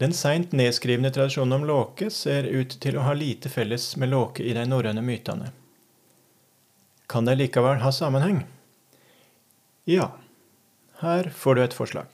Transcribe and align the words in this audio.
Den 0.00 0.14
seint 0.16 0.54
nedskrivne 0.56 1.10
tradisjonen 1.12 1.52
om 1.58 1.64
Låke 1.68 2.06
ser 2.10 2.46
ut 2.48 2.78
til 2.80 2.96
å 2.96 3.02
ha 3.04 3.12
lite 3.12 3.50
felles 3.52 3.92
med 4.00 4.08
Låke 4.08 4.40
i 4.40 4.54
de 4.56 4.62
norrøne 4.64 5.02
mytene. 5.04 5.50
Kan 7.10 7.28
de 7.28 7.34
likevel 7.36 7.82
ha 7.82 7.92
sammenheng? 7.92 8.38
Ja. 9.84 10.12
Her 11.02 11.28
får 11.36 11.54
du 11.54 11.62
et 11.64 11.76
forslag. 11.76 12.08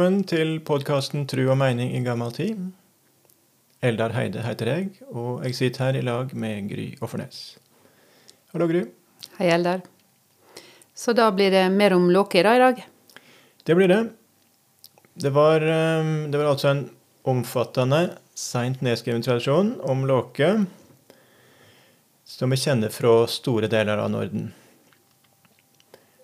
Velkommen 0.00 0.22
til 0.24 0.54
podkasten 0.64 1.26
Tru 1.28 1.42
og 1.52 1.58
meining 1.60 1.90
i 1.92 1.98
gammel 2.00 2.30
tid. 2.32 2.60
Eldar 3.84 4.14
Heide 4.14 4.40
heter 4.40 4.70
jeg, 4.70 4.86
og 5.12 5.42
jeg 5.44 5.58
sitter 5.58 5.82
her 5.84 5.98
i 5.98 6.04
lag 6.06 6.30
med 6.32 6.70
Gry 6.70 6.86
Offernes. 7.04 7.58
Hallo, 8.54 8.64
Gry. 8.70 8.80
Hei, 9.36 9.50
Eldar. 9.52 9.82
Så 10.96 11.12
da 11.12 11.26
blir 11.36 11.52
det 11.52 11.66
mer 11.74 11.92
om 11.98 12.08
Låke 12.08 12.40
i 12.40 12.46
dag? 12.46 12.80
Det 13.60 13.76
blir 13.76 13.92
det. 13.92 14.00
Det 15.20 15.34
var, 15.36 15.60
eh, 15.60 16.08
det 16.32 16.40
var 16.40 16.48
altså 16.54 16.70
en 16.70 16.82
omfattende, 17.28 18.16
seint 18.32 18.80
nedskreven 18.80 19.20
tradisjon 19.20 19.74
om 19.84 20.06
Låke 20.08 20.64
som 22.24 22.56
vi 22.56 22.56
kjenner 22.56 22.88
fra 22.88 23.26
store 23.28 23.68
deler 23.68 24.00
av 24.00 24.08
Norden. 24.16 24.54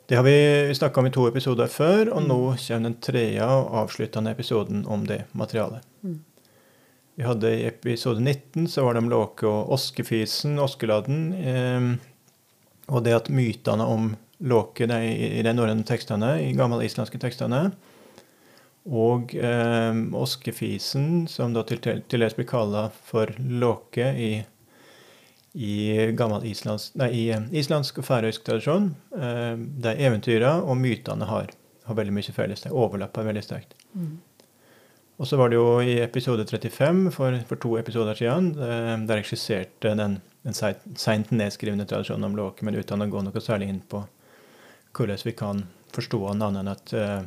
Det 0.06 0.14
har 0.14 0.22
vi 0.22 0.74
snakka 0.74 1.00
om 1.00 1.06
i 1.06 1.10
to 1.10 1.24
episoder 1.26 1.66
før, 1.66 2.12
og 2.14 2.22
nå 2.28 2.38
kommer 2.54 2.84
den 2.86 2.98
tredje 3.02 3.42
og 3.42 3.72
avsluttende 3.82 4.30
episoden 4.30 4.84
om 4.86 5.02
det 5.08 5.24
materialet. 5.34 5.82
Mm. 6.06 6.20
Vi 7.16 7.24
hadde 7.26 7.50
I 7.50 7.64
episode 7.66 8.20
19 8.20 8.68
så 8.70 8.84
var 8.84 8.94
det 8.94 9.02
om 9.02 9.10
Låke 9.10 9.48
og 9.50 9.72
Oskefisen, 9.74 10.60
Oskeladden, 10.62 11.20
eh, 11.34 11.88
og 12.86 13.02
det 13.02 13.16
at 13.16 13.32
mytene 13.34 13.82
om 13.82 14.12
Låke 14.46 14.86
de, 14.86 15.00
i 15.10 15.42
de 15.42 15.54
norrøne 15.56 15.82
tekstene, 15.88 16.36
i 16.44 16.54
gamle 16.54 16.84
islandske 16.86 17.18
tekstene, 17.18 17.70
og 18.86 19.34
eh, 19.34 20.02
Oskefisen, 20.14 21.24
som 21.26 21.56
da 21.56 21.66
til 21.66 21.82
dels 22.06 22.38
blir 22.38 22.46
kalla 22.46 22.90
for 23.08 23.32
Låke 23.40 24.12
i 24.14 24.30
i 25.56 26.12
gammel 26.12 26.44
islandsk, 26.50 26.94
nei, 27.00 27.10
i 27.16 27.24
eh, 27.32 27.50
islandsk 27.56 28.02
og 28.02 28.06
færøysk 28.08 28.44
tradisjon. 28.44 28.90
Eh, 29.16 29.54
der 29.82 30.02
eventyra 30.08 30.58
og 30.60 30.76
mytene 30.80 31.28
har, 31.28 31.52
har 31.88 31.98
veldig 31.98 32.14
mye 32.16 32.34
felles. 32.36 32.64
De 32.66 32.72
overlapper 32.74 33.28
veldig 33.28 33.44
sterkt. 33.44 33.76
Mm. 33.96 34.18
Og 35.16 35.28
så 35.28 35.38
var 35.40 35.48
det 35.48 35.56
jo 35.56 35.78
i 35.80 35.96
episode 36.04 36.44
35, 36.44 37.06
for, 37.14 37.38
for 37.48 37.60
to 37.62 37.76
episoder 37.80 38.18
siden, 38.18 38.50
eh, 38.60 38.92
der 39.08 39.22
jeg 39.22 39.30
skisserte 39.30 39.94
den, 39.96 40.18
den 40.44 40.56
seint 40.56 41.32
nedskrivne 41.32 41.88
tradisjonen 41.88 42.28
om 42.28 42.36
Låke, 42.36 42.66
men 42.68 42.76
uten 42.76 43.06
å 43.06 43.08
gå 43.08 43.24
noe 43.24 43.42
særlig 43.44 43.70
inn 43.72 43.80
på 43.80 44.04
hvordan 44.96 45.24
vi 45.24 45.32
kan 45.36 45.64
forstå 45.92 46.20
den 46.28 46.44
annet 46.44 46.60
enn 46.60 46.72
at 46.72 46.92
eh, 46.96 47.22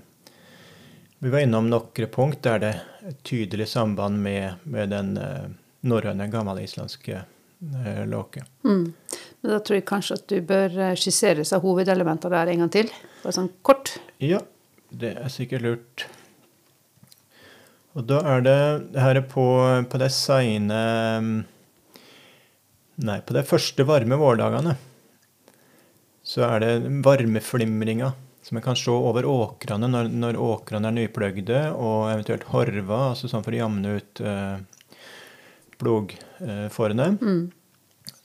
vi 1.19 1.33
var 1.33 1.43
innom 1.43 1.67
noen 1.69 2.11
punkt 2.13 2.45
der 2.45 2.61
det 2.61 2.69
er 2.77 3.09
et 3.09 3.19
tydelig 3.27 3.67
samband 3.73 4.21
med, 4.21 4.61
med 4.63 4.93
den 4.93 5.17
eh, 5.17 5.49
norrøne, 5.81 6.29
gammelislandske 6.31 7.23
uh, 7.23 7.38
Låke. 7.59 8.45
Mm. 8.63 8.93
Men 9.41 9.51
da 9.51 9.59
tror 9.59 9.79
jeg 9.79 9.87
kanskje 9.89 10.15
at 10.15 10.27
du 10.31 10.37
bør 10.47 10.77
eh, 10.79 10.95
skissere 10.99 11.43
seg 11.47 11.63
hovedelementene 11.63 12.31
der 12.37 12.53
en 12.53 12.63
gang 12.63 12.71
til. 12.71 12.91
Bare 13.23 13.35
sånn 13.35 13.51
kort. 13.67 13.97
Ja, 14.23 14.39
det 14.89 15.15
er 15.19 15.33
sikkert 15.33 15.65
lurt. 15.65 16.05
Og 17.97 18.05
da 18.07 18.21
er 18.35 18.45
det 18.45 18.59
det 18.93 19.03
her 19.03 19.19
er 19.19 19.27
på, 19.27 19.47
på 19.91 19.99
de 19.99 20.11
seine 20.13 20.83
Nei, 22.99 23.21
på 23.23 23.31
de 23.31 23.41
første 23.47 23.85
varme 23.87 24.17
vårdagene 24.19 24.75
så 26.29 26.43
er 26.45 26.61
det 26.61 26.73
varmeflimringa 27.05 28.11
som 28.45 28.57
en 28.57 28.63
kan 28.63 28.77
se 28.77 28.91
over 28.93 29.25
åkrene 29.25 29.87
når, 29.89 30.09
når 30.13 30.37
åkrene 30.41 30.89
er 30.89 30.95
nypløgde, 30.95 31.61
og 31.73 32.09
eventuelt 32.11 32.45
horva, 32.51 32.99
altså 33.11 33.29
sånn 33.29 33.45
for 33.45 33.55
å 33.55 33.61
jamne 33.63 33.95
ut 33.99 34.21
eh, 34.21 34.59
blodfårene. 35.79 37.07
Mm. 37.21 37.47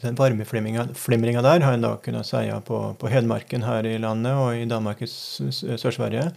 Den 0.05 0.19
varmeflimringa 0.19 1.43
der 1.43 1.65
har 1.65 1.73
en 1.73 1.85
da 1.85 1.95
kunnet 2.03 2.29
si 2.29 2.43
på, 2.67 2.79
på 3.01 3.09
Hedmarken 3.09 3.65
her 3.65 3.87
i 3.89 3.97
landet 3.99 4.37
og 4.37 4.57
i 4.59 4.67
Danmark 4.69 5.03
i 5.05 5.09
Sør-Sverige. 5.09 6.29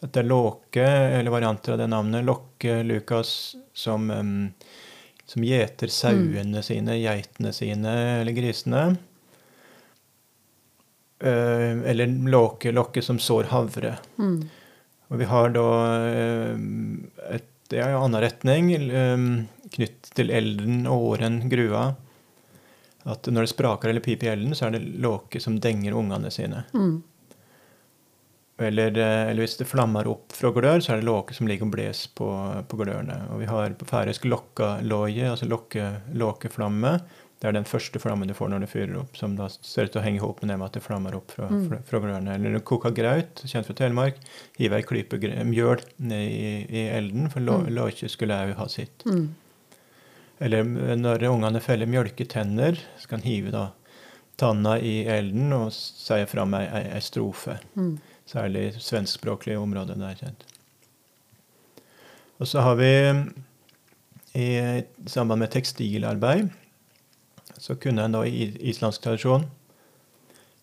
At 0.00 0.12
det 0.14 0.22
er 0.22 0.28
Låke, 0.28 0.84
eller 0.84 1.32
varianter 1.32 1.74
av 1.74 1.80
det 1.80 1.88
navnet, 1.92 2.24
Lokke 2.24 2.80
Lukas, 2.84 3.54
som, 3.76 4.08
um, 4.10 4.48
som 5.28 5.44
gjeter 5.44 5.92
sauene 5.92 6.62
sine, 6.64 6.96
geitene 7.02 7.52
sine 7.56 7.94
eller 8.20 8.36
grisene. 8.36 8.84
Uh, 11.20 11.84
eller 11.84 12.16
Låke, 12.32 12.72
Lokke 12.72 13.04
som 13.04 13.20
sår 13.20 13.52
havre. 13.52 13.98
Mm. 14.16 14.40
Og 15.10 15.20
vi 15.20 15.28
har 15.28 15.52
da 15.56 15.68
uh, 16.00 16.68
et, 17.28 17.48
det 17.70 17.84
er 17.84 17.92
jo 17.92 18.00
annen 18.02 18.24
retning 18.24 18.72
um, 18.90 19.28
knytt 19.76 20.10
til 20.16 20.30
elden, 20.30 20.86
åren, 20.90 21.42
grua. 21.50 21.94
At 23.08 23.26
når 23.32 23.46
det 23.46 23.52
spraker 23.54 23.88
eller 23.88 24.04
piper 24.04 24.26
i 24.28 24.32
elden, 24.34 24.52
så 24.54 24.66
er 24.66 24.74
det 24.76 24.82
Låke 25.00 25.40
som 25.40 25.56
denger 25.60 25.94
ungene 25.96 26.30
sine. 26.30 26.64
Mm. 26.74 26.98
Eller, 28.60 28.90
eller, 28.92 29.40
hvis 29.40 29.56
det 29.56 29.64
flammer 29.70 30.04
opp 30.10 30.34
fra 30.36 30.50
glør, 30.52 30.82
så 30.84 30.92
er 30.92 31.00
det 31.00 31.06
låke 31.08 31.32
som 31.32 31.48
ligger 31.48 31.64
og 31.64 31.72
bles 31.72 32.02
på, 32.12 32.26
på 32.68 32.76
glørne. 32.76 33.16
Og 33.32 33.40
vi 33.40 33.46
har 33.48 33.72
på 33.80 33.86
færøysk 33.88 34.26
lokkalåje, 34.28 35.30
altså 35.32 35.48
lokke, 35.48 35.86
låkeflamme. 36.12 36.98
Det 37.40 37.48
er 37.48 37.54
den 37.56 37.64
første 37.64 37.96
flammen 38.02 38.28
du 38.28 38.34
får 38.36 38.50
når 38.52 38.66
du 38.66 38.68
fyrer 38.68 38.98
opp, 39.00 39.16
som 39.16 39.32
da 39.38 39.46
ser 39.48 39.88
ut 39.88 39.94
til 39.94 40.02
å 40.02 40.04
henge 40.04 40.20
ihop 40.20 40.42
med 40.44 40.60
at 40.60 40.76
det 40.76 40.82
flammer 40.84 41.16
opp 41.16 41.32
fra, 41.32 41.48
Mm. 41.48 41.62
fra, 41.70 41.78
fra 41.88 42.00
glørne. 42.04 42.34
Eller 42.34 42.50
når 42.52 42.60
du 42.60 42.66
koker 42.68 42.92
graut, 42.92 43.40
kjent 43.48 43.64
fra 43.64 43.78
Telemark, 43.80 44.20
hiver 44.58 44.76
ei 44.76 44.84
klype 44.84 45.16
mjøl 45.48 45.80
ned 45.96 46.28
i, 46.28 46.50
i 46.68 46.82
elden, 46.98 47.30
for 47.32 47.40
Mm. 47.40 47.70
låke 47.72 48.12
skulle 48.12 48.36
òg 48.44 48.52
ha 48.60 48.66
sitt. 48.68 49.06
Mm. 49.08 49.30
Eller 50.40 50.64
når 50.96 51.26
ungene 51.28 51.60
feller 51.60 51.90
mjølketenner, 51.90 52.78
så 52.98 53.10
kan 53.10 53.20
en 53.20 53.28
hive 53.28 53.52
da 53.52 53.66
tanna 54.40 54.78
i 54.80 55.02
elden 55.04 55.52
og 55.52 55.68
si 55.74 56.16
fram 56.30 56.54
ei, 56.56 56.64
ei, 56.64 56.86
ei 56.96 57.02
strofe. 57.04 57.58
Mm. 57.76 57.98
Særlig 58.30 58.64
svenskspråklige 58.80 59.60
områder 59.60 60.00
der 60.00 60.16
kjent. 60.16 60.46
Og 62.40 62.48
så 62.48 62.64
har 62.64 62.78
vi 62.80 62.92
i 64.40 64.48
samband 65.10 65.42
med 65.42 65.52
tekstilarbeid 65.52 66.48
så 67.60 67.76
kunne 67.76 68.04
en 68.04 68.14
da 68.16 68.22
i 68.24 68.48
islandsk 68.72 69.02
tradisjon 69.04 69.44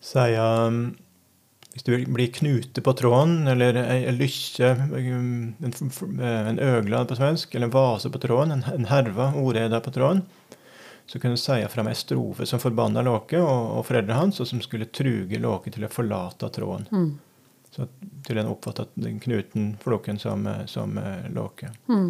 si 0.02 0.34
um, 0.38 0.96
Hvis 1.78 1.84
det 1.86 1.98
blir 2.10 2.32
knute 2.34 2.82
på 2.82 2.92
tråden, 2.98 3.46
eller 3.46 3.76
ei 3.78 4.10
lykke, 4.10 4.72
um, 4.98 5.54
en, 5.62 5.74
en 6.18 6.56
øglad 6.58 7.06
på 7.06 7.14
svensk, 7.14 7.52
eller 7.54 7.68
en 7.68 7.74
vase 7.76 8.10
på 8.10 8.18
tråden, 8.18 8.56
en, 8.56 8.64
en 8.72 8.88
herva, 8.90 9.28
oreda 9.38 9.78
på 9.80 9.92
tråden, 9.94 10.24
så 11.06 11.20
kunne 11.22 11.38
du 11.38 11.40
seie 11.40 11.68
fram 11.70 11.86
ei 11.86 11.94
strofe 11.94 12.48
som 12.50 12.58
forbanna 12.58 13.04
Låke 13.06 13.38
og, 13.38 13.76
og 13.78 13.84
foreldrene 13.86 14.16
hans, 14.18 14.40
og 14.42 14.48
som 14.50 14.58
skulle 14.64 14.88
truge 14.90 15.38
Låke 15.38 15.70
til 15.70 15.86
å 15.86 15.90
forlate 15.92 16.50
tråden. 16.56 16.88
Mm. 16.90 17.12
Så 17.70 17.86
til 18.26 18.40
en 18.42 18.50
oppfattet 18.50 18.98
den 18.98 19.20
knuten 19.22 19.68
Låken 19.86 20.18
som, 20.18 20.48
som 20.66 20.98
eh, 20.98 21.30
låke. 21.30 21.70
Mm. 21.86 22.08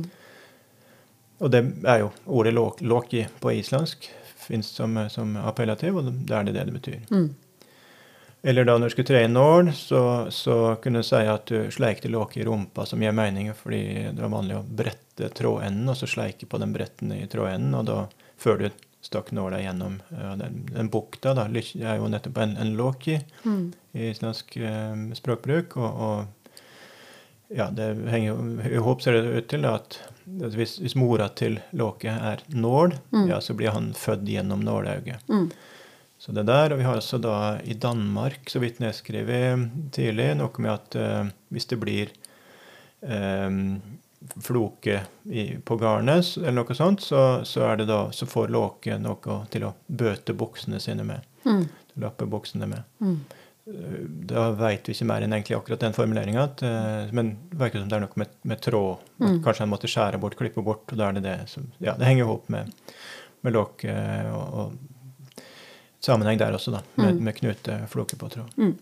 Og 1.45 1.53
det 1.53 1.61
er 1.85 2.07
jo 2.07 2.09
ordet 2.25 2.55
låk, 2.57 2.81
låki 2.81 3.27
på 3.37 3.53
islandsk 3.59 4.09
fins 4.49 4.73
som, 4.81 4.97
eh, 4.97 5.13
som 5.13 5.37
appellativ, 5.37 6.01
og 6.01 6.09
det 6.09 6.41
er 6.41 6.49
det 6.49 6.57
det 6.57 6.79
betyr. 6.79 7.05
Mm. 7.13 7.29
Eller 8.43 8.65
da 8.65 8.77
når 8.79 8.87
du 8.89 8.95
skulle 8.95 9.07
tre 9.11 9.23
i 9.25 9.29
nål, 9.29 9.73
så, 9.75 10.01
så 10.31 10.77
kunne 10.83 11.01
du 11.03 11.07
si 11.09 11.17
at 11.27 11.47
du 11.51 11.71
sleikte 11.75 12.09
låke 12.09 12.39
i 12.41 12.45
rumpa, 12.47 12.85
som 12.87 13.03
gir 13.03 13.13
mening, 13.13 13.51
fordi 13.59 13.81
det 14.15 14.23
var 14.23 14.31
vanlig 14.31 14.57
å 14.61 14.63
brette 14.63 15.29
trådenden, 15.35 15.89
og 15.91 15.97
så 15.99 16.07
sleike 16.07 16.47
på 16.47 16.61
den 16.63 16.73
bretten 16.73 17.13
i 17.17 17.25
trådenden, 17.27 17.75
og 17.75 17.89
da 17.89 17.97
før 18.39 18.61
du 18.63 18.69
stakk 19.03 19.33
nåla 19.35 19.59
gjennom 19.63 19.99
ja, 20.15 20.37
den, 20.39 20.61
den 20.71 20.89
bukta, 20.91 21.35
da, 21.35 21.49
Det 21.51 21.65
er 21.83 21.97
jo 21.99 22.09
nettopp 22.11 22.39
en, 22.43 22.57
en 22.57 22.75
låki 22.79 23.19
Mm. 23.45 23.73
i 23.95 24.11
islandsk 24.13 24.57
eh, 24.57 24.97
språkbruk. 25.19 25.77
Og, 25.77 26.01
og 26.09 26.27
ja, 27.49 27.71
det 27.73 27.87
henger 28.11 28.29
jo 28.29 28.71
i 28.71 28.83
hop, 28.85 29.03
ser 29.03 29.13
det 29.19 29.39
ut 29.39 29.49
til, 29.51 29.63
da, 29.65 29.75
at 29.81 29.99
hvis, 30.55 30.77
hvis 30.83 30.95
mora 30.99 31.29
til 31.33 31.59
Låke 31.73 32.11
er 32.13 32.43
nål, 32.53 32.93
Mm. 33.11 33.29
ja, 33.31 33.41
så 33.41 33.55
blir 33.57 33.71
han 33.73 33.95
født 33.97 34.27
gjennom 34.29 34.61
nålauget. 34.67 35.25
Mm. 35.31 35.49
Så 36.19 36.33
det 36.33 36.43
der, 36.43 36.73
og 36.73 36.79
Vi 36.79 36.85
har 36.85 36.99
også 36.99 37.19
da 37.23 37.59
i 37.63 37.75
Danmark, 37.79 38.51
så 38.51 38.59
vidt 38.59 38.81
nedskrevet 38.83 39.69
tidlig, 39.95 40.33
noe 40.39 40.65
med 40.65 40.73
at 40.73 40.97
eh, 40.99 41.31
hvis 41.55 41.69
det 41.71 41.79
blir 41.79 42.11
eh, 43.07 43.59
floke 44.43 44.97
i, 45.31 45.45
på 45.63 45.79
garnet, 45.79 46.33
eller 46.41 46.59
noe 46.59 46.75
sånt, 46.75 47.07
så, 47.07 47.45
så, 47.47 47.69
det 47.79 47.87
da, 47.87 48.09
så 48.11 48.27
får 48.27 48.51
låke 48.51 48.99
noe 48.99 49.43
til 49.53 49.69
å 49.69 49.75
bøte 49.87 50.35
buksene 50.35 50.83
sine 50.83 51.07
med. 51.07 51.23
Mm. 51.47 51.69
Lappe 52.03 52.27
buksene 52.27 52.67
med. 52.67 52.83
Mm. 52.99 53.17
Eh, 53.71 54.03
Da 54.35 54.51
veit 54.59 54.91
vi 54.91 54.99
ikke 54.99 55.07
mer 55.07 55.23
enn 55.23 55.39
egentlig 55.39 55.55
akkurat 55.61 55.87
den 55.87 55.95
formuleringa, 55.95 56.49
men 57.15 57.35
det 57.53 57.63
virker 57.63 57.83
som 57.83 57.89
det 57.95 57.99
er 57.99 58.07
noe 58.09 58.19
med, 58.25 58.37
med 58.43 58.63
tråd. 58.65 59.09
Mm. 59.23 59.39
Kanskje 59.47 59.69
en 59.69 59.71
måtte 59.71 59.95
skjære 59.95 60.19
bort, 60.19 60.39
klippe 60.41 60.67
bort, 60.67 60.89
og 60.91 60.99
da 60.99 61.13
er 61.13 61.19
det 61.21 61.27
det 61.31 61.41
som 61.55 61.71
Ja, 61.79 61.95
det 61.95 62.11
henger 62.11 62.27
i 62.27 62.31
hop 62.35 62.51
med, 62.51 62.75
med 63.47 63.55
låke 63.55 63.93
og, 64.35 64.47
og 64.59 64.95
sammenheng 66.05 66.39
der 66.39 66.55
også, 66.55 66.73
da, 66.77 66.83
med, 66.97 67.15
Mm. 67.15 67.25
med 67.25 67.35
knutefloke 67.37 68.17
på 68.17 68.29
tråd. 68.31 68.51
Mm. 68.57 68.77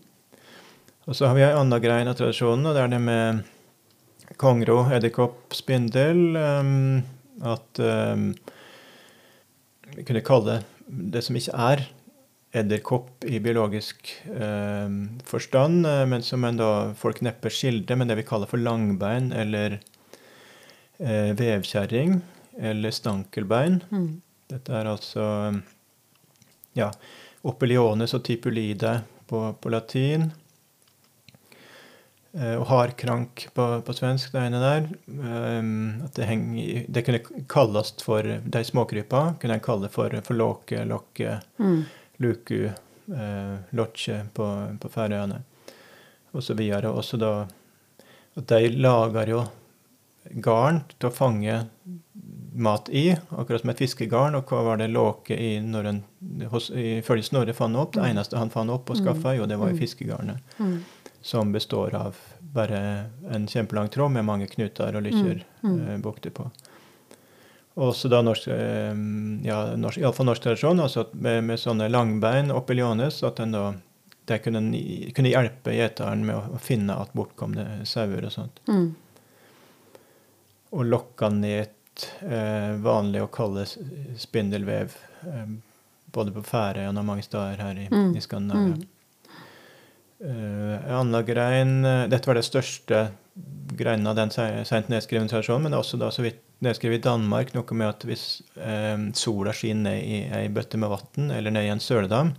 Og 1.07 1.15
så 1.15 1.27
har 1.27 1.35
vi 1.35 1.41
ei 1.45 1.53
anna 1.55 1.79
grein 1.79 2.07
av 2.07 2.15
tradisjonen, 2.19 2.65
og 2.67 2.75
det 2.75 2.81
er 2.83 2.87
det 2.91 3.01
med 3.01 3.43
kongro, 4.37 4.81
edderkopp, 4.91 5.53
spindel. 5.55 6.35
um, 6.35 7.03
at 7.43 7.79
um, 7.79 8.35
Vi 9.95 10.03
kunne 10.03 10.21
kalle 10.21 10.63
det 10.87 11.23
som 11.23 11.35
ikke 11.35 11.55
er 11.55 11.85
edderkopp 12.53 13.25
i 13.27 13.39
biologisk 13.39 14.09
um, 14.27 15.19
forstand, 15.27 15.85
eh, 15.87 16.05
men 16.05 16.21
som 16.23 16.43
en 16.47 16.57
da 16.57 16.93
folk 16.97 17.21
neppe 17.21 17.49
skildrer 17.51 17.97
med 17.97 18.07
det 18.07 18.17
vi 18.17 18.23
kaller 18.27 18.47
for 18.47 18.57
langbein 18.57 19.31
eller 19.31 19.79
uh, 20.99 21.31
vevkjerring 21.37 22.21
eller 22.59 22.91
stankelbein. 22.91 23.81
Mm. 23.91 24.21
Dette 24.49 24.73
er 24.73 24.87
altså 24.87 25.25
ja, 26.77 26.91
opeliones 27.47 28.13
og 28.17 28.23
tipulide 28.27 28.99
på, 29.29 29.41
på 29.61 29.71
latin. 29.73 30.29
Eh, 32.37 32.53
og 32.59 32.67
hardkrank 32.69 33.47
på, 33.55 33.65
på 33.81 33.95
svensk, 33.97 34.31
det 34.35 34.43
ene 34.45 34.59
der. 34.61 34.87
Um, 35.07 35.69
at 36.05 36.17
det, 36.19 36.27
henger, 36.29 36.83
det 36.93 37.05
kunne 37.07 37.43
kalles 37.49 37.93
for 38.03 38.27
De 38.43 38.63
småkrypa 38.67 39.21
kunne 39.41 39.57
en 39.57 39.63
kalle 39.63 39.89
for, 39.89 40.13
for 40.27 40.37
låke, 40.37 40.83
lokke, 40.85 41.39
Mm. 41.57 41.85
luku, 42.21 42.67
eh, 42.67 43.55
lotje 43.77 44.19
på, 44.33 44.45
på 44.81 44.89
Færøyene. 44.93 45.41
Og 46.33 46.43
så 46.43 46.53
videre. 46.57 46.91
Også 46.93 47.17
da 47.17 47.31
at 48.37 48.51
de 48.51 48.69
lager 48.77 49.31
jo 49.31 49.39
garn 50.43 50.83
til 50.99 51.09
å 51.09 51.13
fange 51.15 51.55
mat 52.57 52.89
i, 52.89 53.11
akkurat 53.29 53.61
som 53.61 53.71
et 53.73 53.81
fiskegarn. 53.81 54.37
Og 54.39 54.49
hva 54.51 54.63
var 54.65 54.81
det 54.81 54.89
låke 54.91 55.37
i 55.37 55.57
når 55.63 55.91
en, 55.91 55.99
hos, 56.51 56.69
ifølge 56.71 57.29
Snorre 57.29 57.55
fant 57.57 57.79
opp? 57.79 57.95
Det 57.97 58.05
eneste 58.07 58.39
han 58.39 58.53
fant 58.53 58.73
opp 58.73 58.91
og 58.93 58.99
skaffa, 59.01 59.35
jo, 59.37 59.47
det 59.49 59.59
var 59.61 59.73
jo 59.73 59.81
fiskegarnet. 59.81 60.57
Mm. 60.59 60.79
Som 61.27 61.51
består 61.55 61.95
av 61.97 62.17
bare 62.57 62.79
en 63.33 63.47
kjempelang 63.49 63.89
tråd 63.93 64.13
med 64.15 64.25
mange 64.25 64.47
knuter 64.49 64.95
og 64.95 65.05
lykker 65.05 65.43
Mm, 65.63 65.73
mm. 65.73 65.89
eh, 65.89 65.97
bukter 65.97 66.29
på. 66.29 66.45
Og 67.77 67.91
også 67.91 68.09
da 68.09 68.21
norsk, 68.25 68.47
eh, 68.47 68.93
ja, 69.45 69.57
norsk, 69.77 69.99
iallfall 70.01 70.29
norsk 70.29 70.45
tradisjon, 70.45 70.79
altså 70.81 71.07
med, 71.13 71.43
med 71.43 71.59
sånne 71.61 71.89
langbein 71.91 72.53
oppi 72.53 72.77
liones, 72.77 73.19
at 73.27 73.41
en 73.43 73.53
da 73.53 73.65
det 74.27 74.41
kunne, 74.43 74.59
kunne 75.15 75.31
hjelpe 75.31 75.75
gjeteren 75.75 76.25
med 76.27 76.35
å, 76.35 76.57
å 76.57 76.59
finne 76.59 76.97
at 76.99 77.13
bortkomne 77.15 77.85
sauer 77.87 78.25
og 78.27 78.33
sånt. 78.33 78.59
Mm. 78.67 78.89
Og 80.75 80.83
lokka 80.83 81.29
ned 81.31 81.76
eh, 82.21 82.73
vanlig 82.83 83.21
å 83.23 83.29
kalle 83.31 83.65
spindelvev, 84.17 84.95
eh, 85.27 85.47
både 86.13 86.33
på 86.35 86.43
Færøyene 86.47 86.99
og 87.01 87.05
mange 87.09 87.23
steder 87.25 87.57
her 87.61 87.79
i, 87.83 87.87
Mm, 87.91 88.15
i 88.15 88.19
Skandinavia. 88.23 88.77
en 90.19 90.91
annen 90.97 91.25
grein 91.25 91.83
Dette 92.09 92.25
var 92.25 92.33
det 92.39 92.45
største 92.47 93.11
greinen 93.77 94.07
av 94.09 94.15
den 94.17 94.31
seint 94.31 94.87
nedskrevne 94.89 95.29
tradisjonen, 95.29 95.67
men 95.67 95.71
det 95.71 95.77
er 95.77 95.83
også 95.83 95.99
da 96.01 96.09
så 96.09 96.23
vidt 96.25 96.39
nedskrevet 96.65 96.97
i 97.03 97.05
Danmark 97.05 97.51
noe 97.53 97.75
med 97.77 97.87
at 97.91 98.05
hvis 98.09 98.23
eh, 98.57 98.97
sola 99.13 99.53
skinner 99.53 99.91
ned 99.91 100.07
i 100.09 100.21
ei 100.33 100.47
bøtte 100.49 100.79
med 100.81 100.89
vann 100.89 101.29
eller 101.35 101.53
ned 101.53 101.67
i 101.67 101.73
en 101.75 101.83
søledam, 101.83 102.31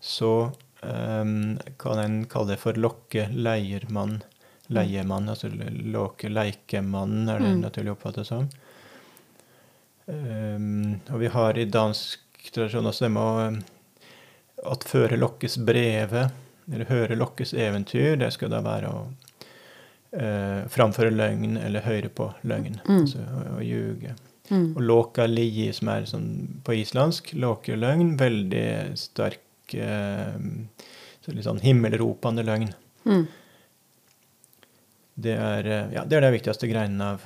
så 0.00 0.50
eh, 0.82 1.24
kan 1.80 2.02
en 2.02 2.18
kalle 2.28 2.52
det 2.52 2.58
for 2.60 2.76
lokke 2.76 3.30
leiermann. 3.32 4.18
Leiemann, 4.70 5.26
altså 5.32 5.48
lokke 5.50 6.28
leikemann, 6.30 7.24
er 7.28 7.40
det 7.40 7.48
Mm. 7.56 7.62
naturlig 7.64 7.90
å 7.90 7.96
oppfatte 7.96 8.22
som. 8.28 8.50
Um, 10.10 10.98
og 11.10 11.20
vi 11.22 11.30
har 11.30 11.58
i 11.58 11.68
dansk 11.70 12.50
tradisjon 12.50 12.88
også 12.90 13.06
det 13.06 13.12
med 13.14 13.22
å 13.22 13.48
um, 13.50 13.58
at 14.70 14.84
føre 14.84 15.16
lokkes 15.16 15.56
brevet, 15.64 16.34
eller 16.70 16.90
høre 16.90 17.16
lokkes 17.16 17.54
eventyr, 17.56 18.18
det 18.20 18.28
skal 18.34 18.52
da 18.52 18.60
være 18.64 18.90
å 18.90 19.04
uh, 19.06 20.66
framføre 20.70 21.14
løgn 21.14 21.56
eller 21.60 21.86
høre 21.86 22.10
på 22.12 22.28
løgn. 22.42 22.80
Mm. 22.84 22.98
Altså 22.98 23.24
å, 23.54 23.62
ljuge. 23.64 24.14
Mm. 24.50 24.66
Og 24.74 24.82
låka 24.84 25.24
li, 25.30 25.48
som 25.76 25.92
er 25.94 26.08
sånn 26.10 26.30
på 26.66 26.76
islandsk, 26.82 27.32
låkeløgn, 27.40 28.16
veldig 28.20 28.68
sterk 29.00 29.76
uh, 29.78 30.36
så 31.24 31.36
litt 31.36 31.46
sånn 31.46 31.62
himmelropende 31.62 32.44
løgn. 32.46 32.72
Mm. 33.06 33.24
Det 35.20 35.36
er, 35.36 35.66
eh, 35.68 35.92
ja, 35.94 36.04
det 36.08 36.16
er 36.16 36.24
det 36.24 36.32
viktigste 36.38 36.68
greinen 36.70 37.00
av, 37.04 37.24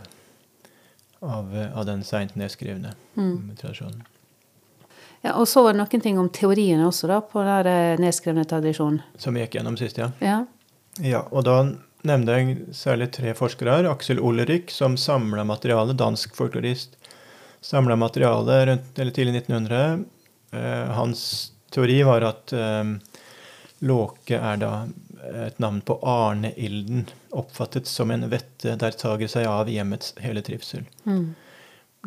av, 1.24 1.54
eh, 1.56 1.70
av 1.78 1.86
den 1.86 2.02
seint 2.04 2.34
nedskrivne 2.36 2.94
Mm. 3.16 3.54
tradisjonen. 3.56 4.02
Ja, 5.24 5.32
og 5.40 5.46
så 5.48 5.62
var 5.64 5.72
det 5.72 5.78
noen 5.80 6.02
ting 6.02 6.18
om 6.18 6.28
teoriene 6.28 6.84
også, 6.86 7.08
da, 7.08 7.20
på 7.20 7.40
den 7.44 7.66
eh, 7.66 7.96
nedskrevne 8.02 8.44
tradisjonen. 8.44 9.00
Som 9.16 9.34
vi 9.34 9.40
gikk 9.40 9.54
gjennom 9.58 9.78
sist, 9.80 9.96
ja. 9.98 10.10
Ja. 10.20 10.44
Ja, 11.00 11.22
og 11.32 11.44
da 11.44 11.62
nevnte 12.04 12.34
jeg 12.36 12.58
særlig 12.76 13.10
tre 13.16 13.32
forskere 13.34 13.78
her. 13.78 13.88
Aksel 13.90 14.20
Olerik, 14.20 14.70
som 14.70 14.96
samla 15.00 15.44
materiale, 15.48 15.94
dansk 15.96 16.36
folklorist. 16.36 16.96
Samla 17.64 17.96
materiale 17.96 18.66
rundt 18.68 18.98
eller 19.00 19.10
tidlig 19.16 19.40
1900. 19.48 20.04
Eh, 20.52 20.92
hans 20.94 21.50
teori 21.72 22.02
var 22.04 22.20
at 22.28 22.52
eh, 22.52 22.84
låke 23.80 24.36
er 24.38 24.56
da 24.60 24.72
et 25.46 25.58
navn 25.62 25.80
på 25.86 25.96
Arne-ilden, 26.02 27.06
oppfattet 27.30 27.86
som 27.90 28.10
en 28.14 28.28
vette 28.32 28.76
der 28.80 28.96
tager 28.98 29.30
seg 29.30 29.46
av 29.50 29.70
hjemmets 29.72 30.14
hele 30.24 30.42
trivsel. 30.44 30.84
Mm. 31.06 31.34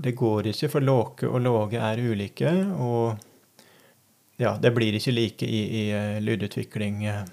Det 0.04 0.12
går 0.19 0.52
ikke, 0.52 0.69
for 0.69 0.86
låke 0.86 1.28
og 1.30 1.42
låge 1.42 1.81
er 1.81 1.98
ulike, 2.04 2.52
og 2.78 3.18
ja, 4.38 4.52
det 4.62 4.72
blir 4.75 4.94
ikke 4.94 5.12
like 5.16 5.48
i, 5.50 5.62
i 5.80 5.84
eh, 5.98 6.19
lydutvikling 6.22 7.06
eh, 7.10 7.24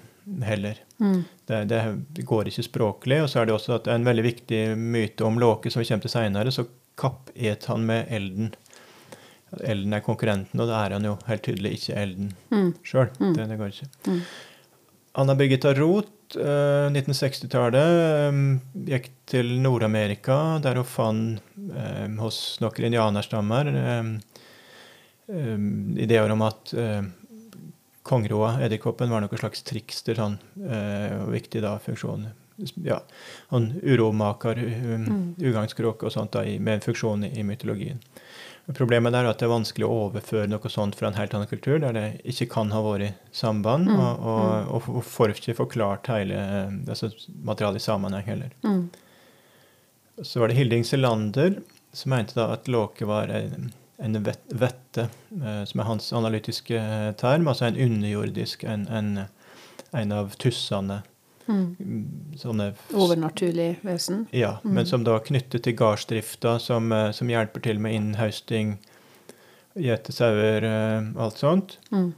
heller. 0.47 0.79
Mm. 0.97 1.19
Det, 1.45 1.59
det, 1.69 1.81
det 2.17 2.25
går 2.25 2.49
ikke 2.49 2.63
språklig. 2.65 3.19
Og 3.21 3.29
så 3.29 3.43
er 3.43 3.45
det 3.45 3.53
også 3.53 3.75
at 3.75 3.85
det 3.85 3.93
er 3.93 3.99
en 3.99 4.07
veldig 4.07 4.23
viktig 4.25 4.61
myte 4.79 5.27
om 5.27 5.37
Låke 5.37 5.69
som 5.69 5.83
vi 5.83 5.89
kommer 5.91 6.07
til 6.07 6.13
seinere. 6.15 6.53
Så 6.55 6.65
kappet 6.97 7.67
han 7.69 7.85
med 7.85 8.09
elden. 8.09 8.49
Elden 9.61 9.93
er 9.93 10.01
konkurrenten, 10.03 10.59
og 10.59 10.67
da 10.71 10.81
er 10.87 10.97
han 10.97 11.05
jo 11.05 11.13
helt 11.29 11.45
tydelig 11.45 11.75
ikke 11.77 11.99
elden 12.01 12.33
Mm. 12.49 12.73
sjøl. 12.81 13.11
Mm. 13.21 13.33
Det, 13.37 13.47
det 13.51 13.57
går 13.61 13.75
ikke. 13.75 13.89
Mm. 14.09 14.21
Anna 15.17 15.35
Birgitta 15.35 15.73
Roth, 15.73 16.35
eh, 16.37 16.89
1960-tallet, 16.91 17.91
eh, 17.95 18.39
gikk 18.91 19.09
til 19.31 19.53
Nord-Amerika, 19.63 20.59
der 20.63 20.75
hun 20.81 20.87
fant 20.87 21.61
eh, 21.71 22.07
hos 22.19 22.39
noen 22.63 22.89
indianerstammer 22.89 23.71
ideer 25.25 26.29
om 26.29 26.43
at 26.45 26.69
kongeroa, 28.05 28.59
edderkoppen, 28.61 29.09
var 29.09 29.23
noe 29.23 29.39
slags 29.39 29.63
trikster, 29.65 30.19
sånn, 30.19 30.35
viktig 31.33 31.63
da, 31.65 31.79
funksjon. 31.81 32.27
Ja, 32.85 32.99
han 33.49 33.71
uromaker, 33.81 34.61
um, 34.61 35.07
Mm. 35.09 35.35
og 36.03 36.11
sånt 36.13 36.31
da, 36.31 36.43
med 36.59 36.73
en 36.75 36.85
funksjon 36.85 37.25
i, 37.25 37.39
i 37.39 37.43
mytologien. 37.43 37.97
Problemet 38.73 39.13
der 39.13 39.27
er 39.27 39.29
at 39.29 39.41
det 39.41 39.45
er 39.45 39.53
vanskelig 39.53 39.85
å 39.85 39.97
overføre 40.07 40.49
noe 40.49 40.69
sånt 40.73 40.95
fra 40.97 41.11
en 41.11 41.17
helt 41.19 41.35
annen 41.37 41.49
kultur, 41.49 41.77
der 41.83 41.93
det 41.93 42.05
ikke 42.25 42.47
kan 42.55 42.71
ha 42.73 42.81
vært 42.81 43.19
samband, 43.35 43.91
Mm, 43.91 43.99
og, 43.99 44.25
og, 44.25 44.71
og, 44.73 44.89
og 44.97 45.05
får 45.05 45.35
ikke 45.35 45.57
forklart 45.59 46.09
hele 46.09 46.39
eh, 46.39 46.71
altså 46.89 47.11
materialet 47.45 47.83
i 47.83 47.85
sammenheng 47.85 48.25
heller. 48.25 48.55
Mm. 48.65 48.87
Så 50.23 50.41
var 50.41 50.49
det 50.49 50.57
Hilding 50.57 50.85
Selander 50.87 51.59
som 51.95 52.09
mente 52.09 52.35
da 52.35 52.49
at 52.53 52.67
låke 52.67 53.05
var 53.07 53.27
en, 53.31 53.71
en 53.97 54.19
vette, 54.23 55.07
eh, 55.31 55.63
som 55.69 55.79
er 55.79 55.87
hans 55.87 56.11
analytiske 56.13 56.79
eh, 56.79 57.11
term, 57.19 57.47
altså 57.47 57.69
en 57.69 57.79
underjordisk, 57.87 58.65
en, 58.67 58.87
en, 58.87 59.11
en 59.95 60.15
av 60.15 60.35
tussene. 60.41 61.01
Mm. 61.47 62.35
Sånne 62.37 62.71
Overnaturlig 62.93 63.75
vesen. 63.85 64.27
ja, 64.31 64.57
Mm. 64.63 64.73
men 64.73 64.85
som 64.85 65.03
da 65.03 65.15
er 65.15 65.25
knyttet 65.27 65.63
til 65.63 65.75
gardsdrifta, 65.77 66.59
som, 66.59 66.91
eh, 66.91 67.11
som 67.11 67.27
hjelper 67.29 67.61
til 67.61 67.79
med 67.79 67.93
innhøsting, 67.93 68.77
gjete 69.75 70.11
sauer, 70.15 70.63
eh, 70.63 71.21
alt 71.21 71.37
sånt. 71.37 71.77
Mm. 71.91 72.13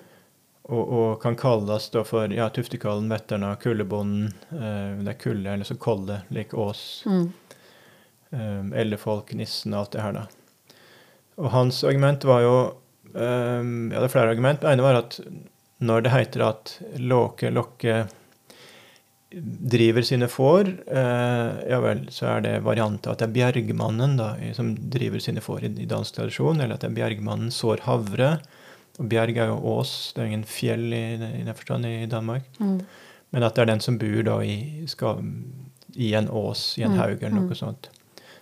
Og, 0.69 0.89
og 0.93 1.22
kan 1.22 1.36
kalles 1.36 1.89
da 1.89 2.03
for 2.03 2.27
ja, 2.27 2.50
tuftekallen, 2.50 3.10
vetterna, 3.10 3.55
kullebonden. 3.55 4.34
Eh, 4.51 5.03
det 5.03 5.13
er 5.15 5.19
kulle, 5.22 5.53
eller 5.53 5.63
så 5.65 5.77
kolle, 5.79 6.22
lik 6.29 6.53
ås. 6.53 7.03
Mm. 7.05 7.31
Eh, 8.31 8.79
ellefolk, 8.81 9.34
nissen, 9.34 9.74
alt 9.74 9.91
det 9.91 10.01
her, 10.01 10.12
da. 10.13 10.27
Og 11.38 11.51
hans 11.51 11.84
argument 11.84 12.24
var 12.24 12.41
jo 12.41 12.57
Um, 13.17 13.89
ja, 13.89 14.01
det 14.01 14.10
er 14.10 14.12
flere 14.12 14.29
argument. 14.29 14.60
Det 14.62 14.67
ene 14.69 14.84
var 14.84 14.98
at 15.00 15.15
når 15.79 16.01
det 16.03 16.12
heter 16.12 16.41
at 16.50 16.74
Låke 17.00 17.50
Lokke 17.50 18.10
driver 19.29 20.01
sine 20.07 20.27
får, 20.31 20.69
eh, 20.88 21.69
ja 21.69 21.79
vel, 21.84 22.05
så 22.13 22.29
er 22.31 22.46
det 22.46 22.53
varianten 22.63 23.12
at 23.12 23.19
det 23.19 23.27
er 23.27 23.36
bjergmannen 23.36 24.15
da, 24.19 24.29
som 24.55 24.72
driver 24.75 25.19
sine 25.19 25.43
får 25.43 25.65
i, 25.67 25.72
i 25.84 25.89
dansk 25.89 26.15
tradisjon, 26.15 26.62
eller 26.62 26.77
at 26.77 26.86
det 26.86 26.91
er 26.91 27.00
bjergmannen 27.01 27.51
sår 27.51 27.84
havre. 27.88 28.38
Og 28.98 29.10
bjerg 29.12 29.38
er 29.38 29.51
jo 29.51 29.60
ås, 29.75 29.91
det 30.15 30.24
er 30.24 30.31
ingen 30.31 30.48
fjell 30.48 30.88
i, 30.96 31.03
i 31.17 31.43
den 31.46 31.53
forstand 31.53 31.86
i 31.86 32.07
Danmark. 32.10 32.48
Mm. 32.57 32.79
Men 33.36 33.43
at 33.43 33.57
det 33.57 33.65
er 33.65 33.72
den 33.74 33.84
som 33.84 34.00
bor 34.01 34.24
da 34.25 34.39
i, 34.41 34.88
skal, 34.89 35.22
i 35.93 36.13
en 36.17 36.31
ås, 36.31 36.72
i 36.79 36.88
en 36.88 36.96
Mm, 36.96 37.01
haug 37.03 37.22
eller 37.22 37.36
noe 37.36 37.51
mm. 37.51 37.60
sånt. 37.60 37.91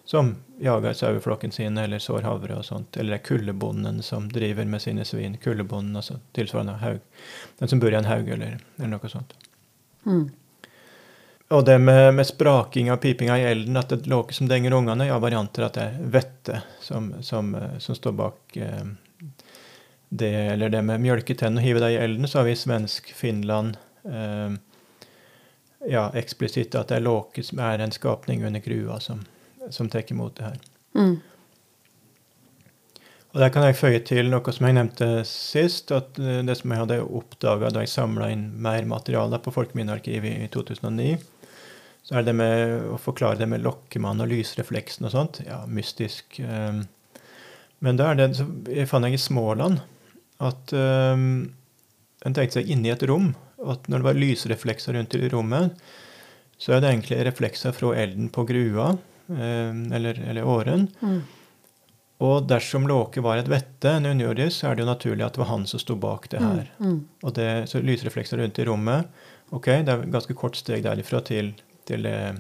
Som 0.05 0.35
jager 0.61 0.93
saueflokken 0.93 1.51
sin 1.51 1.77
eller 1.81 1.99
sår 1.99 2.21
havre 2.21 2.59
og 2.59 2.65
sånt. 2.67 2.95
Eller 2.95 3.15
det 3.15 3.19
er 3.23 3.27
kullebonden 3.27 4.03
som 4.05 4.29
driver 4.31 4.69
med 4.69 4.83
sine 4.83 5.03
svin. 5.03 5.35
Kullebonden, 5.41 5.97
altså 5.97 6.19
tilsvarende 6.37 6.77
haug. 6.79 7.01
Den 7.59 7.73
som 7.73 7.81
bor 7.81 7.91
i 7.91 7.97
en 7.97 8.07
haug 8.07 8.29
eller, 8.29 8.59
eller 8.77 8.93
noe 8.93 9.11
sånt. 9.11 9.33
Mm. 10.05 10.29
Og 11.53 11.65
det 11.65 11.77
med, 11.77 12.13
med 12.17 12.25
spraking 12.25 12.91
av 12.91 12.97
pipinga 13.03 13.37
i 13.37 13.43
elden, 13.51 13.77
at 13.77 13.91
det 13.91 13.99
er 14.01 14.13
låke 14.15 14.33
som 14.33 14.47
denger 14.49 14.73
ungene, 14.73 15.05
ja, 15.05 15.19
varianter 15.21 15.67
at 15.67 15.75
det 15.77 15.83
er 15.83 16.07
vettet 16.15 16.77
som, 16.81 17.11
som, 17.21 17.51
eh, 17.55 17.75
som 17.79 17.97
står 17.97 18.15
bak 18.17 18.57
eh, 18.57 18.87
det, 20.09 20.31
eller 20.55 20.73
det 20.73 20.81
med 20.85 21.03
mjølketenn 21.03 21.59
og 21.59 21.65
hive 21.65 21.83
det 21.83 21.91
i 21.93 21.99
elden, 22.01 22.25
så 22.27 22.39
har 22.39 22.47
vi 22.49 22.55
i 22.55 22.59
svensk 22.59 23.13
Finland 23.13 23.77
eh, 24.09 24.57
ja, 25.91 26.07
eksplisitt 26.17 26.75
at 26.75 26.89
det 26.89 26.99
er 26.99 27.05
låke 27.05 27.45
som 27.45 27.61
er 27.61 27.83
en 27.83 27.93
skapning 27.93 28.45
under 28.47 28.65
grua 28.65 28.99
som, 28.99 29.21
som 29.69 29.89
tar 29.89 30.09
imot 30.09 30.37
det 30.39 30.49
her. 30.49 30.59
Mm. 30.97 31.15
Og 33.35 33.41
der 33.43 33.51
kan 33.51 33.65
jeg 33.67 33.75
føye 33.75 33.99
til 34.07 34.29
noe 34.31 34.51
som 34.55 34.63
jeg 34.63 34.77
nevnte 34.77 35.07
sist, 35.27 35.91
at 35.91 36.15
eh, 36.23 36.39
det 36.47 36.55
som 36.55 36.71
jeg 36.71 36.85
hadde 36.85 37.01
oppdaga 37.03 37.69
da 37.73 37.83
jeg 37.83 37.91
samla 37.91 38.29
inn 38.31 38.47
mer 38.63 38.87
materiale 38.87 39.41
på 39.43 39.51
Folkeminnearkivet 39.51 40.45
i 40.45 40.51
2009, 40.53 41.17
så 42.05 42.19
er 42.19 42.25
det 42.27 42.35
med 42.37 42.85
å 42.93 42.99
forklare 43.01 43.39
det 43.39 43.47
med 43.49 43.63
lokkemann 43.65 44.21
og 44.21 44.29
lysrefleksen 44.29 45.07
og 45.07 45.13
sånt, 45.15 45.41
ja, 45.47 45.63
mystisk. 45.65 46.39
eh, 46.39 46.83
Men 47.83 47.99
da 47.99 48.11
er 48.11 48.19
det, 48.19 48.31
så 48.37 48.45
jeg 48.71 48.89
fant 48.89 49.07
jeg 49.09 49.17
i 49.17 49.21
Småland 49.21 49.81
at 50.43 50.73
um, 50.75 51.47
en 52.25 52.35
tenkte 52.35 52.59
seg 52.59 52.69
inni 52.71 52.91
et 52.91 53.03
rom, 53.07 53.33
at 53.63 53.87
når 53.87 54.01
det 54.01 54.07
var 54.09 54.19
lysreflekser 54.19 54.97
rundt 54.97 55.15
i 55.15 55.29
rommet, 55.31 55.75
så 56.59 56.75
er 56.75 56.81
det 56.83 56.91
egentlig 56.91 57.21
reflekser 57.27 57.75
fra 57.75 57.93
elden 57.99 58.29
på 58.33 58.45
grua, 58.47 58.93
eh, 59.31 59.73
eller, 59.95 60.19
eller 60.29 60.47
åren. 60.47 60.87
Mm. 61.01 61.21
Og 62.25 62.47
dersom 62.47 62.87
Låke 62.87 63.23
var 63.23 63.41
et 63.41 63.49
vette, 63.51 63.91
en 63.91 64.07
underjordisk, 64.07 64.61
så 64.61 64.69
er 64.69 64.75
det 64.75 64.85
jo 64.85 64.91
naturlig 64.91 65.25
at 65.25 65.35
det 65.35 65.41
var 65.43 65.51
han 65.51 65.65
som 65.67 65.81
sto 65.81 65.97
bak 65.99 66.29
det 66.31 66.39
her. 66.39 66.69
Mm. 66.79 66.99
Og 67.27 67.33
det, 67.35 67.49
så 67.71 67.81
lysreflekser 67.83 68.39
rundt 68.39 68.61
i 68.61 68.67
rommet 68.69 69.23
Ok, 69.53 69.67
det 69.85 69.91
er 69.93 70.07
ganske 70.09 70.33
kort 70.33 70.55
steg 70.57 70.81
derifra 70.81 71.19
til, 71.21 71.51
til 71.85 72.05
eh, 72.09 72.33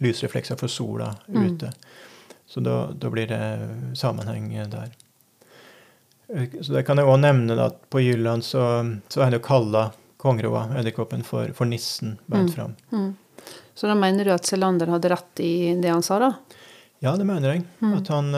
lysreflekser 0.00 0.58
fra 0.58 0.68
sola 0.68 1.12
Mm. 1.28 1.46
ute. 1.54 1.72
Så 2.46 2.60
da, 2.62 2.92
da 2.92 3.10
blir 3.10 3.26
det 3.26 3.40
sammenheng 3.98 4.50
der. 4.70 4.90
Eh, 6.34 6.48
Så 6.62 6.72
det 6.72 6.84
kan 6.86 6.96
jeg 6.98 7.06
òg 7.06 7.20
nevne 7.20 7.58
at 7.64 7.78
på 7.90 8.00
Jylland 8.02 8.44
så, 8.44 8.64
så 9.08 9.22
er 9.24 9.30
det 9.30 9.40
jo 9.40 9.46
kalla 9.48 9.90
kongeroa, 10.18 10.68
edderkoppen, 10.80 11.22
for, 11.24 11.48
for 11.52 11.66
nissen 11.68 12.18
beint 12.30 12.50
Mm. 12.50 12.54
fram. 12.54 12.76
Mm. 12.92 13.14
Så 13.74 13.86
da 13.90 13.94
mener 13.94 14.24
du 14.24 14.30
at 14.32 14.46
Selander 14.46 14.86
hadde 14.88 15.10
rett 15.10 15.40
i 15.42 15.74
det 15.80 15.90
han 15.90 16.02
sa, 16.02 16.18
da? 16.18 16.32
Ja, 17.02 17.16
det 17.16 17.26
mener 17.26 17.52
jeg. 17.56 17.64
Mm. 17.82 17.94
At 17.98 18.08
han, 18.08 18.30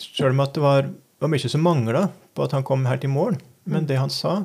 Sjøl 0.00 0.14
Selv 0.16 0.30
om 0.30 0.40
at 0.40 0.54
det 0.54 0.62
var, 0.62 0.88
var 1.20 1.28
mye 1.28 1.50
som 1.50 1.60
mangla 1.66 2.06
på 2.34 2.44
at 2.46 2.52
han 2.56 2.62
kom 2.64 2.86
her 2.86 2.96
til 3.02 3.10
mål, 3.10 3.36
men 3.68 3.84
det 3.86 3.98
han 3.98 4.08
sa, 4.14 4.38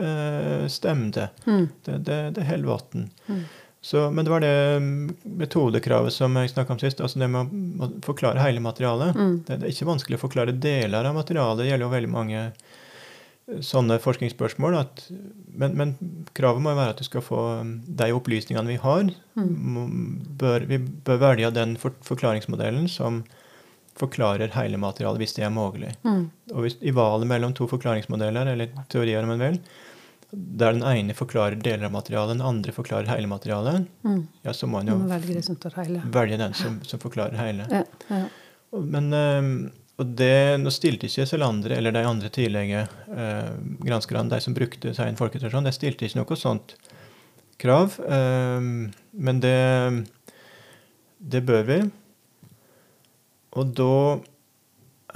eh, 0.00 0.64
stemte. 0.72 1.28
Mm. 1.46 1.68
Det, 1.84 1.98
det, 2.08 2.18
det 2.34 2.46
holder 2.48 2.72
vann. 2.72 3.10
Mm. 3.28 3.44
Så, 3.80 4.10
men 4.10 4.24
det 4.24 4.30
var 4.30 4.42
det 4.42 4.76
mm, 4.82 5.14
metodekravet 5.38 6.12
som 6.12 6.34
jeg 6.36 6.50
snakka 6.50 6.74
om 6.74 6.80
sist. 6.82 7.00
altså 7.00 7.20
Det 7.20 7.28
med 7.30 7.80
å, 7.80 7.90
forklare 8.04 8.42
hele 8.42 8.62
materialet. 8.62 9.14
Mm. 9.14 9.36
Det, 9.46 9.56
det 9.60 9.68
er 9.68 9.74
ikke 9.74 9.92
vanskelig 9.92 10.18
å 10.18 10.24
forklare 10.24 10.56
deler 10.58 11.06
av 11.06 11.14
materialet. 11.14 11.62
Det 11.62 11.70
gjelder 11.70 11.86
jo 11.86 11.92
veldig 11.94 12.10
mange 12.10 12.40
eh, 12.42 13.60
sånne 13.64 14.00
forskningsspørsmål. 14.02 14.78
At, 14.80 15.04
men, 15.54 15.76
men 15.78 15.94
kravet 16.36 16.64
må 16.64 16.74
jo 16.74 16.80
være 16.80 16.96
at 16.96 17.02
du 17.02 17.06
skal 17.06 17.24
få 17.24 17.42
mm, 17.62 17.74
de 18.02 18.12
opplysningene 18.18 18.74
vi 18.74 18.80
har. 18.82 19.12
Mm. 19.38 20.24
Bør, 20.42 20.66
vi 20.66 20.80
bør 20.82 21.22
velge 21.28 21.54
den 21.54 21.78
for, 21.78 21.94
forklaringsmodellen 22.08 22.90
som 22.90 23.22
forklarer 23.98 24.52
hele 24.54 24.78
materialet, 24.78 25.22
hvis 25.22 25.36
det 25.38 25.46
er 25.46 25.54
mulig. 25.54 25.92
Mm. 26.06 26.24
Og 26.54 26.66
hvis, 26.66 26.78
I 26.82 26.94
valget 26.94 27.30
mellom 27.30 27.54
to 27.54 27.66
forklaringsmodeller, 27.70 28.52
eller 28.52 28.74
teorier 28.90 29.26
om 29.26 29.32
en 29.34 29.42
vel, 29.42 29.62
der 30.30 30.74
den 30.76 30.82
ene 30.84 31.14
forklarer 31.16 31.56
deler 31.56 31.86
av 31.88 31.92
materialet, 31.94 32.36
den 32.36 32.44
andre 32.46 32.72
forklarer 32.76 33.08
hele 33.08 33.30
materialet, 33.30 33.86
Mm. 34.04 34.26
ja, 34.44 34.52
så 34.52 34.66
må 34.68 34.82
man 34.82 34.88
jo 34.90 34.96
velge 35.08 35.34
velge 36.12 36.36
den 36.38 36.54
som, 36.54 36.80
som 36.84 37.00
forklarer 37.00 37.36
hele. 37.40 37.66
Ja, 37.72 37.84
ja. 38.12 38.24
Men 38.84 39.12
eh, 39.16 39.70
og 39.98 40.12
det, 40.14 40.60
nå 40.62 40.70
stilte 40.70 41.08
ikke 41.08 41.24
Selander 41.26 41.72
eller 41.74 41.90
de 41.96 42.04
andre 42.06 42.28
tidlige 42.30 42.84
eh, 43.10 43.48
granskerne, 43.82 44.28
de 44.30 44.38
som 44.44 44.54
brukte 44.54 44.92
seg 44.94 45.08
en 45.10 45.16
folketradisjon, 45.18 45.64
de 45.66 45.72
stilte 45.74 46.06
ikke 46.06 46.20
noe 46.20 46.36
sånt 46.38 46.76
krav. 47.58 47.96
Eh, 48.06 48.60
men 49.12 49.40
det, 49.42 49.56
det 51.18 51.42
bør 51.48 51.64
vi. 51.66 51.80
Og 53.58 53.72
da 53.74 53.90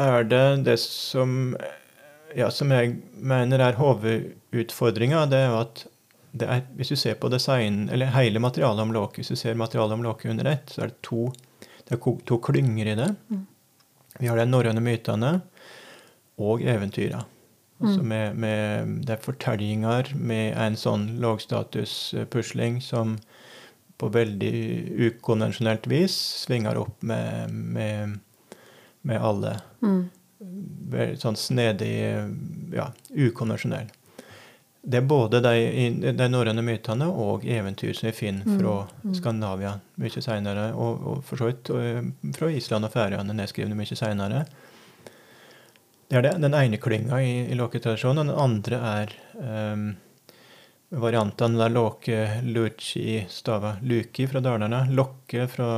er 0.02 0.24
det 0.24 0.44
det 0.66 0.78
som 0.82 1.52
ja, 2.36 2.50
som 2.50 2.72
jeg 2.74 2.96
mener 3.12 3.62
er 3.62 3.78
hovedutfordringa, 3.78 5.24
det 5.30 5.40
er 5.42 5.50
jo 5.50 5.58
at 5.62 5.86
det 6.32 6.48
er, 6.48 6.62
hvis 6.78 6.88
du 6.88 6.96
ser 6.96 7.18
på 7.20 7.28
design, 7.28 7.90
eller 7.92 8.12
hele 8.14 8.40
materialet 8.40 8.86
om 8.86 8.92
Låke, 8.94 9.20
hvis 9.20 9.34
du 9.34 9.36
ser 9.36 9.58
materialet 9.60 9.98
om 9.98 10.04
Låke 10.06 10.30
under 10.32 10.48
ett, 10.48 10.72
så 10.72 10.86
er 10.86 10.92
det 10.92 11.02
to, 11.04 11.26
det 11.88 11.98
er 11.98 12.22
to 12.28 12.38
klynger 12.40 12.88
i 12.88 12.96
det. 12.96 13.10
Mm. 13.28 13.42
Vi 14.18 14.30
har 14.30 14.40
de 14.40 14.46
norrøne 14.48 14.80
mytene 14.84 15.34
og 16.40 16.64
eventyra. 16.64 17.24
Altså 17.82 17.98
Mm. 17.98 18.08
med, 18.08 18.36
med, 18.36 18.88
det 19.06 19.10
er 19.10 19.24
fortellinger 19.24 20.12
med 20.14 20.54
en 20.56 20.76
sånn 20.78 21.18
lågstatuspusling 21.18 22.80
som 22.80 23.16
på 23.98 24.08
veldig 24.08 25.08
ukonvensjonelt 25.08 25.88
vis 25.90 26.14
svinger 26.44 26.78
opp 26.78 27.02
med, 27.02 27.50
med, 27.50 28.20
med 29.02 29.18
alle. 29.22 29.56
Mm. 29.82 30.10
Sånn 31.22 31.36
snedig, 31.38 31.92
ja, 32.74 32.88
ukonvensjonell. 33.14 33.88
Det 34.82 34.98
er 34.98 35.06
både 35.06 35.38
de, 35.44 35.52
i- 35.78 36.12
de 36.12 36.26
norrøne 36.28 36.62
mytene 36.66 37.06
og 37.06 37.44
eventyr 37.46 37.94
som 37.94 38.08
vi 38.08 38.12
finner 38.16 38.44
Mm, 38.48 38.56
fra 38.58 38.72
mm. 39.04 39.14
Skandinavia 39.14 39.72
mye 40.02 40.22
seinere, 40.24 40.64
og, 40.74 41.04
og 41.06 41.20
for 41.24 41.38
så 41.38 41.46
vidt 41.52 41.70
eh, 41.70 42.02
fra 42.34 42.50
Island 42.50 42.84
og 42.88 42.92
Færøyene 42.92 43.36
nedskrevne 43.38 43.76
mye 43.78 43.94
seinere. 43.96 44.44
Det 46.10 46.18
er 46.18 46.22
det, 46.26 46.32
den 46.42 46.52
ene 46.58 46.76
klynga 46.82 47.20
i, 47.22 47.46
i 47.52 47.54
låketradisjonen. 47.56 48.26
Den 48.26 48.36
andre 48.42 48.80
er 48.84 49.14
um, 49.38 49.84
variantene 50.92 51.56
der 51.62 51.70
låke 51.72 52.18
luci 52.44 53.22
stava 53.32 53.76
luki 53.80 54.26
fra 54.28 54.42
Dalarna, 54.44 54.82
lokke 54.92 55.46
fra 55.48 55.70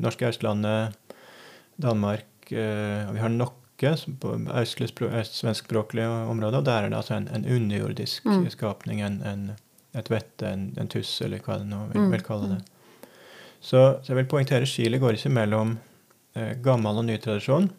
norske 0.00 0.26
Østlandet, 0.32 0.96
Danmark. 1.76 2.24
eh, 2.50 3.12
vi 3.12 3.20
har 3.22 3.28
nokke 3.30 3.60
som 3.96 4.16
på 4.16 4.32
østlig 4.60 4.88
spro- 4.90 5.10
øst-svenskspråklige 5.20 6.08
områder. 6.30 6.58
Og 6.58 6.64
der 6.64 6.82
er 6.86 6.88
det 6.90 6.96
altså 6.98 7.14
en, 7.18 7.28
en 7.34 7.44
underjordisk 7.56 8.24
Mm. 8.24 8.48
skapning, 8.50 9.00
en, 9.04 9.20
en, 9.22 9.44
et 9.94 10.08
vette, 10.10 10.46
en, 10.48 10.88
tuss, 10.88 11.20
eller 11.22 11.38
hva 11.44 11.58
det 11.60 11.66
nå 11.70 11.82
vil, 11.92 12.00
Mm, 12.02 12.10
vil 12.12 12.22
kalle 12.26 12.48
det. 12.54 12.60
Så, 13.60 14.00
så 14.02 14.12
jeg 14.12 14.16
vil 14.16 14.30
poengtere 14.32 14.66
skillet 14.66 15.00
går 15.00 15.12
ikke 15.16 15.30
mellom 15.32 15.78
eh, 16.36 16.54
gammel 16.64 16.98
og 16.98 17.04
ny 17.04 17.16
tradisjon. 17.18 17.70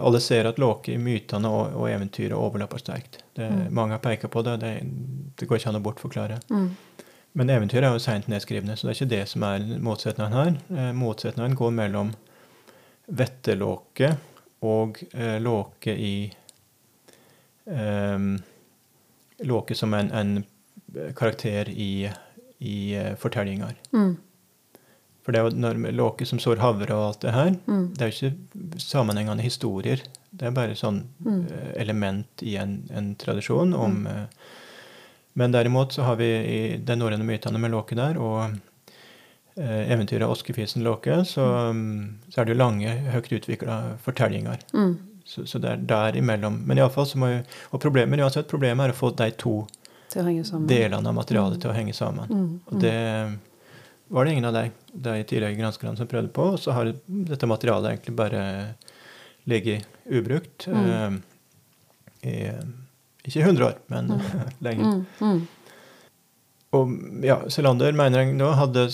Alle 0.00 0.20
ser 0.24 0.46
at 0.48 0.56
Låke 0.58 0.94
i 0.94 0.98
mytene 0.98 1.48
og, 1.52 1.74
og 1.76 1.90
eventyret 1.90 2.32
overlapper 2.32 2.78
sterkt. 2.80 3.18
Det, 3.36 3.50
Mm. 3.50 3.66
Mange 3.74 3.92
har 3.92 3.98
pekt 4.00 4.30
på 4.32 4.42
det. 4.44 4.60
det. 4.60 4.70
Det 5.36 5.48
går 5.48 5.58
ikke 5.58 5.68
an 5.68 5.76
å 5.76 5.82
bortforklare. 5.84 6.38
Mm. 6.50 6.70
Men 7.36 7.50
eventyret 7.52 7.84
er 7.84 7.92
jo 7.92 7.98
seint 8.00 8.28
nedskrivne, 8.32 8.72
så 8.76 8.86
det 8.86 8.94
er 8.94 8.96
ikke 9.04 9.10
det 9.10 9.28
som 9.28 9.42
er 9.44 9.58
motsetningen 9.84 10.32
her. 10.32 10.54
Eh, 10.72 10.92
motsetningen 10.96 11.54
går 11.58 11.70
mellom 11.76 12.14
vettelåke 13.06 14.16
og 14.62 15.02
eh, 15.12 15.40
låke 15.40 15.92
i 15.96 16.32
eh, 17.66 18.18
Låke 19.38 19.74
som 19.74 19.94
en, 19.94 20.10
en 20.12 20.44
karakter 21.16 21.68
i, 21.68 22.10
i 22.58 22.94
eh, 22.96 23.14
fortellinger. 23.20 23.74
Mm. 23.92 24.14
For 25.26 25.34
det 25.34 25.40
er 25.42 25.48
jo 25.50 25.58
når 25.60 25.80
låke 25.92 26.24
som 26.26 26.38
sår 26.40 26.60
havre 26.62 26.94
og 26.94 27.08
alt 27.10 27.20
det 27.26 27.34
her, 27.34 27.50
Mm. 27.66 27.82
det 27.98 28.02
er 28.06 28.10
jo 28.12 28.30
ikke 28.30 28.78
sammenhengende 28.80 29.42
historier. 29.44 30.00
Det 30.30 30.46
er 30.46 30.54
bare 30.56 30.76
sånn 30.78 31.02
Mm. 31.24 31.42
eh, 31.52 31.72
element 31.82 32.42
i 32.42 32.56
en, 32.56 32.88
en 32.94 33.14
tradisjon 33.16 33.74
om 33.74 33.98
Mm. 34.04 34.06
eh, 34.06 34.26
Men 35.36 35.52
derimot 35.52 35.92
så 35.92 36.02
har 36.02 36.16
vi 36.16 36.24
i 36.24 36.76
de 36.78 36.94
norrøne 36.96 37.24
mytene 37.26 37.58
med 37.60 37.70
låke 37.70 37.94
der, 37.94 38.16
og 38.16 38.44
eh, 38.50 38.56
eventyret 39.64 40.22
av 40.26 40.30
Oskefisen 40.34 40.82
låke, 40.84 41.22
så, 41.24 41.44
mm, 41.72 42.18
så 42.30 42.40
er 42.40 42.44
det 42.44 42.52
jo 42.54 42.58
lange, 42.60 42.90
høyt 43.14 43.30
utvikla 43.32 43.76
fortellinger. 44.04 44.58
Mm. 44.74 44.96
Så, 45.24 45.46
så 45.48 45.58
det 45.58 45.70
er 45.72 45.76
der 45.90 46.16
imellom. 46.20 46.60
Men 46.68 46.78
i 46.78 46.82
alle 46.84 46.92
fall 46.94 47.06
så 47.08 47.18
må 47.18 47.30
jo, 47.32 47.38
og 47.72 47.80
problemet, 47.82 48.20
uansett, 48.22 48.46
problemet 48.50 48.84
er 48.86 48.92
å 48.94 48.98
få 48.98 49.10
de 49.16 49.30
to 49.40 49.56
delene 50.70 51.08
av 51.10 51.16
materialet 51.16 51.60
til 51.60 51.70
å 51.72 51.74
henge 51.74 51.94
sammen. 51.96 52.28
Mm, 52.30 52.60
Og 52.70 52.80
det 52.80 52.92
var 54.14 54.24
det 54.24 54.32
ingen 54.36 54.44
av 54.46 54.54
de, 54.54 54.70
de 54.92 55.16
tidligere 55.26 55.56
granskerne 55.58 55.96
som 55.98 56.06
prøvde 56.06 56.30
på. 56.36 56.44
Og 56.54 56.60
så 56.62 56.72
har 56.76 56.92
dette 57.06 57.48
materialet 57.50 57.90
egentlig 57.96 58.14
bare 58.16 58.44
ligget 59.50 59.86
ubrukt 60.06 60.68
Mm. 60.70 61.22
eh, 62.22 62.30
i 62.30 62.36
ikke 63.26 63.42
100 63.42 63.66
år, 63.66 63.74
men 63.90 64.12
lenge. 64.66 64.92
Og 66.74 66.90
ja, 67.24 67.40
Selander 67.52 67.92
mener 67.96 68.24
han 68.24 68.36
nå 68.38 68.48
hadde 68.58 68.88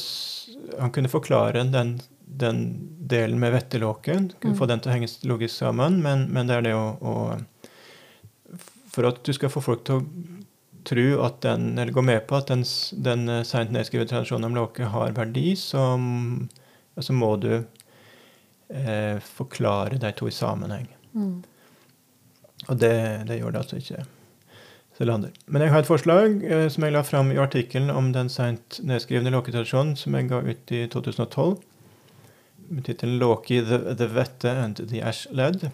Han 0.80 0.92
kunne 0.92 1.08
forklare 1.08 1.64
den, 1.72 2.00
den 2.26 2.60
delen 3.08 3.38
med 3.40 3.52
vettelåken, 3.52 4.30
kunne 4.40 4.54
Mm. 4.54 4.58
få 4.58 4.66
den 4.66 4.80
til 4.80 4.90
å 4.90 4.94
henge 4.94 5.08
logisk 5.28 5.56
sammen, 5.56 6.00
men, 6.02 6.28
men 6.32 6.46
det 6.46 6.54
er 6.56 6.62
det 6.62 6.74
å, 6.74 6.96
å 7.00 7.14
For 8.92 9.08
at 9.08 9.22
du 9.24 9.32
skal 9.32 9.50
få 9.50 9.60
folk 9.64 9.84
til 9.84 10.00
å 10.00 10.06
tro 10.84 11.22
at 11.24 11.40
den, 11.40 11.78
eller 11.78 11.92
gå 11.92 12.02
med 12.02 12.26
på 12.26 12.36
at 12.36 12.48
den, 12.50 12.64
den 12.92 13.28
eh, 13.28 13.42
seint 13.46 13.70
nedskrevne 13.72 14.08
tradisjonen 14.10 14.48
om 14.50 14.56
låke 14.56 14.84
har 14.84 15.12
verdi, 15.16 15.54
så, 15.56 15.96
så 16.98 17.12
må 17.12 17.36
du 17.40 17.52
eh, 18.68 19.18
forklare 19.22 20.00
de 20.02 20.12
to 20.12 20.28
i 20.28 20.34
sammenheng. 20.34 20.88
Mm. 21.14 21.42
Og 22.68 22.76
det, 22.78 22.94
det 23.28 23.38
gjør 23.38 23.54
det 23.54 23.62
altså 23.62 23.78
ikke 23.78 24.04
Selander. 24.98 25.32
Men 25.46 25.64
jeg 25.64 25.72
har 25.72 25.82
et 25.82 25.88
forslag 25.88 26.42
eh, 26.44 26.66
som 26.72 26.84
jeg 26.84 26.94
la 26.94 27.02
fram 27.06 27.32
i 27.32 27.40
artikkelen 27.40 27.90
om 27.90 28.10
den 28.12 28.28
seint 28.32 28.80
nedskrivne 28.84 29.32
låketradisjonen 29.32 29.96
som 29.96 30.16
jeg 30.18 30.28
ga 30.30 30.42
ut 30.44 30.74
i 30.74 30.84
2012, 30.92 31.56
med 32.72 32.84
tittelen 32.86 33.18
'Låki, 33.18 33.60
the, 33.64 33.94
the 33.96 34.08
Vette 34.08 34.50
and 34.50 34.76
the 34.88 35.02
Ash 35.02 35.26
Led'. 35.32 35.70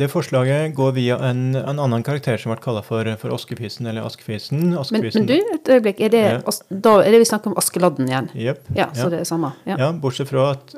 Det 0.00 0.08
forslaget 0.12 0.74
går 0.78 0.92
via 0.96 1.18
en, 1.30 1.42
en 1.60 1.78
annen 1.84 2.02
karakter 2.06 2.40
som 2.40 2.52
ble 2.54 2.60
kalla 2.64 2.80
for, 2.86 3.04
for 3.20 3.34
Oskefisen 3.36 3.86
eller 3.90 4.06
Askefisen. 4.08 4.62
Men, 4.72 5.04
men 5.14 5.26
du, 5.28 5.34
et 5.36 5.68
øyeblikk. 5.76 6.00
Er 6.00 6.14
det, 6.14 6.22
Ja. 6.30 6.54
Da 6.70 6.94
er 7.04 7.10
det 7.12 7.20
vi 7.22 7.28
snakker 7.28 7.52
om 7.52 7.58
Askeladden 7.60 8.08
igjen? 8.08 8.30
Yep. 8.34 8.70
Ja, 8.78 8.88
så 8.94 9.06
Ja. 9.06 9.10
det 9.12 9.20
er 9.20 9.28
samme. 9.28 9.52
Ja. 9.68 9.76
Ja, 9.84 9.90
bortsett 9.92 10.30
fra 10.32 10.50
at 10.54 10.74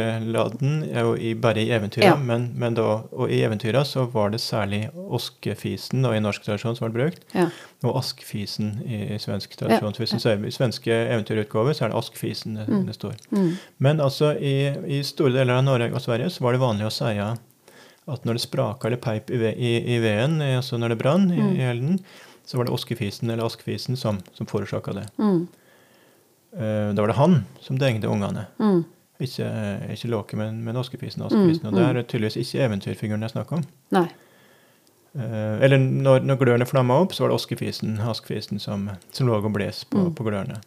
Askeladden 0.00 0.82
er 0.92 1.04
jo 1.06 1.14
i, 1.16 1.32
bare 1.34 1.62
i 1.62 1.70
eventyra, 1.74 2.14
men, 2.20 2.50
men 2.58 2.74
da, 2.76 2.86
og 3.12 3.30
i 3.32 3.40
eventyra 3.46 3.82
så 3.88 4.04
var 4.12 4.30
det 4.34 4.40
særlig 4.44 4.82
Oskefisen 4.94 6.04
og 6.08 6.16
i 6.16 6.20
norsk 6.22 6.44
tradisjon 6.46 6.76
som 6.78 6.88
ble 6.90 7.04
brukt, 7.04 7.24
Ja. 7.34 7.48
og 7.84 7.96
Askfisen 8.02 8.80
i, 8.86 9.00
i 9.14 9.18
svensk 9.22 9.56
tradisjon. 9.60 9.94
Hvis 9.98 10.14
du 10.16 10.20
ser 10.22 10.42
i 10.46 10.52
svenske 10.54 10.92
eventyrutgaver, 11.14 11.72
så 11.76 11.86
er 11.86 11.94
det 11.94 12.00
Askfisen 12.02 12.58
det, 12.60 12.68
Mm. 12.70 12.86
det 12.86 12.94
står. 12.94 13.14
Mm. 13.34 13.50
Men 13.78 14.00
altså 14.00 14.32
i, 14.38 14.54
i 14.98 15.02
store 15.02 15.32
deler 15.32 15.56
av 15.58 15.64
Norge 15.64 15.92
og 15.94 16.00
Sverige 16.04 16.30
så 16.30 16.44
var 16.44 16.52
det 16.52 16.60
vanlig 16.60 16.86
å 16.86 16.92
si 16.94 17.14
at 18.12 18.24
når 18.26 18.36
det 18.38 18.42
spraka 18.44 18.88
eller 18.88 19.00
peip 19.02 19.30
i, 19.30 19.38
i, 19.54 19.72
i 19.94 19.98
veden, 20.02 20.40
altså 20.42 20.78
når 20.78 20.94
det 20.94 20.98
brann 21.02 21.28
i, 21.32 21.40
Mm. 21.40 21.52
i 21.56 21.64
elden, 21.70 21.98
så 22.46 22.58
var 22.58 22.66
det 22.66 22.72
Oskefisen 22.74 23.30
eller 23.30 23.46
askefisen 23.46 23.96
som, 23.96 24.18
som 24.34 24.46
forårsaka 24.50 24.92
det. 24.96 25.06
Mm. 25.18 25.44
Uh, 26.56 26.90
da 26.94 27.02
var 27.04 27.12
det 27.12 27.16
han 27.20 27.36
som 27.62 27.78
dengde 27.78 28.08
ungene. 28.10 28.46
Mm. 28.58 28.80
Ikke, 29.20 29.46
ikke 29.92 30.08
Låke, 30.10 30.36
men, 30.40 30.62
men 30.64 30.76
Oskefisen 30.80 31.22
og 31.22 31.28
Askefisen. 31.30 31.62
Mm, 31.62 31.68
Og 31.68 31.76
det 31.76 31.84
er 31.86 32.02
tydeligvis 32.08 32.38
ikke 32.40 32.64
eventyrfiguren 32.66 33.20
det 33.22 33.28
er 33.28 33.34
snakk 33.36 33.52
om. 33.52 33.62
Nei. 33.94 34.06
Uh, 35.14 35.58
eller 35.62 35.78
når, 35.78 36.22
når 36.26 36.38
glørne 36.40 36.66
flamma 36.70 36.96
opp, 37.02 37.12
så 37.14 37.24
var 37.24 37.32
det 37.32 37.38
Oskefisen, 37.40 37.96
Askefisen, 38.00 38.58
som, 38.62 38.88
som 39.12 39.26
lå 39.28 39.36
og 39.38 39.50
bles 39.54 39.84
på, 39.90 39.98
Mm. 40.08 40.14
på 40.18 40.26
glørne. 40.26 40.60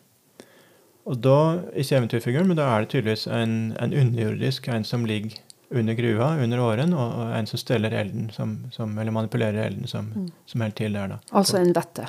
Og 1.06 1.18
da, 1.20 1.60
ikke 1.76 1.98
eventyrfiguren, 2.00 2.48
men 2.48 2.56
da 2.60 2.70
er 2.78 2.86
det 2.86 2.94
tydeligvis 2.94 3.26
en, 3.28 3.74
en 3.80 3.92
underjordisk, 3.94 4.68
en 4.72 4.86
som 4.88 5.04
ligger 5.06 5.36
under 5.74 5.94
grua, 5.98 6.28
under 6.44 6.60
åren, 6.62 6.94
og, 6.94 7.14
og 7.20 7.36
en 7.38 7.48
som 7.50 7.58
steller 7.62 7.92
elden, 7.98 8.30
som, 8.32 8.58
som, 8.72 8.98
eller 9.00 9.12
manipulerer 9.12 9.66
elden, 9.66 9.88
som, 9.88 10.06
Mm. 10.16 10.28
som 10.46 10.62
helt 10.62 10.76
til 10.76 10.94
der, 10.94 11.08
da. 11.08 11.18
Altså 11.34 11.58
en 11.62 11.74
vette. 11.74 12.08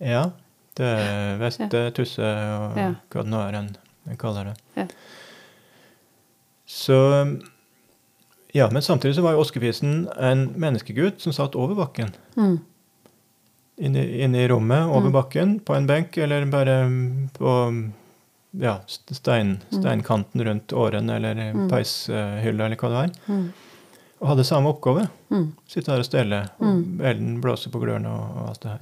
Ja. 0.00 0.30
Det 0.76 0.86
er 0.86 1.36
Veste, 1.40 1.90
Tusse 1.92 2.22
og 2.22 2.76
Ja. 2.78 2.90
hva 3.10 3.22
det 3.22 3.30
nå 3.32 3.40
er 3.48 3.54
en, 3.58 3.70
en 4.08 4.16
kaller 4.16 4.44
det. 4.44 4.56
Ja. 4.76 4.86
Så 6.66 6.96
Ja, 8.52 8.68
men 8.70 8.82
samtidig 8.82 9.14
så 9.14 9.22
var 9.22 9.32
jo 9.36 9.40
Oskefisen 9.44 10.08
en 10.18 10.48
menneskegutt 10.58 11.20
som 11.22 11.32
satt 11.32 11.54
over 11.54 11.74
bakken. 11.78 12.10
Mm. 12.36 12.56
Inne, 13.78 14.02
inne 14.24 14.40
i 14.44 14.48
rommet, 14.50 14.88
over 14.90 15.06
Mm. 15.08 15.12
bakken, 15.12 15.60
på 15.60 15.74
en 15.76 15.86
benk, 15.86 16.16
eller 16.18 16.44
bare 16.50 16.74
på 17.38 17.92
ja, 18.52 18.80
st- 18.86 19.14
stein, 19.14 19.60
Mm. 19.72 19.80
steinkanten 19.82 20.44
rundt 20.44 20.72
åren, 20.72 21.10
eller 21.10 21.34
Mm. 21.52 21.68
peishylla, 21.70 22.64
eller 22.66 22.76
hva 22.76 22.88
det 22.88 22.96
var. 22.96 23.10
Mm. 23.28 23.52
Og 24.20 24.28
hadde 24.28 24.44
samme 24.44 24.68
oppgave. 24.68 25.08
Sitte 25.66 25.90
her 25.92 25.98
og 25.98 26.04
stelle, 26.04 26.48
og 26.60 27.00
elden 27.00 27.40
blåser 27.40 27.70
på 27.70 27.80
glørne 27.80 28.06
og, 28.08 28.36
og 28.36 28.48
alt 28.48 28.60
det 28.60 28.70
her. 28.70 28.80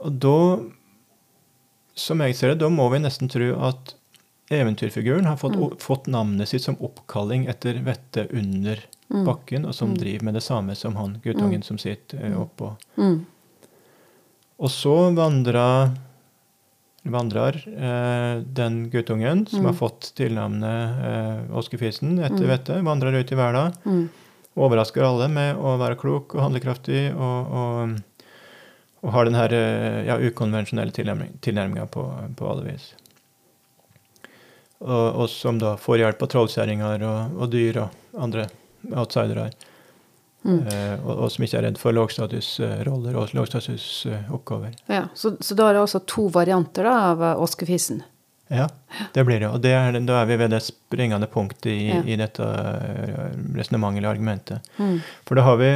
Og 0.00 0.12
da, 0.20 0.58
som 1.94 2.20
jeg 2.20 2.34
ser 2.36 2.48
det, 2.48 2.58
da 2.58 2.68
må 2.68 2.88
vi 2.92 2.98
nesten 2.98 3.28
tro 3.28 3.54
at 3.68 3.94
eventyrfiguren 4.50 5.26
har 5.26 5.36
fått, 5.36 5.56
Mm. 5.56 5.76
fått 5.78 6.06
navnet 6.06 6.48
sitt 6.48 6.62
som 6.62 6.76
oppkalling 6.76 7.48
etter 7.48 7.74
vettet 7.82 8.30
under 8.32 8.78
Mm. 9.10 9.24
bakken, 9.26 9.66
og 9.66 9.74
som 9.74 9.90
Mm. 9.90 9.98
driver 9.98 10.24
med 10.24 10.34
det 10.34 10.42
samme 10.42 10.74
som 10.76 10.94
han 10.96 11.20
guttungen 11.24 11.62
som 11.64 11.78
sitter 11.78 12.24
eh, 12.24 12.32
oppå. 12.40 12.76
Og 14.58 14.68
så 14.68 15.14
vandra 15.14 15.90
vandrer 17.08 17.56
eh, 17.66 18.42
den 18.44 18.90
guttungen 18.92 19.46
som 19.48 19.60
Mm. 19.60 19.66
har 19.66 19.74
fått 19.78 20.12
tilnavnet 20.14 21.00
eh, 21.04 21.56
Oskefisen 21.56 22.18
etter 22.18 22.44
Mm. 22.44 22.48
vettet, 22.48 22.82
vandrer 22.84 23.12
ut 23.20 23.32
i 23.32 23.34
verden. 23.38 23.72
Mm. 23.84 24.08
Overrasker 24.56 25.02
alle 25.02 25.28
med 25.28 25.56
å 25.56 25.76
være 25.78 25.96
klok 25.96 26.34
og 26.34 26.40
handlekraftig 26.42 27.14
og, 27.14 27.52
og, 27.52 28.00
og 29.02 29.12
har 29.14 29.24
den 29.24 29.34
her 29.38 29.52
eh, 29.52 30.06
ja, 30.06 30.18
ukonvensjonelle 30.18 30.92
tilnærming- 30.92 31.38
tilnærminga 31.40 31.86
på, 31.86 32.04
på 32.36 32.50
alle 32.50 32.64
vis. 32.72 32.94
Og, 34.80 35.14
og 35.20 35.26
som 35.28 35.58
da 35.60 35.74
får 35.76 35.98
hjelp 36.00 36.22
av 36.24 36.28
trollkjerringer 36.32 37.02
og, 37.04 37.40
og 37.42 37.50
dyr 37.52 37.82
og 37.82 38.22
andre 38.26 38.46
outsidere. 38.96 39.50
Mm. 40.44 40.60
Eh, 40.72 40.94
og, 41.04 41.18
og 41.26 41.30
som 41.34 41.44
ikke 41.44 41.58
er 41.58 41.66
redd 41.68 41.78
for 41.78 41.92
lågstatusroller 41.92 43.16
og 43.20 43.34
lågstatusoppgaver. 43.36 44.72
Ja, 44.88 45.02
så, 45.14 45.34
så 45.40 45.54
da 45.58 45.66
er 45.68 45.76
det 45.76 45.82
altså 45.84 46.00
to 46.08 46.28
varianter 46.32 46.86
da, 46.88 46.94
av 47.12 47.22
eh, 47.22 47.42
Oskefisen. 47.44 48.02
Ja, 48.50 48.64
det 49.14 49.22
blir 49.28 49.38
det. 49.38 49.46
Og 49.52 49.60
det 49.62 49.70
er, 49.76 49.94
da 50.02 50.22
er 50.22 50.26
vi 50.26 50.36
ved 50.40 50.50
det 50.50 50.62
springende 50.66 51.28
punktet 51.30 51.70
i, 51.70 51.90
Ja. 51.92 52.00
i 52.02 52.16
dette 52.18 52.46
resonnementet 53.54 54.00
eller 54.00 54.10
argumentet. 54.10 54.70
Mm. 54.80 54.96
For 55.28 55.38
da 55.38 55.44
har 55.46 55.56
vi 55.60 55.68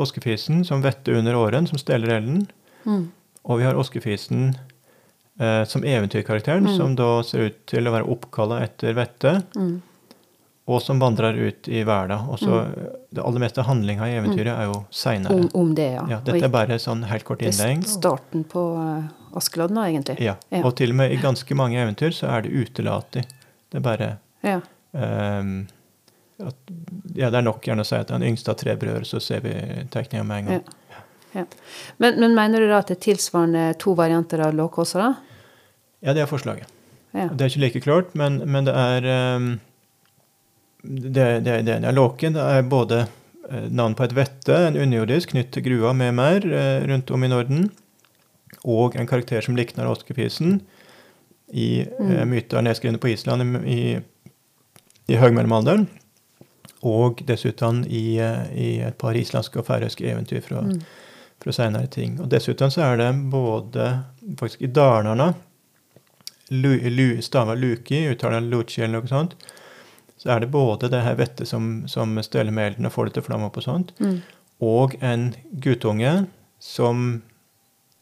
Oskefisen 0.00 0.64
som 0.66 0.80
vetter 0.82 1.14
under 1.20 1.36
åren, 1.38 1.66
som 1.70 1.78
steller 1.78 2.16
elden. 2.16 2.46
Mm. 2.86 3.04
Og 3.44 3.60
vi 3.60 3.66
har 3.68 3.76
Oskefisen 3.78 4.54
eh, 5.38 5.64
som 5.70 5.84
eventyrkarakteren, 5.84 6.64
Mm. 6.66 6.76
som 6.76 6.94
da 6.98 7.22
ser 7.22 7.50
ut 7.50 7.60
til 7.70 7.86
å 7.86 7.92
være 7.94 8.08
oppkalla 8.10 8.62
etter 8.64 8.94
vettet, 8.96 9.44
Mm. 9.54 9.82
Og 10.64 10.80
som 10.82 11.00
vandrer 11.00 11.36
ut 11.36 11.68
i 11.68 11.82
verden. 11.84 12.28
Og 12.32 12.38
så 12.40 12.62
Det 13.14 13.22
aller 13.22 13.42
meste 13.42 13.62
handlinga 13.62 14.06
i 14.08 14.14
eventyret 14.16 14.52
er 14.54 14.64
jo 14.70 14.78
seinere. 14.90 15.34
Om, 15.34 15.50
om 15.54 15.74
det, 15.76 15.90
ja. 15.92 16.06
Ja, 16.10 16.20
dette 16.24 16.46
er 16.48 16.52
bare 16.52 16.78
sånn 16.80 17.04
helt 17.04 17.24
kort 17.24 17.42
det 17.44 17.52
innledning. 17.52 17.82
starten 17.84 18.44
på 18.48 18.62
uh, 18.78 19.36
Askeladden, 19.36 19.78
egentlig. 19.84 20.16
Ja, 20.24 20.36
Ja. 20.50 20.62
Og 20.64 20.74
til 20.76 20.90
og 20.94 20.96
med 21.02 21.12
i 21.12 21.18
ganske 21.20 21.54
mange 21.54 21.76
eventyr 21.82 22.14
så 22.16 22.30
er 22.32 22.46
det 22.46 22.54
utelatig. 22.54 23.26
Det 23.70 23.80
er 23.82 23.84
bare 23.84 24.10
Ja. 24.42 24.60
Um, 24.92 25.66
at, 26.40 26.56
Ja, 27.14 27.30
det 27.30 27.38
er 27.38 27.42
nok 27.46 27.62
gjerne 27.62 27.84
å 27.84 27.86
si 27.86 27.94
at 27.96 28.08
den 28.08 28.22
yngste 28.22 28.50
av 28.50 28.56
tre 28.58 28.74
brødre, 28.76 29.04
så 29.04 29.20
ser 29.22 29.40
vi 29.44 29.52
tegninga 29.90 30.24
med 30.24 30.38
en 30.38 30.46
gang. 30.46 30.64
ja. 31.34 31.44
Men, 31.98 32.18
men 32.20 32.34
mener 32.34 32.60
du 32.60 32.68
da 32.68 32.78
at 32.78 32.88
det 32.88 32.96
er 32.98 33.12
tilsvarende 33.12 33.78
to 33.78 33.94
varianter 33.94 34.40
av 34.40 34.54
Låkåsa, 34.54 34.98
da? 34.98 35.14
Ja, 36.00 36.12
det 36.14 36.22
er 36.22 36.26
forslaget. 36.26 36.66
Ja. 37.12 37.28
Det 37.28 37.44
er 37.44 37.52
ikke 37.52 37.60
like 37.60 37.80
klart, 37.84 38.14
men, 38.14 38.40
men 38.50 38.64
det 38.66 38.74
er 38.74 39.06
ehm, 39.06 39.48
det, 40.84 41.40
det, 41.44 41.62
det, 41.66 41.78
det 41.80 41.88
er 41.88 41.96
låken. 41.96 42.36
Det 42.36 42.42
er 42.58 42.62
både 42.68 43.00
eh, 43.50 43.68
navn 43.70 43.94
på 43.98 44.04
et 44.04 44.14
vette, 44.16 44.54
en 44.68 44.76
underjordisk 44.76 45.32
knytt 45.34 45.50
til 45.56 45.64
grua 45.66 45.92
med 45.96 46.14
mer 46.14 46.44
eh, 46.46 46.84
rundt 46.88 47.10
om 47.10 47.24
i 47.24 47.30
Norden, 47.32 47.70
og 48.64 48.96
en 48.96 49.08
karakter 49.08 49.40
som 49.44 49.56
likner 49.58 49.88
åskepisen 49.90 50.60
i 51.52 51.68
eh, 51.82 51.90
Mm. 52.00 52.28
myter 52.30 52.62
nedskrevne 52.64 52.98
på 52.98 53.08
Island 53.12 53.66
i, 53.68 53.98
i 55.08 55.16
høgmellomalderen. 55.20 55.86
Og 56.84 57.22
dessuten 57.28 57.82
i, 57.88 58.18
eh, 58.20 58.44
i 58.52 58.68
et 58.84 58.98
par 59.00 59.16
islandske 59.16 59.58
og 59.62 59.66
færøyske 59.68 60.04
eventyr 60.10 60.42
fra, 60.44 60.60
Mm. 60.64 60.80
fra 61.40 61.52
seinere 61.52 61.86
ting. 61.88 62.18
Og 62.20 62.28
dessuten 62.32 62.70
så 62.72 62.82
er 62.92 62.96
det 63.00 63.10
både 63.32 64.04
faktisk 64.40 64.62
i 64.62 64.66
Dalarna 64.72 65.32
lu, 66.50 66.74
lu, 66.90 67.20
Stava 67.22 67.54
Luki, 67.54 68.02
uttaler 68.12 68.40
Luci 68.44 68.82
eller 68.82 69.00
noe 69.00 69.08
sånt. 69.08 69.34
Så 70.24 70.30
er 70.32 70.40
det 70.40 70.50
både 70.54 70.88
det 70.88 71.02
her 71.04 71.14
vettet 71.20 71.46
som, 71.50 71.84
som 71.86 72.16
steller 72.24 72.50
med 72.56 72.70
elden 72.72 72.86
og 72.88 72.92
får 72.94 73.10
det 73.10 73.14
til 73.18 73.22
å 73.22 73.26
flamme 73.26 73.46
opp 73.50 73.58
og 73.60 73.66
sånt, 73.66 73.90
Mm. 74.00 74.22
og 74.64 74.94
en 75.04 75.34
guttunge 75.60 76.26
som, 76.58 77.22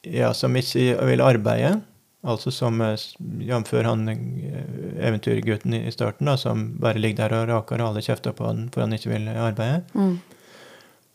ja, 0.07 0.33
som 0.33 0.55
ikke 0.55 1.01
vil 1.09 1.21
arbeide. 1.21 1.81
Altså 2.25 2.53
som, 2.55 2.81
eh, 2.81 2.95
jf. 3.43 3.73
han 3.83 4.09
eh, 4.09 5.09
eventyrgutten 5.09 5.75
i 5.75 5.91
starten, 5.91 6.27
da, 6.31 6.37
som 6.37 6.77
bare 6.79 7.01
ligger 7.03 7.29
der 7.29 7.43
og 7.43 7.49
raker 7.49 7.83
alle 7.83 7.99
kjefter 8.01 8.33
på 8.33 8.47
han 8.47 8.69
for 8.71 8.83
han 8.85 8.93
ikke 8.95 9.11
vil 9.11 9.27
arbeide. 9.35 9.83
Mm. 9.99 10.21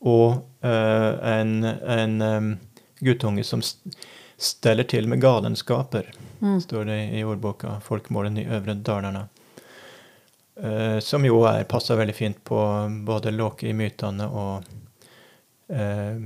Og 0.01 0.43
eh, 0.61 1.39
en, 1.39 1.63
en 1.63 2.21
um, 2.21 2.51
guttunge 2.99 3.43
som 3.47 3.61
st- 3.63 3.95
steller 4.37 4.83
til 4.83 5.07
med 5.07 5.21
galenskaper, 5.23 6.11
Mm. 6.41 6.59
står 6.61 6.83
det 6.85 6.97
i 7.17 7.23
ordboka 7.25 7.79
'Folkemålen 7.81 8.35
i 8.37 8.45
Øvre 8.45 8.75
Dalarna'. 8.75 9.23
Eh, 10.63 10.99
som 10.99 11.25
jo 11.25 11.43
er, 11.45 11.63
passer 11.69 11.99
veldig 11.99 12.15
fint 12.17 12.43
på 12.45 12.59
både 13.05 13.33
Låke 13.35 13.69
i 13.69 13.75
mytene 13.77 14.25
og 14.25 14.65
uh, 15.69 16.21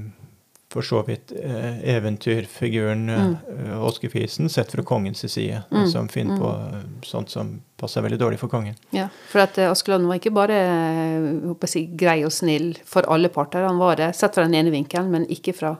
for 0.72 0.88
så 0.88 1.02
vidt 1.04 1.34
uh, 1.36 1.82
eventyrfiguren 1.84 3.10
Mm. 3.12 3.36
Åskefisen 3.84 4.50
sett 4.50 4.72
fra 4.72 4.84
kongens 4.84 5.26
side, 5.32 5.64
Mm, 5.72 5.88
som 5.88 6.08
finner 6.08 6.38
på 6.38 6.50
eh, 6.50 6.80
sånt 7.04 7.30
som 7.30 7.62
passer 7.78 8.02
veldig 8.02 8.20
dårlig 8.20 8.40
for 8.40 8.48
kongen. 8.48 8.76
Ja, 8.92 9.10
for 9.28 9.44
at 9.44 9.58
Askeladden 9.58 10.08
var 10.08 10.16
ikke 10.16 10.32
bare 10.32 10.54
jeg, 10.54 11.90
grei 11.98 12.24
og 12.26 12.32
snill 12.32 12.78
for 12.86 13.04
alle 13.12 13.30
parter. 13.30 13.68
Han 13.68 13.78
var 13.78 13.96
det 13.96 14.14
sett 14.16 14.36
fra 14.36 14.44
den 14.44 14.56
ene 14.56 14.72
vinkelen, 14.72 15.12
men 15.12 15.28
ikke 15.28 15.54
fra 15.54 15.76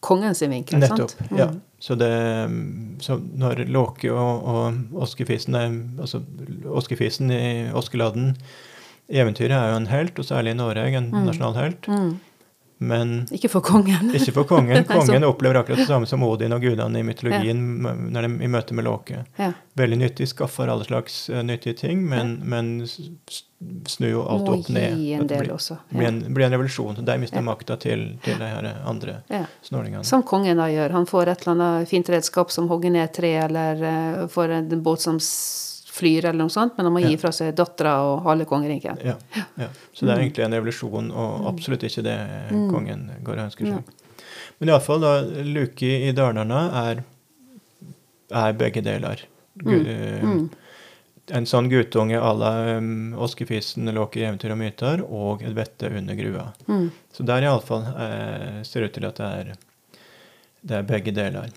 kongens 0.00 0.42
vinkel. 0.42 0.78
Nettopp. 0.80 1.10
sant? 1.16 1.30
Mm. 1.30 1.38
ja. 1.38 1.50
Så, 1.80 1.94
det, 1.96 2.10
så 3.00 3.16
når 3.40 3.64
Låke 3.72 4.10
og, 4.12 4.44
og 4.44 5.00
Åskefisen 5.06 5.54
er, 5.56 5.70
altså 6.00 6.20
Oskefisen 6.68 7.30
i 7.32 7.70
Oskeladden 7.72 8.34
i 9.10 9.18
eventyret 9.22 9.56
er 9.56 9.70
jo 9.72 9.78
en 9.80 9.86
helt, 9.90 10.18
og 10.20 10.24
særlig 10.28 10.52
i 10.52 10.58
Norge 10.60 10.96
en 10.96 11.08
Mm. 11.10 11.24
nasjonalhelt. 11.26 11.88
Mm. 11.88 12.18
Men 12.82 13.26
Ikke 13.30 13.50
for 13.52 13.60
kongen. 13.60 14.08
ikke 14.16 14.32
for 14.32 14.46
kongen. 14.48 14.86
Kongen 14.88 15.24
opplever 15.28 15.58
akkurat 15.60 15.82
det 15.82 15.86
samme 15.90 16.06
som 16.08 16.22
Odin 16.24 16.54
og 16.56 16.62
gudene 16.64 17.02
i 17.02 17.04
mytologien 17.04 17.58
ja. 17.84 17.92
når 17.92 18.24
de, 18.24 18.30
i 18.46 18.48
møte 18.48 18.72
med 18.78 18.86
Låke. 18.86 19.18
Ja. 19.36 19.50
Veldig 19.76 19.98
nyttig, 20.00 20.28
skaffer 20.32 20.72
alle 20.72 20.86
slags 20.88 21.18
uh, 21.28 21.42
nyttige 21.44 21.76
ting, 21.76 22.00
men, 22.08 22.38
men 22.48 22.70
s- 22.88 22.96
s- 23.28 23.42
snur 23.92 24.08
jo 24.14 24.22
alt 24.24 24.48
Må 24.48 24.54
opp 24.62 24.70
ned. 24.72 24.96
gi 24.96 25.12
en 25.12 25.28
del 25.28 25.44
blir, 25.44 25.52
også. 25.58 25.76
blir, 25.92 26.08
en, 26.08 26.22
blir 26.32 26.46
en 26.48 26.56
revolusjon. 26.56 27.02
De 27.04 27.18
mister 27.20 27.42
Ja. 27.42 27.46
makta 27.50 27.76
til, 27.84 28.06
til 28.24 28.40
de 28.40 28.48
her 28.48 28.70
andre 28.88 29.18
Ja. 29.28 29.44
snålingene. 29.68 30.04
Som 30.08 30.24
kongen 30.24 30.56
da 30.56 30.70
gjør. 30.72 30.96
Han 30.96 31.06
får 31.06 31.34
et 31.34 31.44
eller 31.44 31.52
annet 31.58 31.88
fint 31.92 32.08
redskap 32.16 32.50
som 32.50 32.68
hogger 32.72 32.96
ned 32.96 33.04
et 33.10 33.16
tre, 33.20 33.34
eller 33.44 33.84
uh, 34.24 34.26
får 34.32 34.56
en 34.56 34.80
båt 34.82 35.04
som 35.04 35.20
flyr, 36.00 36.24
eller 36.30 36.38
noe 36.40 36.52
sånt, 36.52 36.74
men 36.76 36.88
han 36.88 36.94
må 36.96 37.02
gi 37.04 37.16
fra 37.20 37.30
seg 37.36 37.54
dattera 37.58 37.94
og 38.08 38.24
halve 38.26 38.46
kongeriket. 38.50 39.04
Ja, 39.06 39.14
ja. 39.60 39.68
Så 39.94 40.06
det 40.06 40.14
er 40.14 40.16
Mm. 40.16 40.24
egentlig 40.24 40.44
en 40.48 40.56
revolusjon, 40.58 41.10
og 41.12 41.46
absolutt 41.52 41.84
ikke 41.86 42.02
det 42.08 42.18
Mm. 42.50 42.70
kongen 42.72 43.10
går 43.22 43.38
og 43.38 43.44
ønsker 43.50 43.66
seg. 43.74 43.82
Men 44.60 44.68
iallfall, 44.68 45.00
da, 45.00 45.12
Luki 45.44 45.92
i 46.08 46.12
Dalarna 46.12 46.64
er, 46.90 47.04
er 48.32 48.52
begge 48.52 48.82
deler. 48.84 49.22
Gu- 49.58 49.86
eh, 49.86 50.22
Mm. 50.22 50.50
En 51.32 51.44
sånn 51.46 51.68
guttunge 51.70 52.18
à 52.18 52.32
la 52.36 52.76
um, 52.78 53.12
Oskefisen 53.14 53.86
Låke 53.94 54.16
i 54.18 54.24
eventyr 54.26 54.50
og 54.50 54.58
myter, 54.58 55.00
og 55.08 55.42
et 55.44 55.54
vette 55.54 55.86
under 55.96 56.14
grua. 56.18 56.52
Mm. 56.66 56.90
Så 57.14 57.24
der 57.24 57.42
iallfall 57.42 57.84
eh, 57.86 58.62
ser 58.64 58.80
det 58.80 58.88
ut 58.90 58.94
til 58.94 59.04
at 59.06 59.14
det 59.14 59.28
er, 59.46 59.52
det 60.66 60.76
er 60.80 60.82
begge 60.82 61.12
deler. 61.14 61.48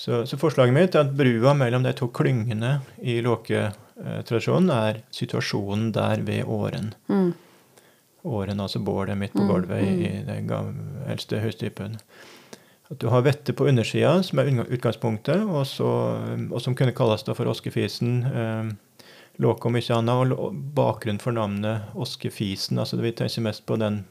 Så, 0.00 0.22
så 0.26 0.38
forslaget 0.40 0.72
mitt 0.72 0.94
er 0.96 1.04
at 1.04 1.12
brua 1.16 1.52
mellom 1.58 1.82
de 1.84 1.92
to 1.98 2.06
klyngene 2.16 2.78
i 3.04 3.18
Låke-tradisjonen 3.20 4.70
er 4.72 5.00
situasjonen 5.12 5.90
der 5.92 6.22
ved 6.24 6.48
åren. 6.48 6.94
Mm. 7.12 7.32
Åren, 8.24 8.60
altså 8.64 8.80
bålet 8.84 9.16
midt 9.20 9.32
på 9.36 9.44
Mm, 9.44 9.48
gulvet 9.50 9.82
i 9.84 10.06
i 10.08 10.22
den 10.24 10.48
eldste 11.08 11.40
høystypen. 11.40 11.98
At 12.90 12.98
du 12.98 13.08
har 13.08 13.22
vettet 13.22 13.56
på 13.56 13.68
undersida, 13.68 14.22
som 14.22 14.38
er 14.38 14.48
utgangspunktet, 14.66 15.44
og, 15.46 15.66
så, 15.68 15.88
og 16.50 16.60
som 16.60 16.74
kunne 16.74 16.92
kalles 16.96 17.22
da 17.22 17.36
for 17.36 17.48
oskefisen. 17.52 18.22
Eh, 18.26 18.70
Låke 19.40 19.68
og 19.68 19.72
mye 19.72 19.94
annet, 19.96 20.32
og 20.36 20.56
bakgrunnen 20.76 21.20
for 21.22 21.32
navnet 21.32 21.92
oskefisen. 21.94 22.78
altså 22.78 22.96
Vi 23.00 23.12
tenker 23.12 23.40
mest 23.46 23.64
på 23.66 23.76
den 23.80 24.04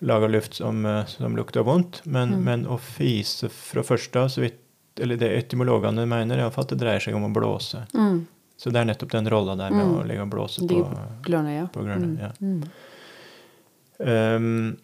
laga 0.00 0.26
luft 0.28 0.54
som, 0.54 0.84
eh, 0.86 1.04
som 1.06 1.36
lukter 1.36 1.64
vondt, 1.64 2.02
men, 2.06 2.34
Mm. 2.34 2.44
men 2.44 2.66
å 2.66 2.78
fise 2.78 3.48
fra 3.48 3.82
først 3.82 4.16
av, 4.16 4.28
så 4.28 4.40
vidt 4.40 4.58
eller 5.00 5.16
det 5.16 5.28
etymologene 5.38 6.06
mener, 6.06 6.38
er 6.38 6.46
at 6.50 6.68
det 6.68 6.78
dreier 6.78 7.00
seg 7.00 7.14
om 7.14 7.24
å 7.28 7.32
blåse. 7.32 7.84
Mm. 7.94 8.26
Så 8.58 8.70
det 8.74 8.80
er 8.80 8.84
nettopp 8.90 9.10
den 9.12 9.28
rolla 9.30 9.54
der 9.56 9.70
med 9.70 9.86
Mm. 9.86 9.96
å 10.00 10.06
ligge 10.06 10.22
og 10.22 10.30
blåse 10.30 10.66
på, 10.66 10.80
Glørne, 11.22 11.54
ja. 11.54 11.66
på 11.72 11.84
grønne. 11.86 12.32
Mm. 12.42 12.62
Ja. 14.00 14.04
Ehm, 14.04 14.76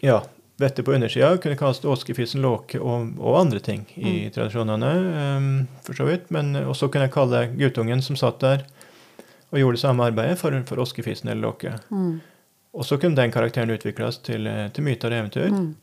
ja, 0.00 0.22
vettet 0.56 0.84
på 0.84 0.92
undersida 0.94 1.36
kunne 1.38 1.56
kalles 1.56 1.80
åskefisen, 1.84 2.40
låke 2.44 2.80
og, 2.80 3.14
og 3.20 3.38
andre 3.40 3.60
ting 3.60 3.86
i 3.96 4.26
Mm. 4.26 4.30
tradisjonene, 4.34 4.90
Um, 5.36 5.68
for 5.82 5.94
så 5.94 6.04
vidt. 6.06 6.30
Men 6.30 6.52
også 6.56 6.88
kunne 6.90 7.06
jeg 7.08 7.12
kalle 7.12 7.46
guttungen 7.56 8.02
som 8.02 8.16
satt 8.16 8.40
der 8.40 8.64
og 9.52 9.58
gjorde 9.58 9.72
det 9.76 9.80
samme 9.80 10.04
arbeidet, 10.06 10.38
for, 10.38 10.52
for 10.64 10.76
åskefisen 10.78 11.28
eller 11.30 11.42
låke. 11.42 11.72
Mm. 11.90 12.20
Og 12.74 12.84
så 12.84 13.00
kunne 13.00 13.16
den 13.16 13.32
karakteren 13.32 13.70
utvikles 13.70 14.20
til, 14.22 14.46
eh, 14.46 14.68
til 14.68 14.84
myter 14.84 15.10
og 15.10 15.24
eventyr 15.24 15.50
Mm. 15.50 15.74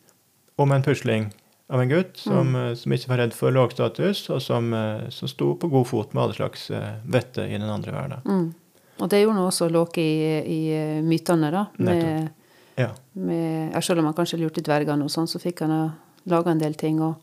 om 0.58 0.72
en 0.72 0.84
pusling 0.84 1.34
av 1.70 1.82
en 1.82 1.90
gutt 1.90 2.18
som, 2.18 2.54
mm. 2.56 2.76
som 2.80 2.94
ikke 2.96 3.10
var 3.12 3.18
redd 3.18 3.34
for 3.36 3.52
lågstatus, 3.52 4.30
og 4.30 4.42
som, 4.42 4.70
eh, 4.74 5.10
som 5.10 5.28
sto 5.28 5.50
på 5.60 5.68
god 5.72 5.88
fot 5.90 6.14
med 6.14 6.24
alle 6.24 6.38
slags 6.38 6.70
eh, 6.72 6.94
vette 7.06 7.44
i 7.44 7.58
den 7.58 7.70
andre 7.70 7.92
verden. 7.92 8.22
Mm. 8.26 8.54
Og 9.00 9.10
det 9.12 9.20
gjorde 9.22 9.36
nå 9.38 9.46
også 9.50 9.68
Låke 9.70 10.02
i, 10.02 10.42
i 10.42 10.60
eh, 10.74 11.02
mytene, 11.06 11.52
da. 11.52 11.66
Med, 11.78 12.30
Ja. 12.78 12.92
med, 13.14 13.72
ja, 13.74 13.82
selv 13.82 14.00
om 14.00 14.06
han 14.06 14.14
kanskje 14.14 14.38
lurte 14.40 14.62
dvergene 14.62 15.04
og 15.04 15.10
sånn, 15.10 15.28
så 15.28 15.40
fikk 15.42 15.64
han 15.66 15.92
laga 16.30 16.52
en 16.52 16.60
del 16.62 16.74
ting. 16.78 17.02
og 17.02 17.16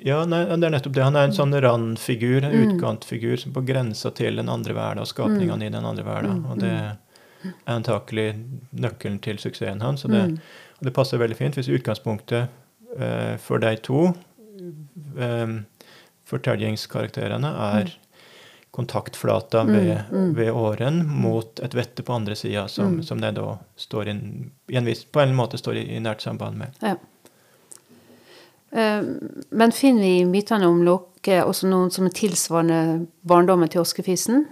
Ja, 0.00 0.24
nei, 0.24 0.44
det 0.46 0.64
er 0.64 0.72
nettopp 0.72 0.94
det. 0.96 1.02
Han 1.04 1.16
er 1.16 1.26
en 1.28 1.36
sånn 1.36 1.52
randfigur, 1.52 2.42
en 2.42 2.52
Mm. 2.52 2.78
utkantfigur, 2.78 3.36
som 3.38 3.52
på 3.52 3.60
grensa 3.66 4.10
til 4.14 4.36
den 4.36 4.48
andre 4.48 4.72
verden 4.74 5.00
og 5.02 5.06
skapningene 5.06 5.66
i 5.66 5.68
den 5.68 5.84
andre 5.84 6.04
verden. 6.04 6.40
Mm, 6.42 6.50
Og 6.50 6.58
det 6.58 6.70
er 6.72 6.96
antakelig 7.66 8.34
nøkkelen 8.74 9.20
til 9.20 9.36
suksessen 9.36 9.80
hans. 9.82 10.04
Og 10.04 10.10
det, 10.10 10.24
Mm. 10.30 10.38
og 10.80 10.84
det 10.84 10.94
passer 10.94 11.18
veldig 11.18 11.36
fint 11.36 11.54
hvis 11.54 11.68
utgangspunktet 11.68 12.32
eh, 12.32 12.46
for 13.38 13.58
de 13.62 13.76
to 13.76 14.06
eh, 15.18 15.52
fortellingskarakterene 16.30 17.50
er 17.74 17.92
kontaktflata 18.70 19.64
Mm, 19.64 19.72
ved, 19.74 20.02
mm. 20.12 20.34
ved 20.36 20.50
åren 20.54 21.00
mot 21.08 21.60
et 21.60 21.74
vette 21.74 22.02
på 22.06 22.12
andre 22.14 22.36
sida, 22.36 22.68
som, 22.68 22.94
Mm. 22.96 23.02
som 23.02 23.20
de 23.20 23.30
da 23.32 23.58
står 23.76 24.08
in, 24.08 24.50
i 24.68 24.76
en 24.76 24.84
viss, 24.86 25.04
på 25.04 25.20
en 25.20 25.34
måte 25.34 25.58
står 25.58 25.76
i, 25.76 25.96
i 25.96 26.00
nært 26.00 26.22
samband 26.22 26.56
med. 26.56 26.68
Ja. 26.80 26.94
Eh, 28.70 29.02
Men 29.50 29.72
finner 29.72 30.02
vi 30.02 30.18
i 30.20 30.24
mytene 30.24 30.66
om 30.68 30.82
Låke 30.86 31.42
også 31.44 31.66
noen 31.68 31.90
som 31.90 32.06
er 32.06 32.10
tilsvarende 32.14 33.06
barndommen 33.26 33.68
til 33.68 33.80
oskefisen? 33.82 34.46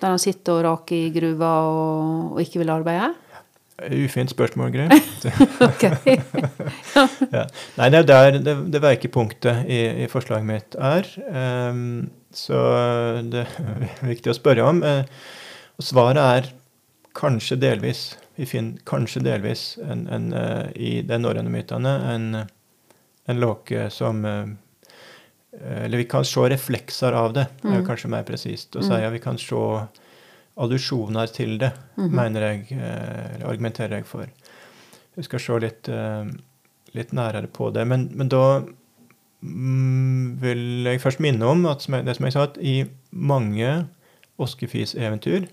Der 0.00 0.08
han 0.14 0.18
sitter 0.22 0.52
og 0.60 0.64
raker 0.64 0.94
i 0.94 1.10
gruva 1.10 1.50
og, 1.66 2.32
og 2.32 2.40
ikke 2.40 2.60
vil 2.62 2.70
arbeide? 2.70 3.14
Ufint 3.78 4.30
spørsmål, 4.32 4.72
Gry. 4.74 4.86
Ja. 7.32 7.44
Nei, 7.78 7.88
det 7.94 7.98
er 8.00 8.06
der 8.08 8.38
det, 8.42 8.54
det 8.74 8.80
veike 8.82 9.10
punktet 9.14 9.68
i, 9.70 9.78
i 10.04 10.08
forslaget 10.10 10.46
mitt 10.48 10.74
er. 10.82 11.06
Um, 11.70 12.08
så 12.34 12.58
det 13.30 13.44
er 13.46 14.08
viktig 14.08 14.32
å 14.32 14.36
spørre 14.36 14.64
om. 14.66 14.80
Uh, 14.82 15.04
og 15.78 15.86
svaret 15.86 16.18
er 16.22 16.48
kanskje 17.18 17.58
delvis. 17.62 18.08
Vi 18.38 18.46
finner 18.50 18.82
kanskje 18.86 19.22
delvis 19.26 19.62
en, 19.82 20.06
en, 20.14 20.28
uh, 20.34 20.66
i 20.74 20.98
de 21.06 21.18
norrøne 21.22 21.50
mytene 21.52 21.94
en, 22.14 22.26
en 23.28 23.40
låke 23.42 23.88
som 23.94 24.24
uh, 24.26 24.46
Eller 25.58 25.98
vi 25.98 26.04
kan 26.10 26.26
se 26.28 26.44
reflekser 26.52 27.14
av 27.18 27.32
det, 27.34 27.46
er 27.64 27.78
jo 27.78 27.82
Mm. 27.82 27.86
kanskje 27.88 28.10
mer 28.12 28.22
presist 28.28 28.76
å 28.78 28.82
Mm. 28.84 29.00
Ja, 29.02 29.08
Vi 29.10 29.18
kan 29.18 29.38
se 29.38 29.62
allusjoner 30.58 31.30
til 31.32 31.58
det, 31.58 31.72
Mhm. 31.96 32.14
mener 32.14 32.40
jeg, 32.40 32.72
eh, 32.72 33.34
eller 33.34 33.46
argumenterer 33.52 33.90
jeg 33.98 34.06
for. 34.06 34.26
Vi 35.16 35.22
skal 35.22 35.38
se 35.40 35.58
litt, 35.60 35.88
eh, 35.88 36.24
litt 36.94 37.12
nærere 37.12 37.46
på 37.46 37.72
det. 37.72 37.86
Men, 37.86 38.10
men 38.14 38.28
da 38.28 38.62
mm, 39.42 40.38
vil 40.40 40.84
jeg 40.84 41.00
først 41.00 41.20
minne 41.22 41.46
om 41.46 41.64
at 41.66 41.84
det 41.86 42.16
som 42.16 42.26
jeg 42.26 42.32
sa, 42.34 42.42
at 42.48 42.58
i 42.60 42.84
mange 43.12 43.86
oskefiseventyr 44.38 45.46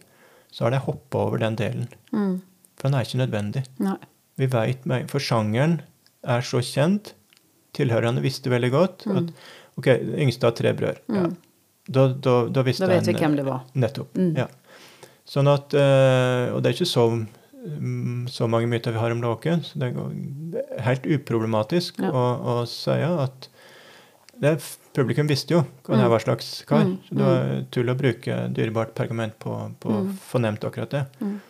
så 0.52 0.66
har 0.66 0.72
de 0.76 0.80
hoppa 0.86 1.18
over 1.28 1.38
den 1.44 1.56
delen. 1.60 1.88
Mm. 2.14 2.42
For 2.78 2.88
den 2.90 2.98
er 3.00 3.06
ikke 3.06 3.22
nødvendig. 3.22 3.66
Nei. 3.80 3.98
Vi 4.38 4.46
vet, 4.52 4.84
For 5.10 5.20
sjangeren 5.20 5.82
er 6.24 6.42
så 6.42 6.60
kjent. 6.64 7.14
Tilhørerne 7.76 8.22
visste 8.24 8.50
veldig 8.50 8.72
godt 8.72 9.06
Mm. 9.06 9.18
at 9.18 9.34
ok, 9.78 9.88
yngste 10.18 10.44
av 10.48 10.56
tre 10.56 10.74
brødre. 10.74 11.00
Ja. 11.10 11.26
Mm. 11.28 11.36
Da, 11.88 12.08
da, 12.14 12.48
da 12.50 12.64
visste 12.64 12.88
Da 12.88 12.94
vet 12.96 13.06
vi 13.06 13.14
hvem 13.14 13.36
det 13.36 13.46
var. 13.46 13.64
Nettopp. 13.76 14.14
Mm. 14.16 14.36
ja. 14.38 14.48
Sånn 15.26 15.48
at, 15.50 15.74
eh, 15.74 16.54
Og 16.54 16.62
det 16.62 16.70
er 16.70 16.76
ikke 16.78 16.86
så, 16.92 17.06
mm, 17.66 18.28
så 18.30 18.48
mange 18.50 18.68
myter 18.70 18.92
vi 18.94 19.00
har 19.02 19.12
om 19.12 19.22
låken, 19.22 19.64
så 19.66 19.80
det, 19.82 19.94
er 20.78 20.82
helt 20.86 21.04
uproblematisk 21.06 22.00
Ja. 22.00 22.12
å, 22.12 22.26
å 22.62 22.68
si 22.68 22.92
at 22.92 23.50
det, 24.40 24.60
Publikum 24.96 25.28
visste 25.28 25.52
jo 25.52 25.66
hva 25.84 25.96
det 25.98 26.06
Mm. 26.06 26.10
var 26.10 26.20
slags 26.20 26.66
kar, 26.66 26.86
Mm. 26.86 26.98
så 27.04 27.16
det 27.16 27.26
var 27.26 27.66
tull 27.72 27.90
å 27.90 27.98
bruke 27.98 28.54
dyrebart 28.54 28.94
pergament 28.96 29.34
på, 29.40 29.72
på 29.80 29.90
Mm. 29.90 30.42
nevnt 30.42 30.64
akkurat 30.64 30.90
det. 30.90 31.06
Mm. 31.22 31.42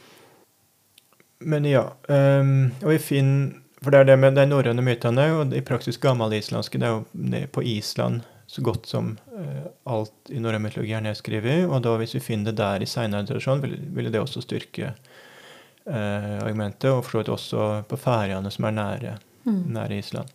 Men 1.41 1.63
ja. 1.65 1.91
Um, 2.09 2.71
og 2.81 2.89
vi 2.89 2.97
finner 2.97 3.53
For 3.83 3.91
det 3.91 3.99
er 3.99 4.03
det 4.05 4.19
med 4.19 4.33
de 4.33 4.45
norrøne 4.47 4.81
mytene, 4.81 5.25
og 5.39 5.53
i 5.53 5.61
praksis 5.61 5.97
gammelislandske, 6.01 6.79
det 6.79 6.87
er 6.87 6.95
jo 6.95 7.47
på 7.53 7.61
Island 7.63 8.23
så 8.55 8.63
godt 8.63 8.87
som 8.87 9.11
uh, 9.35 9.67
alt 9.91 10.31
i 10.31 10.39
norrøn 10.39 10.63
mytologi 10.63 10.93
er 10.95 11.03
nedskrevet. 11.03 11.65
Og 11.67 11.81
da 11.83 11.97
hvis 11.99 12.15
vi 12.15 12.23
finner 12.23 12.51
det 12.51 12.61
der 12.61 12.83
i 12.83 12.89
seinere 12.89 13.27
tradisjon, 13.27 13.63
ville, 13.63 13.81
vil 13.97 14.11
det 14.13 14.21
også 14.21 14.43
styrke 14.45 14.93
uh, 14.93 16.37
argumentet. 16.39 16.89
Og 16.93 17.03
for 17.03 17.17
så 17.17 17.23
vidt 17.23 17.33
også 17.35 17.67
på 17.89 17.99
Færøyene, 17.99 18.53
som 18.53 18.69
er 18.69 18.77
nære, 18.79 19.17
nære 19.45 19.99
Island. 19.99 20.31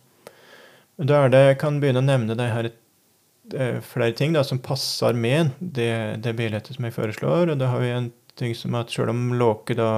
Da 1.01 1.23
er 1.23 1.33
det, 1.33 1.41
jeg 1.47 1.59
kan 1.61 1.79
begynne 1.81 2.03
å 2.03 2.05
nevne 2.05 2.37
det 2.37 2.49
her 2.51 2.67
eh, 2.69 3.77
flere 3.81 4.13
ting 4.17 4.35
da, 4.35 4.43
som 4.45 4.61
passer 4.61 5.17
med 5.17 5.55
det, 5.59 6.21
det 6.21 6.35
bildet 6.37 6.69
som 6.75 6.85
jeg 6.85 6.93
foreslår. 6.93 7.53
og 7.53 7.57
da 7.57 7.71
har 7.71 7.81
vi 7.81 7.93
en 7.95 8.11
ting 8.37 8.53
som 8.55 8.75
at 8.79 8.91
Selv 8.93 9.11
om 9.11 9.33
Låke 9.37 9.75
da 9.75 9.89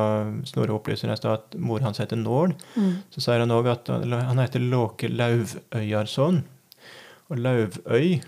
Snorre 0.47 0.73
opplyser 0.73 1.11
nesten 1.11 1.31
at 1.31 1.55
mor 1.59 1.83
hans 1.85 1.99
heter 2.01 2.17
Nål, 2.17 2.55
så 3.13 3.21
sier 3.21 3.43
han 3.43 3.53
òg 3.53 3.69
at 3.71 3.91
han 3.91 4.41
heter 4.41 4.63
Låke 4.63 5.09
Lauvøyarsson. 5.11 6.41
Og 7.29 7.37
Lauvøy 7.39 8.19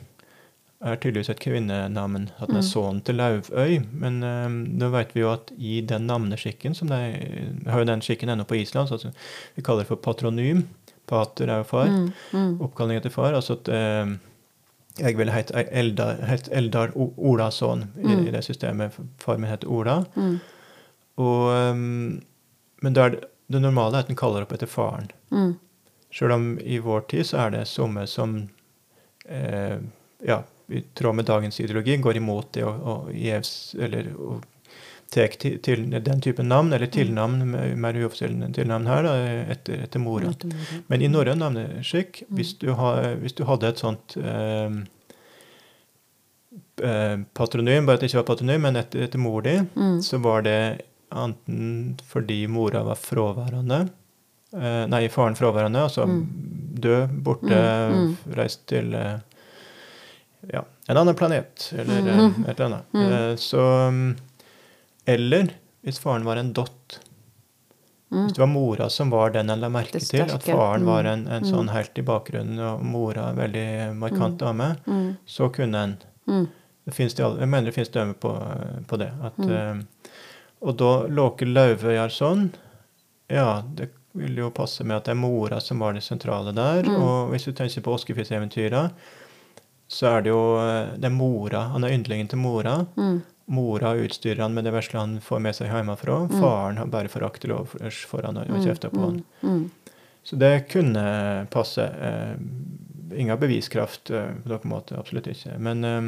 er 0.86 0.96
tydeligvis 1.02 1.30
et 1.34 1.40
kvinnenavn. 1.42 2.30
At 2.40 2.50
den 2.52 2.60
er 2.60 2.66
sønnen 2.66 3.02
til 3.06 3.16
Lauvøy. 3.20 3.80
Men 3.92 4.22
um, 4.24 4.58
da 4.80 4.90
vet 4.94 5.16
vi 5.16 5.24
jo 5.24 5.32
at 5.34 5.52
i 5.58 5.80
den 5.82 6.08
navneskikken 6.10 6.76
som 6.78 6.92
de 6.92 7.00
har 7.68 7.82
jo 7.82 7.90
den 7.90 8.02
skikken 8.06 8.30
ennå 8.30 8.46
på 8.48 8.56
Island, 8.60 8.90
så 8.92 9.12
vi 9.56 9.64
kaller 9.66 9.84
det 9.84 9.88
for 9.92 9.96
patronym. 10.02 10.66
Pater 11.08 11.50
er 11.50 11.62
jo 11.62 11.68
far. 11.70 11.90
Mm, 11.92 12.08
mm. 12.34 12.56
Oppkalling 12.66 12.98
etter 12.98 13.14
far. 13.14 13.34
Altså 13.38 13.58
at 13.60 13.70
um, 13.70 14.18
jeg 15.00 15.18
ville 15.20 15.32
hett 15.36 15.52
Eldar, 15.56 16.22
het 16.26 16.50
Eldar 16.52 16.92
Olason 16.96 17.84
i, 17.98 18.08
Mm. 18.08 18.28
i 18.28 18.32
det 18.32 18.44
systemet. 18.46 18.96
Far 19.20 19.38
min 19.38 19.50
heter 19.50 19.68
Ola. 19.68 20.04
Mm. 20.16 20.40
Og, 21.18 21.72
um, 21.72 22.22
men 22.82 22.94
det, 22.96 23.04
er 23.04 23.20
det, 23.52 23.62
normale 23.62 23.98
er 23.98 24.04
at 24.06 24.10
en 24.10 24.16
kaller 24.20 24.42
opp 24.46 24.54
etter 24.54 24.68
faren. 24.68 25.12
Mm. 25.32 25.56
Selv 26.14 26.32
om 26.34 26.60
i 26.60 26.78
vår 26.80 27.02
tid 27.12 27.26
så 27.26 27.38
er 27.46 27.50
det 27.52 27.68
somme 27.68 28.08
som 28.08 28.48
ja, 29.26 30.44
i 30.68 30.82
tråd 30.94 31.16
med 31.16 31.26
dagens 31.26 31.60
ideologi 31.60 31.98
går 31.98 32.18
imot 32.18 32.54
det 32.54 32.66
å, 32.66 32.74
å 32.74 34.36
tek 35.14 35.38
til, 35.40 35.58
til 35.64 35.86
den 35.94 36.22
typen 36.24 36.50
navn, 36.50 36.74
eller 36.74 36.90
tilnavn, 36.92 37.42
mm. 37.52 37.56
mer 37.82 37.98
uoffisielle 38.02 38.50
tilnavn 38.56 38.90
her, 38.90 39.06
da, 39.06 39.14
etter, 39.54 39.86
etter 39.86 40.02
mora. 40.02 40.32
Mora. 40.34 40.82
Men 40.92 41.06
i 41.06 41.10
norrøn 41.12 41.42
navneskikk, 41.44 42.24
hvis, 42.36 42.56
du 42.62 42.72
hvis 43.22 43.38
du 43.38 43.46
hadde 43.48 43.72
et 43.72 43.84
sånt 43.84 44.18
eh, 44.20 44.80
eh, 46.82 47.16
patronym, 47.38 47.88
bare 47.88 48.00
at 48.00 48.06
det 48.06 48.12
ikke 48.12 48.24
var 48.24 48.32
patronym, 48.34 48.66
men 48.68 48.82
etter, 48.82 49.06
etter 49.08 49.22
mor 49.22 49.46
di, 49.46 49.60
Mm. 49.76 50.02
så 50.04 50.20
var 50.24 50.46
det 50.48 50.60
enten 51.16 51.96
fordi 52.10 52.42
mora 52.52 52.82
var 52.84 52.98
fraværende 53.00 53.86
eh, 53.86 53.94
Nei, 54.88 55.08
faren 55.12 55.36
fra 55.36 55.50
hverandre, 55.52 55.82
altså 55.90 56.06
død, 56.80 57.10
borte, 57.24 57.58
Mm, 57.92 58.16
reist 58.38 58.66
til 58.72 58.94
eh, 58.96 59.20
ja, 60.54 60.62
en 60.88 60.98
annen 61.02 61.16
planet, 61.18 61.72
eller 61.76 62.08
eh, 62.08 62.26
et 62.50 62.60
eller 62.60 62.66
annet. 62.66 62.96
Eh, 62.96 63.36
så 63.42 63.64
mm, 63.92 64.16
Eller 65.06 65.50
hvis 65.84 66.00
faren 66.02 66.24
var 66.26 66.38
en 66.42 66.54
dott. 66.54 67.00
Hvis 68.10 68.34
det 68.34 68.40
var 68.40 68.48
mora 68.48 68.88
som 68.90 69.10
var 69.12 69.32
den 69.36 69.50
en 69.50 69.60
la 69.60 69.68
merke 69.70 70.00
til, 70.00 70.22
at 70.24 70.44
faren 70.46 70.82
Mm. 70.82 70.88
var 70.88 71.04
en, 71.10 71.28
en 71.28 71.44
sånn 71.46 71.70
helt 71.74 71.98
i 72.00 72.02
bakgrunnen, 72.06 72.60
og 72.60 72.84
mora 72.86 73.30
en 73.32 73.36
veldig 73.38 73.96
markant 73.98 74.38
dame, 74.40 74.76
Mm. 74.88 75.18
så 75.26 75.50
kunne 75.54 75.76
en 75.84 75.98
Mm. 76.28 76.48
det 76.86 76.94
finnes 76.94 77.14
det, 77.14 77.24
jeg 77.40 77.48
mener 77.50 77.66
det 77.66 77.74
finnes 77.76 77.90
dømme 77.92 78.14
på, 78.14 78.32
på 78.88 78.98
det. 78.98 79.12
At, 79.24 79.40
eh, 79.50 79.82
og 80.62 80.78
da 80.78 81.08
Låke 81.08 81.46
Lauvøyarsson 81.46 82.52
Ja, 83.30 83.62
det 83.74 83.90
vil 84.16 84.40
jo 84.40 84.50
passe 84.56 84.86
med 84.88 84.98
at 84.98 85.08
det 85.08 85.14
er 85.16 85.22
mora 85.22 85.60
som 85.64 85.84
var 85.84 85.96
det 85.96 86.04
sentrale 86.06 86.54
der. 86.56 86.88
Og 86.96 87.32
hvis 87.34 87.48
du 87.48 87.54
tenker 87.54 87.86
på 87.86 87.96
Oskefis-eventyra, 87.98 88.88
så 89.92 90.12
er 90.16 90.26
det 90.26 90.34
jo 90.34 90.44
eh, 90.62 90.96
det 90.98 91.10
er 91.10 91.16
mora. 91.16 91.68
Han 91.76 91.86
er 91.86 91.96
yndlingen 91.96 92.30
til 92.32 92.42
mora. 92.42 92.80
Mm. 92.98 93.20
Mora 93.56 93.94
utstyrer 94.02 94.42
han 94.42 94.56
med 94.56 94.66
det 94.66 94.74
vesle 94.74 94.98
han 94.98 95.20
får 95.22 95.42
med 95.46 95.58
seg 95.58 95.70
hjemmefra. 95.70 96.24
Faren 96.34 96.80
har 96.82 96.90
bare 96.90 97.12
forakt 97.14 97.44
til 97.44 97.54
overs 97.54 98.02
for 98.10 98.26
han 98.26 98.40
og 98.42 98.50
og 98.50 98.66
kjefter 98.66 98.94
på 98.94 99.04
han. 99.04 99.20
Mm. 99.46 99.66
Så 100.26 100.40
det 100.42 100.56
kunne 100.72 101.06
passe. 101.54 101.86
Eh, 101.86 102.34
ingen 103.20 103.40
beviskraft 103.40 104.10
eh, 104.10 104.32
på 104.44 104.50
noen 104.50 104.72
måte, 104.72 104.98
absolutt 104.98 105.30
ikke. 105.30 105.60
Men 105.62 105.86
eh, 105.86 106.08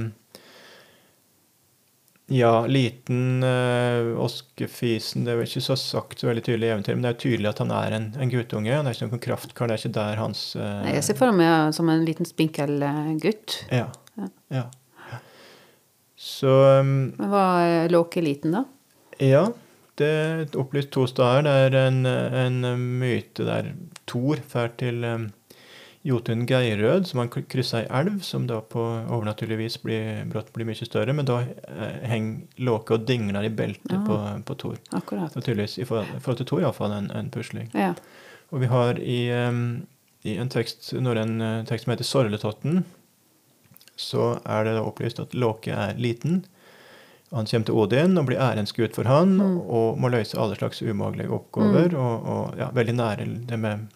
ja, 2.27 2.65
liten 2.67 3.43
uh, 3.43 4.17
Oskefisen 4.19 5.23
Det 5.23 5.31
er 5.31 5.37
vel 5.39 5.47
ikke 5.47 5.63
så 5.63 5.77
sagt 5.79 6.19
så 6.19 6.27
veldig 6.27 6.43
tydelig 6.43 6.67
i 6.67 6.73
eventyret, 6.73 6.97
men 6.97 7.05
det 7.05 7.11
er 7.11 7.15
jo 7.15 7.21
tydelig 7.23 7.51
at 7.53 7.61
han 7.63 7.71
er 7.71 7.95
en, 7.95 8.07
en 8.19 8.33
guttunge. 8.33 8.73
Han 8.73 8.89
er 8.89 8.97
ikke 8.97 9.07
noen 9.07 9.23
kraftkar. 9.23 9.69
Det 9.69 9.77
er 9.77 9.83
ikke 9.83 9.95
der 9.95 10.19
hans 10.19 10.41
uh... 10.59 10.65
Nei, 10.83 10.97
Jeg 10.97 11.05
ser 11.07 11.19
for 11.19 11.37
meg 11.37 11.71
som 11.77 11.87
en 11.93 12.03
liten 12.07 12.27
spinkel 12.27 12.83
eh, 12.83 13.13
gutt. 13.23 13.61
ja, 13.71 13.87
Ja. 14.17 14.27
ja. 14.51 14.65
Så 16.17 16.51
um, 16.81 17.13
Men 17.15 17.29
var 17.31 17.87
Låke 17.93 18.23
liten, 18.25 18.57
da? 18.57 18.63
Ja, 19.23 19.45
det 20.01 20.07
er 20.09 20.57
opplyst 20.59 20.89
to 20.91 21.05
steder. 21.07 21.45
Det 21.45 21.79
er 21.79 21.79
en, 21.87 22.01
en 22.09 22.87
myte 22.99 23.45
der 23.47 23.71
Thor 24.09 24.41
drar 24.51 24.73
til 24.81 25.05
um, 25.05 25.29
Jotun 26.07 26.45
Geirød, 26.47 27.07
som 27.09 27.19
han 27.19 27.29
kryssa 27.31 27.81
ei 27.81 27.87
elv, 27.99 28.21
som 28.23 28.45
da 28.47 28.61
på 28.63 28.79
overnaturlig 29.11 29.57
vis 29.59 29.75
blir, 29.83 30.21
brått 30.31 30.53
blir 30.55 30.67
mye 30.69 30.87
større. 30.87 31.11
Men 31.17 31.27
da 31.27 31.41
eh, 31.43 31.97
henger 32.07 32.63
Låke 32.63 32.95
og 32.95 33.03
dingler 33.09 33.43
i 33.43 33.51
beltet 33.51 33.91
Ah. 33.97 34.05
på, 34.07 34.17
på 34.47 34.55
Thor. 34.61 34.77
Akkurat. 34.95 35.33
Så 35.33 35.41
tydeligvis 35.43 35.77
i 35.81 35.85
forhold, 35.89 36.07
forhold 36.23 36.39
til 36.41 36.49
Thor 36.53 36.63
iallfall 36.63 36.95
en, 36.95 37.11
en 37.11 37.29
pusling. 37.33 37.67
Ja. 37.75 37.91
Og 38.51 38.61
vi 38.63 38.69
har 38.71 38.99
i, 39.03 39.19
um, 39.49 39.63
i 40.23 40.37
en 40.39 40.49
tekst, 40.53 40.93
norrøn 40.95 41.41
eh, 41.43 41.57
tekst 41.67 41.83
som 41.87 41.91
heter 41.95 42.07
Sorletotten, 42.07 42.85
så 43.97 44.37
er 44.45 44.63
det 44.67 44.75
da 44.77 44.83
opplyst 44.85 45.19
at 45.19 45.33
Låke 45.35 45.73
er 45.73 45.97
liten. 45.97 46.43
Han 47.33 47.47
kommer 47.49 47.65
til 47.67 47.75
Odin 47.75 48.15
og 48.21 48.27
blir 48.29 48.39
ærensgutt 48.39 48.95
for 48.95 49.09
han, 49.09 49.33
og 49.41 49.97
må 49.99 50.07
løse 50.13 50.37
alle 50.39 50.55
slags 50.55 50.79
umulige 50.85 51.27
oppgaver. 51.33 51.95
Og, 51.99 52.27
og 52.31 52.59
ja, 52.61 52.69
veldig 52.77 52.95
nære 52.95 53.25
det 53.49 53.57
med 53.59 53.87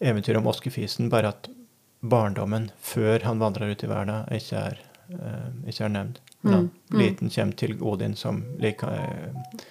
eventyret 0.00 0.38
om 0.38 0.46
Oskefisen, 0.50 1.10
bare 1.12 1.32
at 1.34 1.48
barndommen 2.00 2.70
før 2.80 3.24
han 3.24 3.40
vandrer 3.40 3.72
ut 3.72 3.84
i 3.84 3.90
verden, 3.90 4.26
ikke 4.34 4.60
er, 4.60 4.80
eh, 5.10 5.48
ikke 5.68 5.84
er 5.84 5.94
nevnt. 5.94 6.20
Mm. 6.46 6.52
han 6.52 6.70
liten 6.92 7.30
kommer 7.30 7.56
til 7.58 7.72
Odin 7.82 8.14
som 8.14 8.44
like, 8.58 8.86
eh, 8.86 9.62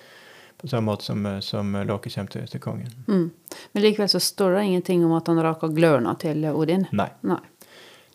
på 0.57 0.67
samme 0.67 0.91
måte 0.91 1.03
som, 1.03 1.25
eh, 1.25 1.39
som 1.39 1.71
Låke 1.88 2.09
kommer 2.09 2.31
til, 2.31 2.47
til 2.47 2.59
kongen. 2.59 2.91
Mm. 3.07 3.31
Men 3.71 3.83
likevel 3.83 4.09
så 4.09 4.19
står 4.19 4.55
det 4.55 4.63
ingenting 4.65 5.05
om 5.05 5.13
at 5.13 5.27
han 5.27 5.39
raker 5.39 5.67
glørne 5.67 6.15
til 6.19 6.45
Odin. 6.51 6.88
Nei. 6.91 7.09
Nei. 7.21 7.39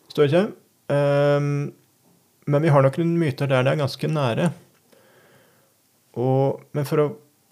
Står 0.07 0.27
ikke. 0.27 0.51
Um, 0.91 1.71
men 2.45 2.61
vi 2.61 2.69
har 2.69 2.83
noen 2.83 3.17
myter 3.17 3.47
der 3.47 3.63
det 3.63 3.71
er 3.71 3.79
ganske 3.79 4.07
nære. 4.11 4.51
Og, 6.19 6.61
men 6.75 6.85
for 6.85 6.99
å 6.99 7.05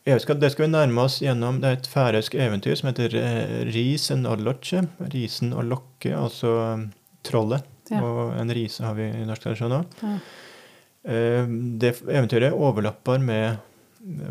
at 0.08 0.40
Det 0.40 0.52
skal 0.52 0.66
vi 0.66 0.72
nærme 0.72 1.02
oss 1.02 1.20
gjennom 1.22 1.60
det 1.62 1.68
er 1.70 1.78
et 1.78 1.88
færøysk 1.88 2.36
eventyr 2.36 2.76
som 2.80 2.90
heter 2.90 3.16
eh, 3.20 3.66
Risen 3.74 4.26
og 4.26 4.40
Lokke. 4.42 4.88
Risen 5.14 5.54
og 5.54 5.64
Lokke, 5.70 6.14
altså 6.16 6.74
um, 6.74 6.92
trollet. 7.24 7.64
Ja. 7.92 8.02
Og 8.02 8.34
en 8.40 8.54
rise 8.54 8.84
har 8.86 8.94
vi 8.98 9.10
i 9.10 9.26
norsk 9.26 9.42
tradisjon 9.48 9.72
òg. 9.80 9.86
Ja. 10.04 10.18
Det 11.80 11.94
eventyret 12.12 12.54
overlapper 12.54 13.18
med 13.24 13.58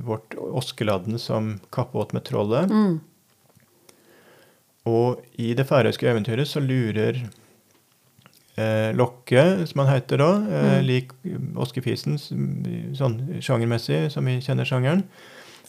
vårt 0.04 0.34
Oskeladden 0.38 1.18
som 1.18 1.60
kappåt 1.74 2.12
med 2.12 2.24
trollet. 2.28 2.70
Mm. 2.70 3.00
Og 4.88 5.24
i 5.40 5.54
det 5.58 5.66
færøyske 5.68 6.06
eventyret 6.08 6.48
så 6.48 6.60
lurer 6.62 7.18
eh, 8.58 8.90
Lokke, 8.96 9.66
som 9.68 9.82
han 9.84 9.90
heter 9.94 10.22
da, 10.22 10.30
eh, 10.44 10.68
Mm. 10.78 10.86
lik 10.86 11.12
Oskefisen, 11.56 12.18
sånn 12.96 13.18
sjangermessig 13.42 14.10
som 14.12 14.24
vi 14.24 14.38
kjenner 14.40 14.64
sjangeren, 14.68 15.04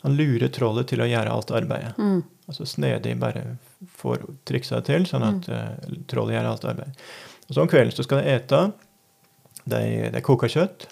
han 0.02 0.16
lurer 0.16 0.52
trollet 0.54 0.88
til 0.92 1.04
å 1.04 1.08
gjøre 1.10 1.32
alt 1.34 1.52
arbeidet. 1.56 1.98
Mm. 2.00 2.22
Altså 2.50 2.66
snedig 2.66 3.18
bare 3.20 3.44
får 4.00 4.24
triksa 4.48 4.80
til, 4.86 5.08
sånn 5.10 5.26
at 5.28 5.50
eh, 5.52 5.98
trollet 6.10 6.38
gjør 6.38 6.54
alt 6.54 6.70
arbeidet. 6.72 7.10
Og 7.50 7.56
så 7.56 7.66
om 7.66 7.72
kvelden 7.72 7.96
så 7.96 8.06
skal 8.06 8.22
de 8.22 8.38
ete. 8.38 8.62
De, 9.70 9.84
de 10.14 10.24
koker 10.26 10.52
kjøtt. 10.52 10.88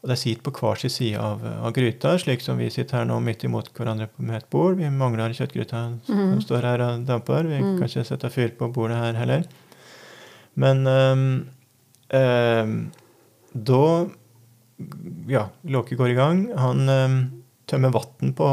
Og 0.00 0.08
de 0.08 0.16
sitter 0.16 0.40
på 0.44 0.52
hver 0.56 0.80
sin 0.80 0.92
side 0.92 1.20
av, 1.20 1.42
av 1.44 1.72
gryta, 1.76 2.14
slik 2.18 2.40
som 2.40 2.60
vi 2.60 2.70
sitter 2.72 3.02
her 3.02 3.08
nå 3.08 3.18
midt 3.24 3.44
imot 3.44 3.68
hverandre 3.76 4.08
på 4.08 4.24
med 4.24 4.38
et 4.38 4.48
bord. 4.52 4.78
Vi 4.78 4.88
mangler 4.88 5.34
kjøttgryta 5.36 5.82
som 6.06 6.38
står 6.40 6.68
her 6.70 6.84
og 6.86 7.02
damper. 7.08 7.48
Vi 7.50 7.58
kan 7.60 7.84
ikke 7.84 8.06
sette 8.08 8.32
fyr 8.32 8.54
på 8.56 8.70
bordet 8.72 8.96
her 8.96 9.18
heller. 9.20 9.44
Men 10.60 10.86
um, 10.88 11.26
um, 12.16 12.78
da 13.52 13.84
Ja, 15.28 15.50
Låke 15.68 15.94
går 16.00 16.14
i 16.14 16.16
gang. 16.16 16.38
Han 16.56 16.88
ehm, 16.88 17.18
tømmer 17.70 17.94
vann 17.94 18.34
på, 18.36 18.50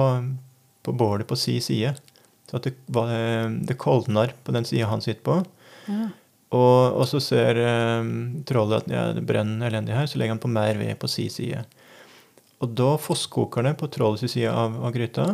på 0.86 0.94
bålet 0.98 1.28
på 1.30 1.38
si 1.40 1.58
side. 1.64 1.96
Så 2.48 2.60
at 2.60 2.68
det, 2.70 2.76
det 3.68 3.80
koldner 3.82 4.32
på 4.46 4.56
den 4.56 4.68
sida 4.68 4.88
han 4.92 5.04
sitter 5.04 5.24
på. 5.26 5.42
Ja. 5.88 6.10
Og, 6.56 6.96
og 6.96 7.04
så 7.10 7.20
ser 7.20 7.60
um, 8.00 8.12
trollet 8.48 8.86
at 8.86 8.94
ja, 8.94 9.02
det 9.18 9.26
brenner 9.28 9.68
elendig 9.68 9.98
her, 9.98 10.08
så 10.08 10.20
legger 10.20 10.38
han 10.38 10.44
på 10.44 10.52
mer 10.52 10.80
ved 10.80 10.96
på 11.02 11.10
si 11.12 11.28
side. 11.34 11.66
Og 12.64 12.72
da 12.78 12.94
fosskoker 13.02 13.68
det 13.68 13.76
på 13.82 13.90
trollets 13.92 14.32
side 14.32 14.50
av, 14.50 14.78
av 14.80 14.94
gryta. 14.96 15.28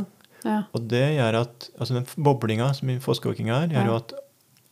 Ja. 0.43 0.63
Og 0.75 0.89
det 0.91 1.05
gjør 1.15 1.43
at 1.43 1.69
altså 1.77 1.99
den 1.99 2.07
boblinga 2.25 2.71
som 2.75 2.89
i 2.91 2.99
fosskokinga 3.03 3.61
er, 3.61 3.75
gjør 3.75 3.91
jo 3.91 3.99
at 4.01 4.15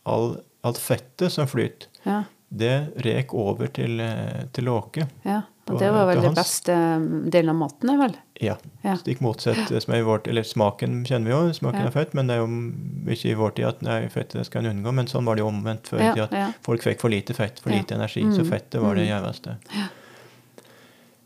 all, 0.08 0.26
alt 0.66 0.82
fettet 0.82 1.32
som 1.32 1.48
flyter, 1.50 1.88
Ja. 2.02 2.24
Det 2.52 2.74
rek 3.04 3.32
over 3.34 3.70
til, 3.72 4.00
eh, 4.04 4.42
til 4.52 4.68
Åke. 4.68 5.06
Ja, 5.24 5.38
og 5.70 5.78
det 5.80 5.88
var 5.94 6.06
vel 6.10 6.20
den 6.20 6.34
beste 6.36 6.74
mm, 6.74 7.30
delen 7.32 7.48
av 7.54 7.56
maten, 7.56 7.92
vel? 8.00 8.14
Ja. 8.42 8.56
Ja. 8.84 8.96
Stikk 9.00 9.20
motsatt 9.24 9.68
det 9.70 9.80
som 9.84 9.94
er 9.94 10.00
i 10.02 10.04
vår 10.04 10.24
Eller 10.28 10.42
smaken 10.44 11.04
kjenner 11.06 11.30
vi 11.30 11.32
jo, 11.36 11.52
smaken 11.54 11.80
Ja. 11.84 11.86
er 11.86 11.94
fett, 11.94 12.12
men 12.18 12.26
det 12.26 12.34
er 12.36 12.42
jo 12.42 13.12
ikke 13.14 13.30
i 13.30 13.34
vår 13.38 13.54
tid 13.56 13.68
at 13.70 13.82
nei, 13.86 14.00
fettet 14.12 14.44
skal 14.48 14.66
en 14.66 14.76
unngå. 14.76 14.92
Men 14.92 15.06
sånn 15.06 15.24
var 15.24 15.36
det 15.38 15.44
jo 15.44 15.48
omvendt 15.52 15.88
før. 15.88 16.00
i 16.02 16.04
Ja, 16.10 16.14
tida, 16.26 16.46
at. 16.48 16.54
Folk 16.66 16.82
fikk 16.82 17.00
for 17.00 17.08
lite 17.14 17.32
fett, 17.38 17.60
for 17.62 17.70
lite 17.70 17.94
energi. 17.94 18.22
Så 18.34 18.42
Mm. 18.44 18.50
fettet 18.50 18.80
var 18.82 18.94
det 18.94 19.06
Mm. 19.08 19.12
gjeveste. 19.22 19.56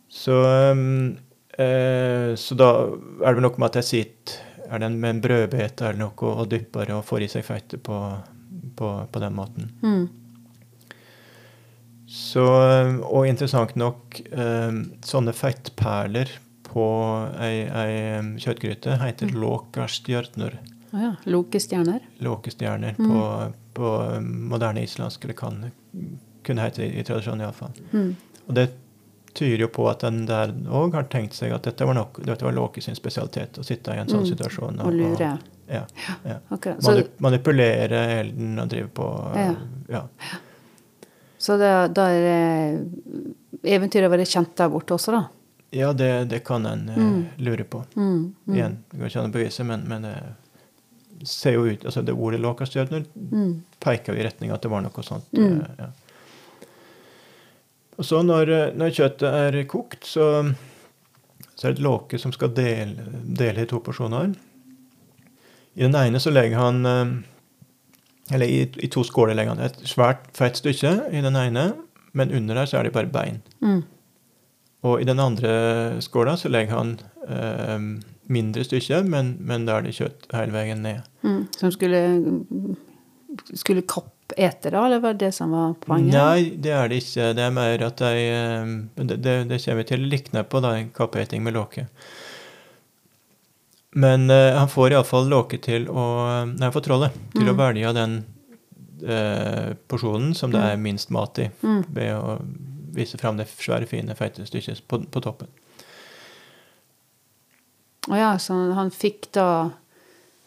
Så, 0.08 0.70
um, 0.72 1.16
eh, 1.58 2.34
så 2.36 2.56
da 2.56 2.70
er 2.86 3.34
det 3.34 3.34
vel 3.34 3.42
noe 3.42 3.58
med 3.58 3.66
at 3.74 3.80
jeg 3.82 3.84
sitter 3.84 4.42
er 4.70 4.78
det 4.82 4.90
med 4.92 5.10
en 5.10 5.20
brødbete 5.22 5.82
eller 5.88 5.98
noe 5.98 6.12
og 6.34 6.48
dypper 6.50 6.90
og 6.96 7.04
får 7.06 7.22
i 7.22 7.28
seg 7.28 7.44
fettet 7.44 7.82
på, 7.86 7.98
på, 8.76 9.08
på 9.12 9.20
den 9.22 9.34
måten. 9.36 9.70
Mm. 9.82 10.08
Så, 12.16 12.42
og 13.04 13.26
interessant 13.28 13.74
nok, 13.76 14.20
eh, 14.32 14.78
sånne 15.04 15.34
fettperler 15.36 16.30
på 16.66 16.86
ei, 17.44 17.66
ei 17.68 18.22
kjøttgryte 18.40 18.96
heter 19.02 19.28
Mm. 19.32 19.40
låkastjørnur. 19.42 20.56
Oh 20.94 21.02
ja. 21.02 21.12
Lokestjerner. 22.24 22.94
Mm. 22.98 23.10
på, 23.10 23.52
på 23.74 23.90
moderne 24.22 24.82
islandsk, 24.86 25.24
eller 25.26 25.34
kan 25.36 25.58
kunne 26.46 26.62
hete 26.64 26.86
i, 26.86 27.00
i 27.00 27.04
tradisjonen 27.04 27.42
iallfall. 27.44 27.74
Mm. 27.92 28.14
Og 28.46 28.54
det 28.54 28.68
tyder 29.36 29.66
jo 29.66 29.68
på 29.68 29.84
at 29.90 30.00
den 30.06 30.22
der 30.30 30.54
òg 30.72 30.94
har 30.96 31.08
tenkt 31.12 31.34
seg 31.36 31.52
at 31.52 31.66
dette 31.68 31.84
var, 31.84 31.94
nok, 31.98 32.22
dette 32.24 32.46
var 32.46 32.54
Låke 32.56 32.80
sin 32.80 32.96
spesialitet, 32.96 33.58
å 33.60 33.64
sitte 33.66 33.92
i 33.92 34.00
en 34.00 34.08
sånn 34.08 34.22
Mm. 34.24 34.30
situasjon. 34.32 34.80
Og 34.86 34.92
lure. 34.94 35.38
ja, 35.68 35.82
ja. 36.24 36.38
Akkurat. 36.50 36.80
Så, 36.80 36.90
Manip 36.94 37.20
manipulere 37.20 38.00
elden 38.20 38.58
og 38.62 38.68
drive 38.72 38.88
på 38.94 39.10
Ja. 39.36 39.54
ja. 39.90 40.02
Så 41.38 41.56
da, 41.60 41.72
da 41.88 42.06
er 42.10 42.22
det 42.26 43.72
eventyret 43.76 44.10
være 44.10 44.26
kjent 44.28 44.54
der 44.56 44.70
borte 44.72 44.94
også, 44.96 45.12
da? 45.16 45.24
Ja, 45.76 45.90
det, 45.92 46.10
det 46.30 46.44
kan 46.46 46.64
en 46.66 46.88
eh, 46.88 46.96
Mm. 46.96 47.22
lure 47.42 47.64
på. 47.64 47.84
Mm. 47.96 48.34
Mm. 48.46 48.54
Igjen, 48.54 48.76
det 48.90 48.98
går 49.00 49.06
ikke 49.10 49.20
an 49.24 49.30
å 49.30 49.34
bevise, 49.34 49.64
men, 49.66 49.82
men 49.90 50.02
det 50.06 50.14
ser 51.26 51.54
jo 51.56 51.64
ut 51.66 51.84
altså 51.88 52.02
Det 52.04 52.12
ordet 52.14 52.40
låkastjørner 52.44 53.04
Mm. 53.32 53.62
peker 53.80 54.12
jo 54.14 54.20
i 54.20 54.24
retning 54.26 54.50
at 54.52 54.62
det 54.62 54.70
var 54.70 54.82
noe 54.84 55.02
sånt. 55.04 55.26
Mm. 55.32 55.60
eh, 55.60 55.70
ja. 55.78 55.90
Og 57.98 58.04
så 58.04 58.22
når, 58.22 58.50
eh, 58.52 58.72
når 58.76 58.90
kjøttet 58.92 59.22
er 59.56 59.62
kokt, 59.68 60.04
så, 60.04 60.26
så 61.56 61.66
er 61.68 61.72
det 61.72 61.78
et 61.78 61.84
låke 61.86 62.18
som 62.20 62.32
skal 62.34 62.52
dele, 62.56 63.06
dele 63.24 63.64
i 63.64 63.70
to 63.70 63.80
porsjoner. 63.80 64.34
I 65.76 65.82
den 65.84 65.94
ene 65.96 66.20
så 66.20 66.30
legger 66.32 66.60
han 66.60 66.86
eh, 66.86 67.14
Eller 68.32 68.46
i, 68.50 68.62
i 68.82 68.88
to 68.90 69.04
skåler 69.06 69.36
legger 69.38 69.54
han 69.54 69.66
et 69.68 69.82
svært 69.86 70.24
fett 70.34 70.58
stykke 70.58 70.92
i 71.14 71.22
den 71.22 71.38
ene, 71.38 71.68
men 72.16 72.32
under 72.34 72.58
der 72.58 72.70
så 72.70 72.80
er 72.80 72.88
det 72.88 72.94
bare 72.96 73.10
bein. 73.12 73.42
Mm. 73.62 73.84
Og 74.86 75.00
i 75.02 75.06
den 75.06 75.20
andre 75.22 75.52
skåla 76.04 76.36
så 76.38 76.50
legger 76.50 76.76
han 76.76 76.96
eh, 77.28 77.78
mindre 78.32 78.66
stykker, 78.66 79.06
men, 79.06 79.36
men 79.46 79.66
da 79.68 79.78
er 79.78 79.86
det 79.86 79.96
kjøtt 79.98 80.28
hele 80.34 80.54
veien 80.54 80.82
ned. 80.84 81.06
Mm. 81.26 81.46
Som 81.56 81.72
skulle 81.74 82.02
Skulle 83.52 83.82
Kapp 83.84 84.32
ete 84.36 84.70
da, 84.72 84.86
eller 84.86 85.02
var 85.02 85.14
det 85.14 85.26
det 85.26 85.34
som 85.36 85.52
var 85.54 85.74
poenget? 85.82 86.14
Nei, 86.16 86.56
det 86.62 86.72
er 86.74 86.88
det 86.90 87.02
ikke. 87.02 87.32
Det 87.36 87.42
er 87.44 87.52
mer 87.54 87.82
at 87.86 88.00
de 88.00 88.22
eh, 88.26 88.70
Det, 88.96 89.18
det, 89.22 89.34
det 89.50 89.60
kommer 89.62 89.82
vi 89.82 89.88
til 89.92 90.06
likne 90.10 90.42
på, 90.42 90.62
da, 90.64 90.76
en 90.76 90.90
kappeting 90.94 91.44
med 91.44 91.54
låke. 91.54 91.86
Men 93.96 94.26
uh, 94.30 94.52
han 94.58 94.68
får 94.68 94.92
iallfall 94.92 95.28
låke 95.32 95.56
til 95.64 95.86
å 95.88 96.02
Nei, 96.50 96.66
han 96.66 96.72
får 96.74 96.84
trollet 96.84 97.14
til 97.32 97.48
å 97.48 97.54
Mm. 97.54 97.60
velge 97.62 97.92
den 97.96 98.16
uh, 99.08 99.74
porsjonen 99.88 100.34
som 100.36 100.52
det 100.52 100.60
er 100.60 100.76
minst 100.80 101.10
mat 101.14 101.38
i, 101.40 101.50
Mm. 101.64 101.82
ved 101.88 102.12
å 102.16 102.36
vise 102.96 103.18
fram 103.20 103.36
det 103.40 103.46
svære, 103.48 103.86
fine, 103.88 104.14
feite 104.16 104.44
stykket 104.48 104.82
på, 104.88 105.02
på 105.12 105.20
toppen. 105.24 105.48
Å 108.08 108.16
ja, 108.16 108.30
så 108.38 108.54
han 108.76 108.90
fikk 108.94 109.30
da 109.36 109.48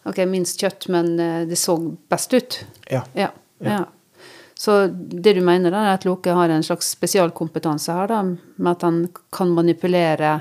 Ok, 0.07 0.21
minst 0.31 0.61
kjøtt, 0.63 0.87
men 0.89 1.09
eh, 1.19 1.41
det 1.45 1.57
så 1.59 1.75
best 2.09 2.31
ut? 2.33 2.55
Ja. 2.89 3.01
Ja. 3.13 3.27
Ja. 3.59 3.71
ja. 3.73 4.23
Så 4.55 4.87
det 4.87 5.33
du 5.35 5.41
mener, 5.45 5.69
da, 5.75 5.81
er 5.89 5.97
at 5.97 6.05
Loke 6.07 6.31
har 6.33 6.49
en 6.49 6.63
slags 6.65 6.87
spesialkompetanse 6.95 7.93
her, 7.93 8.07
da, 8.09 8.21
med 8.23 8.71
at 8.71 8.85
han 8.87 9.01
kan 9.35 9.51
manipulere 9.53 10.37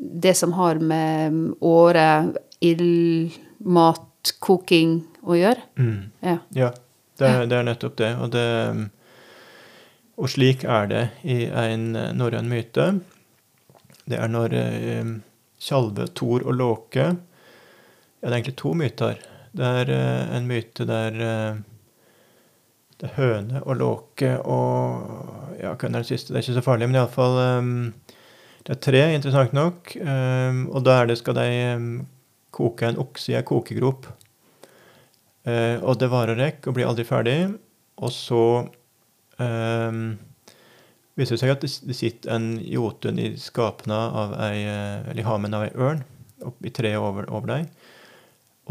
det 0.00 0.32
som 0.38 0.52
har 0.56 0.78
med 0.80 1.36
åre, 1.60 2.32
ild, 2.64 3.34
mat, 3.60 4.32
koking 4.40 4.98
å 5.22 5.36
gjøre? 5.36 5.60
Mm. 5.80 6.10
Ja. 6.24 6.36
Ja, 6.56 6.70
det, 7.20 7.28
er- 7.28 7.46
det 7.50 7.56
er 7.58 7.66
nettopp 7.68 7.96
det. 8.00 8.10
Og, 8.20 8.30
det. 8.32 8.44
og 10.16 10.28
slik 10.32 10.64
er 10.64 10.88
det 10.90 11.02
i 11.24 11.42
en 11.48 11.90
eh, 11.96 12.12
norrøn 12.16 12.48
myte. 12.48 12.86
Det 14.08 14.18
er 14.18 14.32
når 14.32 14.56
eh, 14.56 15.10
Tjalve, 15.60 16.06
Thor 16.16 16.46
og 16.48 16.56
Låke 16.56 17.04
Ja, 17.10 18.28
det 18.28 18.30
er 18.32 18.38
egentlig 18.38 18.56
to 18.60 18.72
myter. 18.76 19.20
Det 19.52 19.66
er 19.66 19.88
uh, 19.92 20.36
en 20.36 20.44
myte 20.48 20.84
der 20.88 21.16
uh, 21.20 21.60
det 23.00 23.08
er 23.08 23.14
høne 23.16 23.62
og 23.64 23.78
låke 23.80 24.34
og 24.44 25.56
Ja, 25.60 25.72
hva 25.74 25.88
er 25.88 25.94
den 25.96 26.04
siste? 26.06 26.30
Det 26.32 26.38
er 26.38 26.44
ikke 26.44 26.58
så 26.60 26.64
farlig, 26.64 26.86
men 26.88 26.96
iallfall 27.00 27.36
um, 27.58 27.70
Det 28.66 28.74
er 28.76 28.80
tre, 28.84 29.04
interessant 29.16 29.54
nok. 29.56 29.94
Um, 30.00 30.66
og 30.74 30.84
da 30.84 31.00
er 31.00 31.10
det, 31.10 31.20
skal 31.20 31.36
de 31.38 31.46
um, 31.76 31.92
koke 32.54 32.88
en 32.90 33.00
okse 33.00 33.32
i 33.32 33.38
ei 33.38 33.46
kokegrop. 33.46 34.08
Eh, 35.48 35.78
og 35.80 35.96
det 36.00 36.10
varer 36.12 36.36
rekk 36.36 36.68
og 36.68 36.76
blir 36.76 36.88
aldri 36.88 37.06
ferdig. 37.08 37.38
Og 38.00 38.12
så 38.12 38.44
um, 39.40 40.02
viser 41.16 41.36
det 41.36 41.40
seg 41.42 41.54
at 41.54 41.64
det, 41.64 41.96
sitter 41.96 42.34
en 42.36 42.52
jotun 42.60 43.20
i 43.20 43.32
skapene 43.40 43.96
av 43.96 44.36
ei, 44.48 44.64
eh, 44.68 45.10
eller 45.10 45.22
i 45.22 45.28
hamen 45.28 45.56
av 45.56 45.66
ei 45.68 45.74
ørn 45.76 46.04
oppi 46.46 46.72
treet 46.72 47.00
over, 47.00 47.26
over 47.28 47.50
deg. 47.52 47.79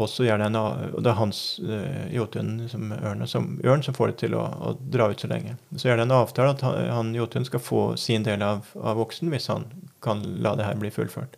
Og 0.00 0.24
gjerne 0.24 0.46
en, 0.48 0.56
og 0.56 1.02
det 1.04 1.10
er 1.12 1.18
hans 1.18 1.42
uh, 1.64 2.06
jotun 2.14 2.54
som 2.70 2.92
ørn, 2.96 3.26
som, 3.28 3.52
ørn 3.64 3.84
som 3.84 3.96
får 3.96 4.12
det 4.12 4.16
til 4.22 4.36
å, 4.38 4.46
å 4.48 4.72
dra 4.80 5.10
ut 5.10 5.20
så 5.20 5.28
lenge. 5.30 5.56
Så 5.76 5.88
gjør 5.88 6.00
det 6.00 6.08
en 6.08 6.16
avtale 6.16 6.54
at 6.54 6.64
han, 6.64 6.80
han 6.90 7.12
jotun 7.16 7.44
skal 7.48 7.62
få 7.62 7.84
sin 8.00 8.24
del 8.26 8.42
av, 8.46 8.70
av 8.80 9.00
oksen 9.02 9.32
hvis 9.32 9.50
han 9.52 9.68
kan 10.04 10.24
la 10.40 10.56
det 10.56 10.66
her 10.68 10.80
bli 10.80 10.92
fullført. 10.94 11.36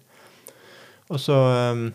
Og 1.12 1.20
så 1.20 1.36
um, 1.74 1.86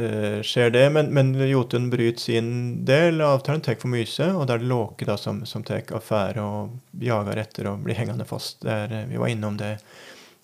uh, 0.00 0.40
skjer 0.44 0.72
det, 0.74 0.84
men, 0.92 1.12
men 1.14 1.32
Jotun 1.48 1.90
bryter 1.90 2.20
sin 2.20 2.50
del 2.84 3.20
av 3.20 3.38
avtalen, 3.38 3.62
tar 3.64 3.78
for 3.80 3.92
mye, 3.92 4.30
og 4.34 4.46
det 4.48 4.58
er 4.58 4.66
Låke 4.68 5.08
da 5.08 5.16
som, 5.20 5.44
som 5.48 5.64
tar 5.64 5.86
affære 5.96 6.42
og 6.42 7.02
jager 7.02 7.40
etter 7.40 7.70
og 7.70 7.86
blir 7.86 7.96
hengende 7.96 8.28
fast. 8.28 8.64
Er, 8.66 8.92
eh, 8.92 9.06
vi 9.08 9.20
var 9.22 9.32
innom 9.32 9.56
det 9.60 9.76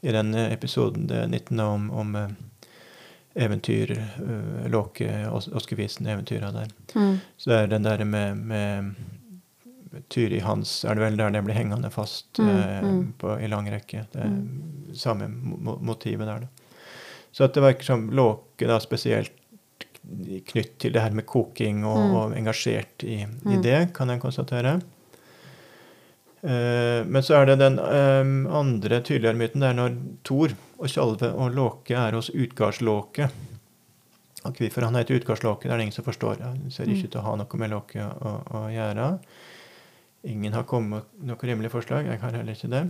i 0.06 0.14
den 0.14 0.34
episoden 0.34 1.08
det 1.10 1.26
19. 1.26 1.60
om, 1.60 1.90
om 1.90 2.14
eventyr, 3.34 3.92
uh, 4.22 4.68
Låke, 4.70 5.08
Oskevisen-eventyra 5.30 6.52
der. 6.52 6.68
Mm. 6.94 7.18
Så 7.36 7.50
det 7.50 7.58
er 7.58 7.66
den 7.66 7.82
der 7.86 8.04
med, 8.04 8.36
med 8.36 8.94
Tyri 10.08 10.38
Hans, 10.44 10.84
er 10.84 10.94
det 10.94 11.02
vel 11.04 11.16
der 11.16 11.30
det 11.30 11.44
blir 11.46 11.54
hengende 11.56 11.90
fast 11.90 12.38
Mm, 12.38 12.48
eh, 12.48 12.82
mm. 12.84 13.12
På, 13.18 13.38
i 13.40 13.48
lang 13.48 13.68
rekke. 13.72 14.04
Det 14.12 14.20
er 14.24 14.34
samme 14.94 15.28
mo 15.28 15.78
motivet 15.80 16.26
der, 16.28 16.44
da. 16.46 16.46
Så 17.32 17.44
at 17.44 17.54
det 17.54 17.62
virker 17.62 17.84
som 17.84 18.10
Låke 18.10 18.66
da 18.68 18.78
spesielt 18.80 19.32
knytt 20.48 20.78
til 20.80 20.92
det 20.94 21.02
her 21.02 21.10
med 21.12 21.26
koking 21.26 21.84
og, 21.84 21.98
Mm. 21.98 22.14
og 22.16 22.36
engasjert 22.36 23.02
i, 23.04 23.22
i 23.22 23.56
Mm. 23.56 23.62
det, 23.62 23.92
kan 23.94 24.08
jeg 24.08 24.20
konstatere. 24.20 24.80
Eh, 26.42 27.04
men 27.06 27.22
så 27.22 27.34
er 27.40 27.46
det 27.50 27.58
den 27.58 27.78
eh, 27.82 28.54
andre 28.54 29.00
tydeligere 29.02 29.36
myten. 29.36 29.60
Det 29.60 29.68
er 29.72 29.74
når 29.74 29.96
Thor 30.24 30.54
og 30.78 30.88
Tjalve 30.90 31.32
og 31.34 31.54
Låke 31.56 31.96
er 31.98 32.14
hos 32.14 32.30
Utgardslåke. 32.30 33.28
Og 34.46 34.54
hvorfor 34.60 34.84
han 34.86 34.94
heter 34.94 35.18
Utgardslåke, 35.18 35.66
det 35.66 35.74
er 35.74 35.80
det 35.80 35.88
ingen 35.88 35.96
som 35.96 36.06
forstår. 36.06 36.38
Han 36.44 36.70
ser 36.70 36.86
ikke 36.86 37.08
ut 37.08 37.12
til 37.16 37.20
å 37.20 37.26
ha 37.26 37.34
noe 37.40 37.58
med 37.58 37.72
Låke 37.72 38.04
å, 38.06 38.34
å 38.54 38.60
gjøre. 38.70 39.08
Ingen 40.30 40.54
har 40.54 40.66
kommet 40.70 41.06
med 41.18 41.32
noe 41.32 41.48
rimelig 41.50 41.72
forslag. 41.74 42.06
Jeg 42.06 42.20
har 42.22 42.36
heller 42.38 42.54
ikke 42.54 42.70
det. 42.70 42.84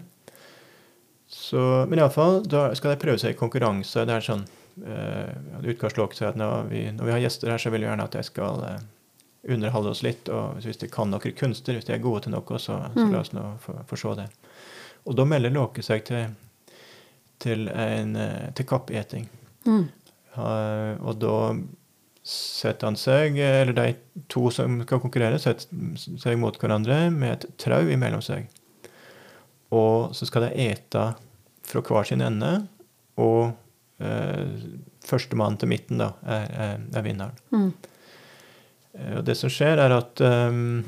Så, 1.29 1.61
men 1.89 2.01
iallfall, 2.01 2.43
da 2.49 2.69
skal 2.77 2.95
de 2.95 3.01
prøve 3.03 3.21
seg 3.21 3.35
i 3.35 3.39
konkurranse. 3.39 4.05
Det 4.09 4.15
er 4.15 4.25
sånn 4.25 4.45
uh, 4.85 5.65
Utgardslåke 5.65 6.17
sier 6.17 6.31
at 6.31 6.39
når 6.41 6.71
vi, 6.71 6.85
når 6.97 7.09
vi 7.11 7.15
har 7.17 7.25
gjester 7.25 7.53
her, 7.53 7.61
så 7.61 7.73
vil 7.73 7.85
vi 7.85 7.89
gjerne 7.91 8.07
at 8.09 8.17
de 8.17 8.23
skal 8.25 8.63
eh, 8.65 8.79
underholde 9.53 9.93
oss 9.93 10.03
litt. 10.07 10.29
Og 10.33 10.61
hvis 10.65 10.81
de 10.81 10.89
kan 10.93 11.11
noen 11.13 11.35
kunster, 11.37 11.77
hvis 11.77 11.89
de 11.89 11.97
er 11.97 12.05
gode 12.05 12.25
til 12.27 12.33
noe, 12.37 12.61
så, 12.61 12.79
så 12.93 13.05
Mm. 13.09 13.13
la 13.13 13.21
oss 13.25 13.33
nå 13.37 13.45
få, 13.65 13.77
få 13.89 13.97
se 14.01 14.15
det. 14.23 14.29
Og 15.09 15.17
da 15.17 15.25
melder 15.29 15.53
Låke 15.53 15.85
seg 15.85 16.05
til, 16.09 16.33
til, 17.43 17.69
en, 17.69 18.17
eh, 18.17 18.49
til 18.57 18.67
kappeting. 18.69 19.29
Mm. 19.67 19.89
Uh, 20.39 20.95
og 21.03 21.19
da 21.19 21.37
setter 22.29 22.91
han 22.91 22.99
seg, 23.01 23.39
eller 23.41 23.75
de 23.75 23.87
to 24.31 24.51
som 24.55 24.77
skal 24.85 25.01
konkurrere, 25.03 25.41
setter 25.43 25.97
seg 25.99 26.39
mot 26.39 26.55
hverandre 26.61 27.09
med 27.15 27.33
et 27.35 27.47
trau 27.61 27.89
imellom 27.89 28.23
seg. 28.25 28.47
Og 29.75 30.15
så 30.17 30.29
skal 30.29 30.47
de 30.47 30.69
ete 30.69 31.09
fra 31.69 31.83
hver 31.85 32.07
sin 32.09 32.23
ende, 32.25 32.53
og 33.19 33.51
uh, 34.05 34.45
førstemann 35.09 35.59
til 35.61 35.73
midten 35.73 36.05
da, 36.05 36.13
er, 36.23 36.47
er, 36.69 36.87
er 37.01 37.07
vinneren. 37.07 37.43
Mm. 37.51 37.71
Uh, 38.95 39.13
Og 39.19 39.27
det 39.27 39.39
som 39.41 39.53
skjer, 39.53 39.81
er 39.83 39.97
at 39.99 40.23
um, 40.25 40.85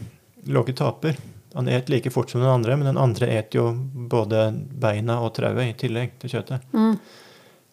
Låke 0.51 0.73
taper. 0.77 1.19
Han 1.55 1.69
et 1.69 1.89
like 1.91 2.11
fort 2.15 2.31
som 2.31 2.41
den 2.41 2.51
andre, 2.51 2.77
men 2.77 2.87
den 2.87 2.99
andre 3.01 3.27
et 3.39 3.55
jo 3.55 3.73
både 4.11 4.53
beina 4.81 5.21
og 5.25 5.35
trauet 5.35 5.67
i 5.73 5.77
tillegg 5.87 6.13
til 6.23 6.31
kjøttet. 6.37 6.63
Mm. 6.73 6.99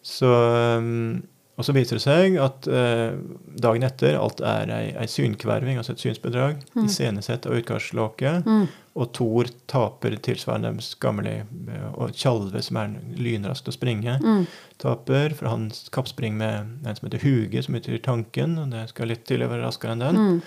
Så, 0.02 0.30
um, 0.78 1.22
og 1.58 1.66
så 1.66 1.74
viser 1.74 1.98
det 1.98 2.02
seg 2.04 2.36
at 2.38 2.66
eh, 2.70 3.16
dagen 3.58 3.82
etter 3.82 4.14
alt 4.14 4.38
er 4.46 4.70
ei, 4.70 4.84
ei 4.94 5.08
synkverving, 5.10 5.78
altså 5.80 5.96
et 5.96 6.04
synsbedrag, 6.04 6.60
iscenesett 6.84 7.48
av 7.50 7.56
utgangslåket. 7.58 8.46
Mm. 8.46 8.68
Og 8.98 9.10
Thor 9.14 9.50
taper 9.70 10.14
tilsvarende 10.22 10.70
skammelig. 10.86 11.40
eh, 11.70 11.88
Og 11.98 12.14
Tjalve, 12.14 12.62
som 12.62 12.78
er 12.78 12.94
lynrask 13.18 13.66
til 13.66 13.74
å 13.74 13.76
springe, 13.78 14.14
Mm. 14.22 14.46
taper. 14.78 15.34
For 15.34 15.48
han 15.50 15.66
kappspringer 15.90 16.38
med 16.38 16.86
en 16.86 16.94
som 16.96 17.08
heter 17.08 17.22
Huge, 17.26 17.62
som 17.62 17.74
betyr 17.74 17.98
tanken. 18.02 18.56
Og 18.62 18.70
det 18.70 18.88
skal 18.90 19.08
litt 19.10 19.26
til 19.26 19.42
å 19.42 19.50
være 19.50 19.66
raskere 19.66 19.92
enn 19.98 20.06
den. 20.06 20.16
Mm. 20.16 20.42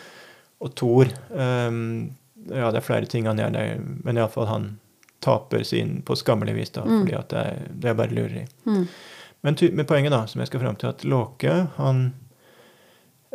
Og 0.61 0.75
Thor 0.75 1.05
ehm, 1.35 2.11
Ja, 2.53 2.71
det 2.71 2.77
er 2.81 2.85
flere 2.85 3.05
ting 3.09 3.25
han 3.27 3.37
gjør, 3.39 3.51
det, 3.55 3.65
men 4.03 4.17
iallfall 4.17 4.47
han 4.47 4.69
taper 5.21 5.63
sin 5.63 6.01
på 6.03 6.15
skammelig 6.17 6.55
vis, 6.55 6.69
da, 6.75 6.81
Mm. 6.83 6.99
fordi 7.05 7.13
at 7.17 7.29
det 7.29 7.37
er, 7.45 7.57
det 7.73 7.89
er 7.89 7.93
bare 7.99 8.11
lureri. 8.15 8.45
Mm. 8.65 8.87
Men, 9.43 9.57
men 9.73 9.85
poenget 9.85 10.11
da, 10.11 10.25
som 10.27 10.39
jeg 10.41 10.47
skal 10.51 10.59
fram 10.61 10.75
til, 10.75 10.89
at 10.89 11.03
Låke 11.05 11.67
han 11.77 12.13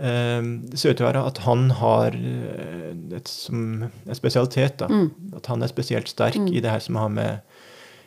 ehm, 0.00 0.50
Det 0.70 0.78
ser 0.78 0.90
ut 0.92 0.98
til 1.00 1.06
å 1.06 1.10
være 1.12 1.22
at 1.26 1.38
han 1.46 1.70
har 1.80 2.14
eh, 2.14 2.90
et, 3.16 3.28
som, 3.28 3.86
en 3.88 4.14
spesialitet. 4.18 4.76
da, 4.82 4.88
Mm. 4.88 5.10
At 5.36 5.46
han 5.46 5.62
er 5.62 5.68
spesielt 5.72 6.08
sterk 6.08 6.36
Mm. 6.36 6.52
i 6.54 6.60
det 6.60 6.70
her 6.70 6.80
som 6.80 6.94
har 6.96 7.08
med 7.08 7.40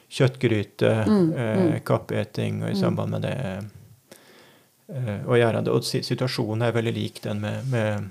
kjøttgryte, 0.10 1.06
Mm, 1.08 1.34
eh, 1.34 1.58
mm. 1.74 1.80
kappeting 1.86 2.64
og 2.64 2.70
i 2.72 2.76
samband 2.80 3.10
med 3.12 3.22
det 3.22 3.36
eh, 4.90 5.22
å 5.28 5.36
gjøre. 5.38 5.64
det. 5.64 5.72
Og 5.72 5.84
situasjonen 5.84 6.62
er 6.68 6.72
veldig 6.72 6.94
lik 6.96 7.22
den 7.22 7.42
med, 7.42 7.68
med 7.70 8.10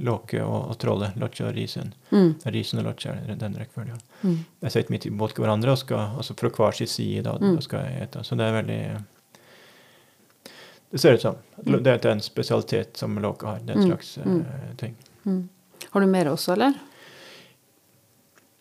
Låke 0.00 0.42
og, 0.44 0.68
og 0.70 0.78
Trolle, 0.78 1.12
Lotje 1.16 1.46
og 1.48 1.54
Risen. 1.56 1.94
Mm. 2.12 2.34
Risen 2.52 2.78
og 2.78 2.84
Lotje 2.84 3.14
er 3.16 3.34
den 3.40 3.54
rekkefølgen. 3.56 4.00
Mm. 4.22 4.34
Jeg 4.62 4.72
sitter 4.72 4.90
midt 4.92 5.06
imot 5.06 5.32
hverandre, 5.40 5.72
og 5.72 5.78
skal, 5.78 6.10
altså 6.20 6.34
fra 6.36 6.48
hver 6.48 6.72
sin 6.76 6.86
side. 6.86 7.22
Da, 7.24 7.32
Mm. 7.40 7.60
skal 7.64 7.84
jeg 7.86 8.02
ete. 8.02 8.22
Så 8.24 8.36
det 8.36 8.44
er 8.46 8.62
veldig 8.62 9.04
Det 10.92 10.98
ser 11.00 11.14
ut 11.14 11.20
som. 11.22 11.36
Mm. 11.66 11.82
Det 11.84 12.04
er 12.04 12.10
en 12.10 12.20
spesialitet 12.20 12.96
som 12.96 13.14
Låke 13.22 13.46
har. 13.46 13.58
Det 13.62 13.70
er 13.70 13.78
en 13.78 13.84
Mm. 13.84 13.90
slags 13.90 14.18
eh, 14.18 14.24
Mm. 14.26 14.44
ting. 14.76 14.96
Mm. 15.24 15.48
Har 15.90 16.00
du 16.00 16.06
mer 16.06 16.24
også, 16.26 16.52
eller? 16.52 16.74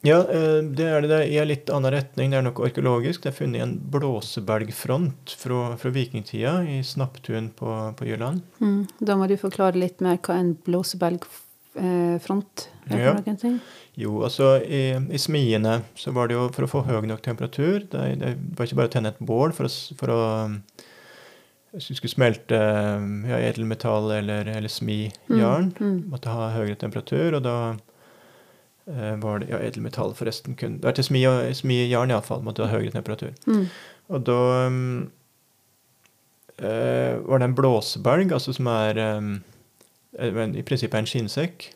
Ja, 0.07 0.21
eh, 0.31 0.61
det 0.63 0.85
er 0.87 1.03
det 1.03 1.17
i 1.27 1.35
en 1.41 1.49
litt 1.49 1.67
annen 1.75 1.91
retning. 1.91 2.31
Det 2.31 2.37
er 2.39 2.45
noe 2.45 2.67
arkeologisk. 2.69 3.25
Det 3.25 3.33
er 3.33 3.39
funnet 3.41 3.63
en 3.65 3.73
blåsebelgfront 3.91 5.33
fra, 5.41 5.57
fra 5.81 5.91
vikingtida 5.91 6.53
i 6.71 6.77
Snapptun 6.87 7.49
på, 7.59 7.73
på 7.99 8.07
Jylland. 8.07 8.45
Mm. 8.63 8.85
Da 9.03 9.17
må 9.19 9.27
du 9.27 9.35
forklare 9.41 9.75
litt 9.81 9.99
mer 10.05 10.21
hva 10.23 10.37
en 10.39 10.53
blåsebelgfront 10.67 12.67
er 12.89 13.03
Ja. 13.03 13.11
noen 13.19 13.37
ting. 13.41 13.59
Jo, 13.99 14.21
altså 14.23 14.53
i, 14.63 14.85
i 15.11 15.19
smiene 15.19 15.81
så 15.99 16.13
var 16.15 16.29
det 16.31 16.37
jo 16.37 16.45
for 16.55 16.63
å 16.63 16.71
få 16.71 16.85
høy 16.87 17.03
nok 17.09 17.19
temperatur. 17.25 17.83
Det, 17.91 18.05
det 18.21 18.31
var 18.55 18.69
ikke 18.69 18.79
bare 18.79 18.87
å 18.87 18.93
tenne 18.95 19.11
et 19.11 19.19
bål 19.19 19.51
for 19.57 19.67
å, 19.67 19.71
for 19.99 20.13
å 20.15 20.19
Hvis 21.75 21.91
du 21.91 21.97
skulle 21.99 22.15
smelte 22.15 22.57
ja, 23.29 23.37
edelmetall 23.45 24.07
eller, 24.15 24.47
eller 24.57 24.71
smi 24.73 25.11
jern, 25.29 25.67
Mm. 25.77 25.99
måtte 26.09 26.31
ha 26.33 26.47
høyere 26.55 26.79
temperatur, 26.81 27.35
og 27.37 27.43
da 27.45 27.57
var 29.21 29.39
det 29.39 29.49
Ja, 29.49 29.57
edelmetall 29.61 30.13
forresten 30.17 30.55
kun 30.57 30.77
Det 30.81 30.85
er 30.85 30.91
til 30.97 31.03
smi, 31.03 31.23
og- 31.29 31.55
smi 31.55 31.89
jern 31.89 32.09
iallfall, 32.09 32.41
måtte 32.43 32.65
ha 32.65 32.71
høyere 32.77 32.91
temperatur. 32.91 33.31
Mm. 33.47 33.67
Og 34.09 34.23
da 34.25 34.37
um, 34.67 35.11
uh, 36.61 37.19
var 37.29 37.37
det 37.39 37.45
en 37.49 37.55
blåsebelg, 37.55 38.31
altså 38.35 38.53
som 38.55 38.67
er 38.67 38.99
um, 39.17 39.43
eh, 40.19 40.31
men 40.33 40.55
i 40.55 40.61
prinsippet 40.65 40.99
en 40.99 41.05
skinnsekk 41.09 41.69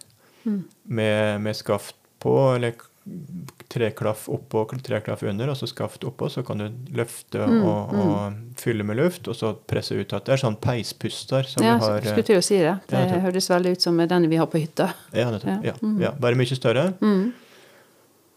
Mm. 0.45 0.63
med, 0.85 1.39
med 1.41 1.53
skaft 1.55 1.95
på, 2.19 2.33
eller 2.55 2.73
k- 3.03 3.65
treklaff 3.69 4.27
oppå 4.29 4.59
og 4.63 4.69
treklaff 4.83 5.23
under, 5.23 5.49
og 5.49 5.55
så 5.59 5.67
skaft 5.67 6.03
oppå, 6.07 6.29
så 6.31 6.43
kan 6.45 6.57
du 6.57 6.69
løfte 6.95 7.39
Mm, 7.47 7.63
og, 7.63 7.93
og 7.93 8.33
fylle 8.57 8.83
med 8.83 8.95
luft, 8.97 9.27
og 9.27 9.35
så 9.35 9.53
presse 9.67 9.91
ut 9.99 10.13
at 10.13 10.25
Det 10.25 10.33
er 10.33 10.37
sånn 10.47 10.55
peispuster 10.61 11.43
som 11.43 11.63
Ja, 11.65 11.77
vi 11.77 11.83
har 11.85 11.97
eh, 11.97 12.01
skulle 12.11 12.23
til 12.23 12.37
å 12.37 12.41
si 12.43 12.57
det. 12.57 12.79
Det 12.87 12.99
Ja, 13.09 13.19
høres 13.19 13.49
veldig 13.49 13.71
ut 13.77 13.81
som 13.81 13.97
den 13.97 14.29
vi 14.29 14.35
har 14.37 14.45
på 14.47 14.57
hytta. 14.61 14.93
ja, 15.13 15.29
ja. 15.31 15.59
ja, 15.63 15.73
Mm. 15.81 15.99
ja, 16.01 16.11
bare 16.11 16.35
mye 16.35 16.55
større. 16.55 16.93
Mm. 17.01 17.31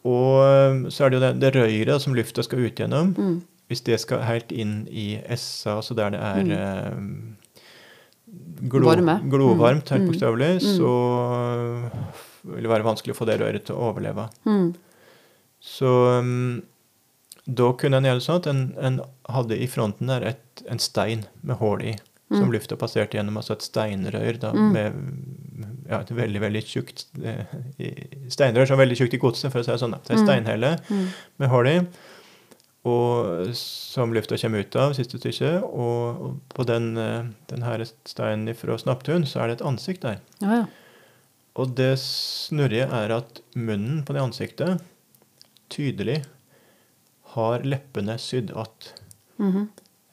Og 0.04 0.70
um, 0.70 0.90
så 0.90 1.04
er 1.04 1.08
det 1.10 1.16
jo 1.16 1.20
det, 1.20 1.40
det 1.40 1.54
røret 1.56 2.00
som 2.00 2.14
lufta 2.14 2.42
skal 2.42 2.58
ut 2.66 2.74
gjennom. 2.78 3.14
Mm. 3.16 3.40
Hvis 3.68 3.80
det 3.82 4.00
skal 4.00 4.18
helt 4.22 4.52
inn 4.52 4.86
i 4.90 5.16
essa, 5.26 5.70
altså 5.80 5.94
der 5.98 6.10
det 6.10 6.20
er 6.20 6.42
Mm. 6.44 6.52
eh, 6.52 6.92
glo, 8.68 8.80
glovarmt, 9.30 9.88
helt 9.90 10.02
Mm. 10.02 10.06
bokstavelig, 10.12 10.54
Mm. 10.62 10.76
så 10.78 10.90
vil 12.54 12.68
være 12.70 12.86
vanskelig 12.86 13.14
å 13.14 13.18
få 13.18 13.26
det 13.28 13.38
røret 13.40 13.64
til 13.68 13.74
å 13.76 13.90
overleve. 13.90 14.28
Mm. 14.46 14.74
Så 15.60 15.90
um, 16.20 16.62
da 17.46 17.70
kunne 17.78 17.98
en 18.00 18.04
gjøre 18.08 18.22
sånn 18.24 18.40
at 18.42 18.46
en, 18.50 18.60
en 18.78 19.00
hadde 19.30 19.58
i 19.58 19.66
fronten 19.70 20.06
der 20.10 20.22
et, 20.32 20.62
en 20.70 20.78
stein 20.82 21.24
med 21.42 21.56
hull 21.62 21.82
i, 21.82 21.96
som 22.30 22.48
Mm. 22.48 22.52
lufta 22.56 22.74
passerte 22.76 23.14
gjennom, 23.14 23.36
altså 23.38 23.52
et 23.54 23.62
steinrør 23.62 24.38
da, 24.42 24.48
Mm. 24.52 24.72
med 24.72 25.86
ja, 25.88 26.00
et 26.00 26.10
veldig, 26.10 26.40
veldig 26.42 26.62
tjukt 26.66 27.04
eh, 27.22 27.44
Steinrør 28.28 28.66
som 28.66 28.74
er 28.74 28.82
veldig 28.84 28.96
tjukt 28.98 29.14
i 29.14 29.20
godset, 29.22 29.52
for 29.52 29.60
å 29.60 29.64
si 29.64 29.70
det 29.70 29.78
sånn. 29.78 29.94
Det 30.02 30.10
er 30.10 30.16
Mm. 30.18 30.26
steinhelle 30.26 30.72
Mm. 30.90 31.06
med 31.38 31.48
hull 31.52 31.66
i, 31.70 31.76
og 32.86 33.54
som 33.54 34.12
lufta 34.14 34.36
kommer 34.38 34.58
ut 34.62 34.76
av, 34.76 34.92
siste 34.94 35.18
stykket. 35.18 35.62
Og, 35.62 36.20
og 36.22 36.40
på 36.54 36.66
den, 36.66 36.96
eh, 36.98 37.24
den 37.50 37.62
her 37.62 37.84
steinen 38.06 38.54
fra 38.54 38.76
Snapptun 38.78 39.24
så 39.26 39.42
er 39.42 39.46
det 39.48 39.60
et 39.60 39.66
ansikt 39.66 40.00
der. 40.02 40.18
Ja, 40.42 40.50
ja. 40.62 40.66
Og 41.56 41.72
det 41.78 41.94
snurrige 42.02 42.88
er 42.92 43.14
at 43.16 43.40
munnen 43.56 44.02
på 44.04 44.16
det 44.16 44.22
ansiktet 44.22 44.84
tydelig 45.72 46.20
har 47.36 47.64
leppene 47.64 48.18
sydd 48.18 48.50
att. 48.50 48.92
Mhm. 49.36 49.68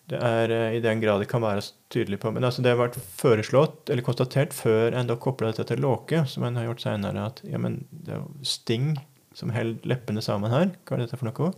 Det 0.05 0.19
er 0.19 0.51
eh, 0.51 0.75
i 0.77 0.81
den 0.83 0.99
grad 0.99 1.21
det 1.21 1.29
kan 1.31 1.41
være 1.41 1.61
tydelig 1.89 2.19
på 2.19 2.31
Men 2.31 2.43
altså 2.43 2.61
det 2.61 2.73
har 2.73 2.81
vært 2.81 2.99
foreslått, 2.99 3.89
eller 3.89 4.03
konstatert, 4.03 4.53
før 4.53 4.91
en 4.91 5.07
da 5.07 5.15
kobla 5.15 5.51
dette 5.51 5.63
til 5.69 5.79
låke, 5.79 6.25
som 6.27 6.43
en 6.43 6.59
har 6.59 6.67
gjort 6.67 6.83
seinere, 6.83 7.27
at 7.31 7.39
ja, 7.47 7.57
men 7.57 7.85
det 7.89 8.17
er 8.17 8.25
sting 8.43 8.97
som 9.33 9.53
holder 9.55 9.87
leppene 9.87 10.21
sammen 10.21 10.51
her. 10.51 10.73
Hva 10.83 10.97
er 10.97 11.05
dette 11.05 11.17
for 11.17 11.29
noe? 11.29 11.53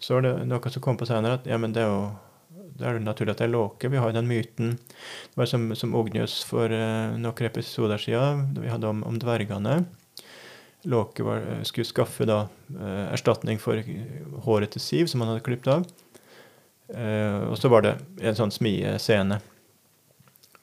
Så 0.00 0.18
er 0.18 0.26
det 0.26 0.34
noe 0.50 0.72
som 0.74 0.84
kom 0.84 1.00
på 1.00 1.08
seinere, 1.08 1.40
at 1.40 1.48
ja, 1.48 1.56
men 1.60 1.72
det 1.72 1.82
er 1.82 1.88
jo 1.88 2.04
det 2.80 2.88
er 2.88 2.96
det 2.96 3.04
naturlig 3.04 3.34
at 3.34 3.42
det 3.42 3.46
er 3.46 3.52
låke. 3.52 3.90
Vi 3.92 4.00
har 4.00 4.10
jo 4.10 4.16
den 4.16 4.28
myten 4.30 4.74
Det 4.80 5.36
var 5.38 5.48
som, 5.50 5.68
som 5.76 5.94
Ognius 5.96 6.40
for 6.48 6.72
uh, 6.72 7.16
noen 7.20 7.46
episoder 7.46 8.00
siden, 8.00 8.46
da 8.56 8.64
vi 8.64 8.72
hadde 8.72 8.88
om, 8.88 9.02
om 9.06 9.18
dvergene. 9.20 9.82
Låke 10.88 11.22
var, 11.26 11.44
eh, 11.44 11.62
skulle 11.68 11.84
skaffe 11.84 12.24
da 12.24 12.46
eh, 12.72 13.10
erstatning 13.12 13.58
for 13.60 13.76
håret 14.46 14.72
til 14.72 14.80
Siv, 14.80 15.10
som 15.12 15.20
han 15.20 15.34
hadde 15.34 15.44
klippet 15.44 15.74
av. 15.74 15.84
Uh, 16.90 17.52
og 17.52 17.58
så 17.60 17.68
var 17.70 17.84
det 17.84 17.92
en 18.24 18.38
sånn 18.38 18.54
smiescene. 18.54 19.42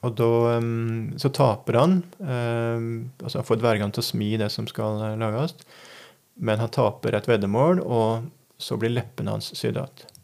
Og 0.02 0.16
da 0.18 0.58
um, 0.58 1.14
så 1.18 1.30
taper 1.34 1.78
han. 1.78 1.96
Um, 2.18 2.90
altså 3.22 3.40
han 3.40 3.46
får 3.46 3.62
dvergene 3.62 3.94
til 3.94 4.02
å 4.02 4.08
smi 4.08 4.32
det 4.42 4.50
som 4.54 4.66
skal 4.70 5.00
lages. 5.22 5.54
Men 6.38 6.60
han 6.62 6.74
taper 6.74 7.14
et 7.14 7.30
veddemål, 7.30 7.80
og 7.82 8.28
så 8.58 8.78
blir 8.78 8.94
leppene 8.94 9.38
hans 9.38 9.54
sydd 9.54 9.78
igjen. 9.78 10.17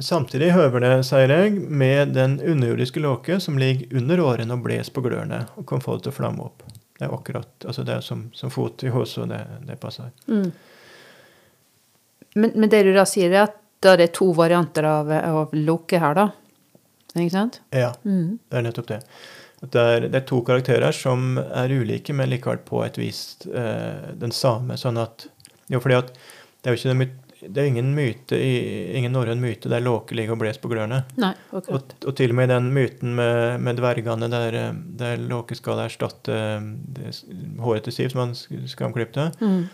Samtidig 0.00 0.52
høver 0.54 0.80
det, 0.84 0.92
sier 1.08 1.28
jeg, 1.32 1.54
med 1.60 2.14
den 2.16 2.38
underjordiske 2.40 3.00
låke 3.04 3.36
som 3.42 3.58
ligger 3.60 3.96
under 4.00 4.20
årene 4.24 4.54
og 4.56 4.62
bles 4.64 4.90
på 4.94 5.02
glørne 5.04 5.42
og 5.60 5.66
kan 5.68 5.82
få 5.84 5.96
det 5.98 6.06
til 6.06 6.14
å 6.14 6.18
flamme 6.18 6.46
opp. 6.46 6.62
Det 7.00 7.06
er 7.08 7.14
akkurat 7.16 7.66
altså 7.68 7.84
det 7.88 7.94
er 7.96 8.04
som, 8.04 8.26
som 8.36 8.52
fot 8.52 8.82
i 8.84 8.90
og 8.92 9.28
det, 9.30 9.40
det 9.68 9.78
passer. 9.80 10.10
Mm. 10.28 10.50
Men, 12.34 12.52
men 12.54 12.68
det 12.70 12.82
du 12.86 12.92
da 12.94 13.04
sier, 13.08 13.32
er 13.32 13.46
at 13.48 13.56
da 13.80 13.94
det 13.96 14.10
er 14.10 14.14
to 14.14 14.30
varianter 14.36 14.84
av, 14.84 15.08
av 15.10 15.54
loke 15.56 15.98
her, 16.00 16.14
da? 16.18 16.28
Ikke 17.16 17.32
sant? 17.34 17.60
Ja, 17.74 17.92
Mm. 18.04 18.38
det 18.48 18.58
er 18.60 18.66
nettopp 18.66 18.90
det. 18.92 19.00
Det, 19.60 19.80
er, 19.80 20.04
det 20.08 20.20
er 20.22 20.26
to 20.28 20.40
karakterer 20.46 20.92
som 20.96 21.34
er 21.40 21.72
ulike, 21.72 22.14
men 22.16 22.30
likevel 22.30 22.60
på 22.64 22.84
et 22.84 22.96
vis 23.00 23.36
eh, 23.48 24.12
den 24.20 24.32
samme. 24.32 24.76
Sånn 24.80 25.00
at 25.00 25.26
Jo, 25.70 25.78
fordi 25.80 25.94
at 25.98 26.08
det 26.12 26.68
er 26.70 26.74
jo 26.74 26.78
ikke 26.80 26.90
det 26.92 26.98
myt- 27.00 27.19
det 27.40 27.56
er 27.62 27.68
ingen 27.70 27.94
myte 27.96 28.36
i, 28.36 28.92
ingen 28.98 29.12
norrøn 29.16 29.40
myte 29.40 29.70
der 29.72 29.80
låke 29.80 30.12
ligger 30.14 30.34
og 30.36 30.42
bles 30.42 30.58
på 30.60 30.68
glørne. 30.68 31.02
Nei, 31.16 31.32
Og, 31.56 31.70
og 31.72 32.14
til 32.18 32.30
og 32.34 32.36
med 32.36 32.50
i 32.50 32.52
den 32.52 32.66
myten 32.76 33.14
med, 33.16 33.60
med 33.64 33.78
dvergene 33.80 34.28
der, 34.30 34.54
eh, 34.60 34.72
der 35.00 35.16
Låke 35.16 35.56
skal 35.56 35.80
erstatte 35.86 36.36
eh, 36.36 36.60
det, 36.98 37.14
håret 37.64 37.84
til 37.88 37.96
Siv, 37.96 38.10
som 38.12 38.20
han 38.26 38.34
sk- 38.36 38.66
skamklipte, 38.74 39.30
Mm. 39.40 39.68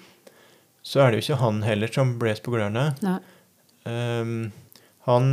så 0.86 1.00
er 1.02 1.10
det 1.10 1.18
jo 1.20 1.26
ikke 1.34 1.40
han 1.42 1.62
heller 1.66 1.90
som 1.92 2.18
bles 2.22 2.38
på 2.40 2.54
glørne. 2.54 2.92
Um, 3.86 4.52
han 5.06 5.30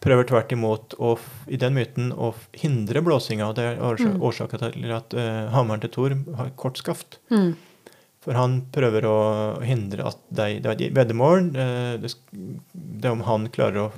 prøver 0.00 0.24
tvert 0.30 0.52
imot 0.54 0.94
å, 0.98 1.12
i 1.50 1.58
den 1.60 1.74
myten 1.76 2.12
å 2.14 2.32
hindre 2.56 3.02
blåsinga, 3.04 3.48
og 3.50 3.56
det 3.58 3.64
er 3.76 3.80
Mm. 4.00 4.20
årsaken 4.22 4.58
til 4.72 4.92
at 4.96 5.12
uh, 5.14 5.50
hammeren 5.52 5.80
til 5.82 5.90
Thor 5.90 6.14
har 6.38 6.50
kort 6.56 6.78
skaft. 6.80 7.18
Mm. 7.30 7.54
For 8.20 8.36
han 8.36 8.58
prøver 8.72 9.06
å 9.08 9.16
hindre 9.64 10.04
at 10.10 10.18
de, 10.28 10.58
det 10.60 10.68
er 10.68 10.76
et 10.88 10.94
veddemål. 10.96 11.46
eh, 11.56 11.96
Det, 12.02 12.10
er 13.04 13.10
om 13.14 13.22
han 13.24 13.46
klarer 13.48 13.78
å 13.86 13.92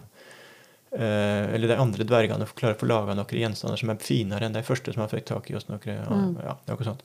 eh, 0.95 1.55
Eller 1.57 1.73
de 1.73 1.79
andre 1.83 2.05
dvergene 2.07 2.47
klarer 2.55 2.77
å 2.77 2.81
få 2.85 2.87
laga 2.91 3.17
noen 3.19 3.27
gjenstander 3.43 3.81
som 3.81 3.91
er 3.91 3.97
finere 4.05 4.47
enn 4.47 4.55
de 4.55 4.63
første 4.63 4.93
som 4.95 5.03
han 5.03 5.11
fikk 5.11 5.27
tak 5.33 5.51
i. 5.51 5.55
hos 5.55 5.67
noen, 5.69 5.81
ja, 5.87 6.05
Mm. 6.07 6.37
ja, 6.45 6.57
noe 6.69 6.85
sånt. 6.87 7.03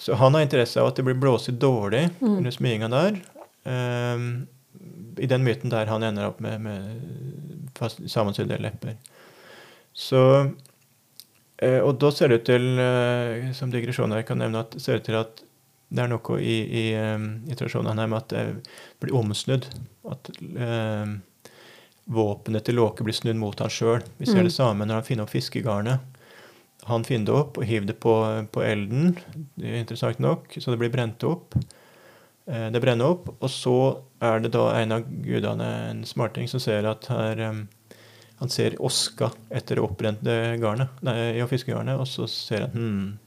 så 0.00 0.14
han 0.16 0.34
har 0.34 0.42
interesse 0.44 0.80
av 0.80 0.88
at 0.88 0.96
det 0.96 1.04
blir 1.04 1.14
blåst 1.20 1.48
dårlig 1.60 2.10
under 2.20 2.50
smyinga 2.50 2.88
der. 2.90 3.18
Um, 3.64 4.46
I 5.16 5.26
den 5.30 5.44
myten 5.44 5.70
der 5.70 5.86
han 5.86 6.02
ender 6.02 6.26
opp 6.28 6.40
med, 6.40 6.60
med 6.60 7.78
sammensydde 8.08 8.58
lepper. 8.60 8.96
Så 9.94 10.52
eh, 11.62 11.80
Og 11.80 11.98
da 12.00 12.10
ser 12.10 12.28
det 12.28 12.40
ut 12.42 12.46
til, 12.48 12.66
eh, 12.80 13.52
som 13.54 13.70
digresjon 13.70 14.12
her 14.12 14.22
kan 14.26 14.38
nevne, 14.42 14.60
at 14.64 14.72
det 14.74 14.82
ser 14.82 14.96
ut 15.00 15.04
til 15.06 15.20
at 15.20 15.43
det 15.94 16.02
er 16.04 16.10
noe 16.10 16.38
i, 16.42 16.56
i, 16.80 16.84
um, 16.98 17.28
i 17.46 17.54
tradisjonen 17.54 18.00
her 18.02 18.08
med 18.10 18.18
at 18.24 18.32
det 18.34 18.44
blir 19.04 19.14
omsnudd. 19.14 19.68
At 20.10 20.30
eh, 20.42 21.12
våpenet 22.10 22.66
til 22.66 22.76
Låke 22.76 23.04
blir 23.06 23.16
snudd 23.16 23.38
mot 23.40 23.62
han 23.62 23.70
sjøl. 23.72 24.02
Vi 24.18 24.26
ser 24.26 24.42
Mm. 24.42 24.48
det 24.48 24.52
samme 24.56 24.84
når 24.86 24.94
han 25.00 25.06
finner 25.06 25.24
opp 25.24 25.32
fiskegarnet. 25.32 26.00
Han 26.84 27.04
finner 27.06 27.30
det 27.30 27.36
opp 27.38 27.56
og 27.58 27.64
hiver 27.64 27.86
det 27.88 27.96
på, 28.02 28.12
på 28.52 28.60
elden, 28.66 29.14
det 29.56 29.70
er 29.70 29.78
interessant 29.80 30.18
nok, 30.20 30.50
så 30.60 30.70
det 30.74 30.78
blir 30.82 30.92
brent 30.92 31.24
opp. 31.24 31.54
Eh, 32.46 32.66
Det 32.70 32.80
brenner 32.82 33.08
opp, 33.14 33.30
og 33.40 33.48
så 33.48 33.76
er 34.20 34.40
det 34.44 34.50
da 34.52 34.66
en 34.82 34.92
av 34.92 35.06
gudene, 35.08 35.70
en 35.94 36.02
smarting, 36.04 36.46
som 36.50 36.60
ser 36.60 36.84
at 36.84 37.06
her 37.08 37.40
um, 37.48 37.68
Han 38.40 38.50
ser 38.50 38.74
oska 38.82 39.30
etter 39.50 39.76
det 39.78 39.84
oppbrente 39.86 40.58
garnet, 40.60 40.88
nei, 41.06 41.38
ja, 41.38 41.46
fiskegarnet, 41.46 41.96
og 41.96 42.04
så 42.10 42.26
ser 42.28 42.66
han 42.66 42.70
hmm, 42.74 43.18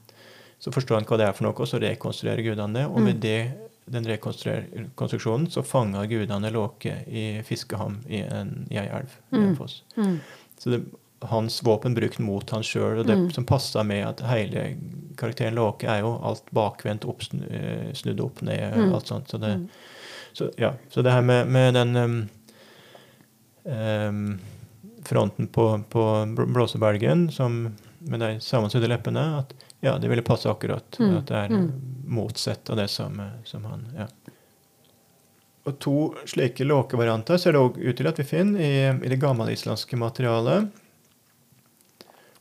Så 0.60 0.72
forstår 0.74 0.94
han 0.94 1.04
hva 1.04 1.16
det 1.18 1.26
er 1.28 1.32
for 1.32 1.44
noe, 1.46 1.54
og 1.54 1.68
så 1.70 1.78
rekonstruerer 1.80 2.42
gudene 2.42 2.74
det. 2.74 2.86
Og 2.86 3.00
med 3.00 3.14
Mm. 3.14 3.20
det, 3.20 3.52
den 3.90 4.04
rekonstruksjonen 4.04 5.50
så 5.50 5.62
fanger 5.64 6.06
gudene 6.10 6.50
Låke 6.52 7.04
i 7.08 7.42
fiskeham 7.46 8.00
i 8.08 8.20
en, 8.26 8.66
i 8.70 8.76
ei 8.76 8.86
elv. 8.88 9.08
i 9.32 9.36
en 9.36 9.48
Mm. 9.52 9.56
foss. 9.56 9.82
Mm. 9.96 10.18
Så 10.58 10.70
det, 10.70 10.82
hans 11.22 11.62
våpen 11.62 11.94
brukt 11.94 12.18
mot 12.18 12.50
han 12.50 12.62
sjøl, 12.62 12.98
og 13.00 13.06
det 13.06 13.16
Mm. 13.18 13.30
som 13.32 13.44
passer 13.44 13.82
med 13.84 14.06
at 14.06 14.20
hele 14.20 14.76
karakteren 15.16 15.54
Låke 15.54 15.84
er 15.88 16.00
jo 16.00 16.20
alt 16.22 16.42
bakvendt, 16.52 17.04
eh, 17.50 17.92
snudd 17.92 18.20
opp 18.20 18.42
ned, 18.42 18.74
Mm. 18.76 18.92
alt 18.94 19.06
sånt. 19.06 19.28
Så 19.28 19.38
det, 19.40 19.68
så, 20.34 20.50
ja, 20.58 20.72
så 20.90 21.02
det 21.02 21.12
her 21.12 21.22
med, 21.22 21.46
med 21.48 21.74
den 21.74 21.96
um, 21.96 22.28
um, 23.64 24.38
fronten 25.04 25.46
på, 25.46 25.84
på 25.90 26.34
blåsebelgen 26.36 27.30
som, 27.32 27.74
med 28.00 28.20
de 28.20 28.38
sammensydde 28.40 28.88
leppene, 28.88 29.38
at 29.38 29.54
ja, 29.80 29.98
det 29.98 30.08
ville 30.10 30.22
passe 30.26 30.50
akkurat. 30.50 30.98
Mm. 30.98 31.16
At 31.18 31.26
det 31.30 31.36
er 31.36 31.48
Mm. 31.54 31.68
motsatt 32.06 32.70
av 32.70 32.76
det 32.76 32.88
som, 32.88 33.20
eh, 33.20 33.36
som 33.44 33.64
han 33.64 33.86
ja. 33.96 34.06
Og 35.68 35.78
to 35.78 36.14
slike 36.24 36.64
låkevarianter 36.64 37.36
ser 37.36 37.52
det 37.52 37.60
òg 37.60 37.76
ut 37.76 37.96
til 37.96 38.06
at 38.08 38.18
vi 38.18 38.24
finner 38.24 38.60
i, 38.60 39.04
i 39.04 39.08
det 39.08 39.20
gammelislandske 39.20 39.96
materialet. 40.00 40.70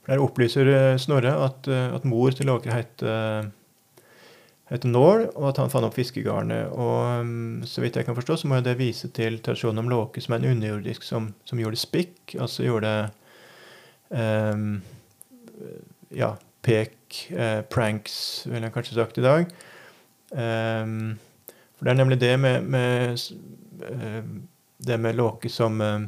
Der 0.08 0.22
opplyser 0.24 0.68
eh, 0.72 0.98
Snorre 0.98 1.34
at, 1.46 1.68
eh, 1.68 1.94
at 1.94 2.06
mor 2.08 2.32
til 2.32 2.48
Låke 2.48 2.72
heter 2.72 3.52
heter 4.68 4.90
Nål, 4.92 5.30
og 5.36 5.46
at 5.50 5.60
han 5.62 5.70
fant 5.72 5.86
opp 5.88 5.96
fiskegarnet. 5.96 6.72
Og 6.76 7.22
um, 7.24 7.62
så 7.64 7.80
vidt 7.84 7.96
jeg 7.96 8.04
kan 8.08 8.16
forstå, 8.18 8.36
så 8.36 8.50
må 8.52 8.58
jo 8.60 8.66
det 8.66 8.78
vise 8.80 9.08
til 9.16 9.40
tradisjonen 9.40 9.80
om 9.80 9.90
Låke 9.92 10.20
som 10.24 10.36
er 10.36 10.42
en 10.44 10.58
underjordisk 10.58 11.04
som, 11.08 11.30
som 11.48 11.60
gjorde 11.62 11.80
spikk, 11.80 12.36
altså 12.36 12.66
gjorde 12.66 12.92
um, 14.12 14.82
ja, 16.12 16.34
pek, 16.68 16.98
eh, 17.32 17.62
pranks, 17.72 18.20
ville 18.50 18.68
jeg 18.68 18.76
kanskje 18.76 19.00
sagt 19.00 19.18
i 19.22 19.26
dag. 19.26 19.48
Um, 20.32 21.16
for 21.78 21.88
det 21.88 21.94
er 21.94 22.00
nemlig 22.02 22.20
det 22.20 22.34
med, 22.42 22.66
med 22.68 23.22
eh, 23.88 24.24
det 24.78 24.98
med 25.00 25.16
Låke 25.16 25.50
som 25.50 25.80
uh, 25.82 26.04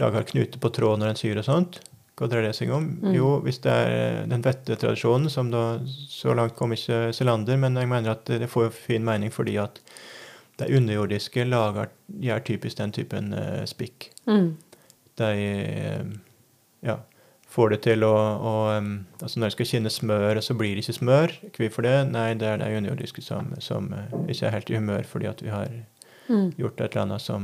lager 0.00 0.24
knute 0.30 0.60
på 0.62 0.70
tråd 0.72 1.02
når 1.02 1.12
en 1.12 1.20
syr 1.20 1.42
og 1.42 1.46
sånt. 1.46 1.80
Hva 2.14 2.28
dreier 2.30 2.48
det 2.48 2.56
seg 2.56 2.70
om? 2.72 2.86
Mm. 3.02 3.12
Jo, 3.16 3.30
hvis 3.44 3.60
det 3.64 3.74
er 3.74 3.94
den 4.22 4.36
den 4.36 4.44
vettetradisjonen, 4.46 5.30
som 5.30 5.50
da 5.50 5.80
Så 5.84 6.34
langt 6.34 6.54
kom 6.54 6.72
ikke 6.72 7.12
Selander, 7.12 7.58
men 7.58 7.76
jeg 7.76 7.90
mener 7.90 8.14
at 8.14 8.24
det 8.30 8.40
det 8.44 8.50
får 8.50 8.70
fin 8.70 9.04
mening 9.04 9.32
fordi 9.34 9.58
at 9.58 9.80
de 10.62 10.76
underjordiske 10.76 11.44
lager, 11.44 11.90
gjør 12.06 12.44
typisk 12.46 12.78
den 12.78 12.92
typen 12.94 13.34
uh, 13.34 13.64
spikk. 13.66 14.12
Mm. 14.30 14.54
De 15.18 15.30
eh, 15.34 16.06
ja, 16.86 16.98
får 17.54 17.70
det 17.70 17.80
til 17.86 18.02
å, 18.02 18.12
å 18.50 18.52
um, 18.78 18.88
altså 19.22 19.38
Når 19.40 19.46
jeg 19.46 19.54
skal 19.56 19.66
kinne 19.70 19.90
smør, 19.94 20.40
så 20.42 20.54
blir 20.58 20.74
det 20.74 20.82
ikke 20.84 20.96
smør. 20.98 21.34
Hvorfor 21.54 21.86
det? 21.86 21.94
Nei, 22.10 22.28
det 22.34 22.48
er 22.50 22.58
det 22.58 22.72
juniordiske 22.74 23.22
som, 23.22 23.52
som 23.62 23.92
eh, 23.94 24.10
ikke 24.34 24.48
er 24.48 24.54
helt 24.58 24.70
i 24.74 24.78
humør 24.80 25.06
fordi 25.06 25.30
at 25.30 25.42
vi 25.44 25.52
har 25.54 25.68
Mm. 26.24 26.54
gjort 26.56 26.80
et 26.80 26.94
eller 26.94 27.02
annet 27.02 27.20
som, 27.20 27.42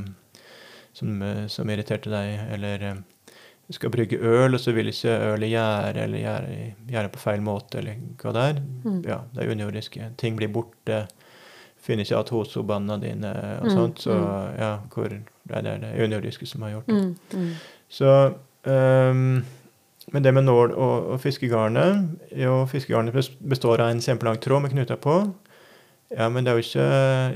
som, 0.96 1.22
eh, 1.22 1.42
som 1.52 1.68
irriterte 1.68 2.08
deg, 2.08 2.38
eller 2.54 2.84
du 3.68 3.74
skal 3.76 3.90
brygge 3.92 4.16
øl, 4.24 4.54
og 4.56 4.60
så 4.60 4.72
vil 4.72 4.88
ikke 4.88 5.12
ølet 5.34 5.50
gjære, 5.52 6.00
eller 6.06 6.18
gjære, 6.22 6.54
gjære 6.88 7.10
på 7.12 7.20
feil 7.20 7.42
måte, 7.44 7.76
eller 7.82 7.98
hva 8.22 8.32
det 8.32 8.44
er. 8.54 8.62
Mm. 8.86 9.02
Ja, 9.04 9.18
det 9.34 9.44
er 9.44 9.52
underjordiske. 9.52 10.08
Ting 10.16 10.38
blir 10.40 10.48
borte. 10.48 11.02
Finner 11.84 12.08
ikke 12.08 12.22
at 12.24 12.32
hosobanda 12.32 12.96
dine, 13.04 13.34
og 13.60 13.68
Mm, 13.68 13.74
sånt. 13.76 14.00
Så 14.00 14.16
mm. 14.16 14.56
ja, 14.58 14.72
hvor 14.94 15.08
det 15.12 15.20
er 15.60 15.62
det 15.84 15.92
underjordiske 16.06 16.46
som 16.48 16.62
har 16.64 16.70
gjort 16.78 16.88
det. 16.88 16.96
Mm. 16.96 17.14
Mm. 17.36 17.52
Så 18.00 18.10
ehm, 18.64 19.44
Men 20.12 20.22
det 20.22 20.32
med 20.34 20.44
nål 20.44 20.72
og, 20.74 21.06
og 21.14 21.20
fiskegarnet 21.22 22.34
Jo, 22.36 22.64
fiskegarnet 22.66 23.14
består 23.46 23.80
av 23.84 23.90
en 23.92 24.00
kjempelang 24.02 24.40
tråd 24.42 24.62
med 24.64 24.72
knuter 24.74 24.96
på. 24.98 25.14
Ja, 26.10 26.26
men 26.28 26.42
det 26.42 26.50
er 26.50 26.58
jo 26.58 26.64
ikke 26.64 26.86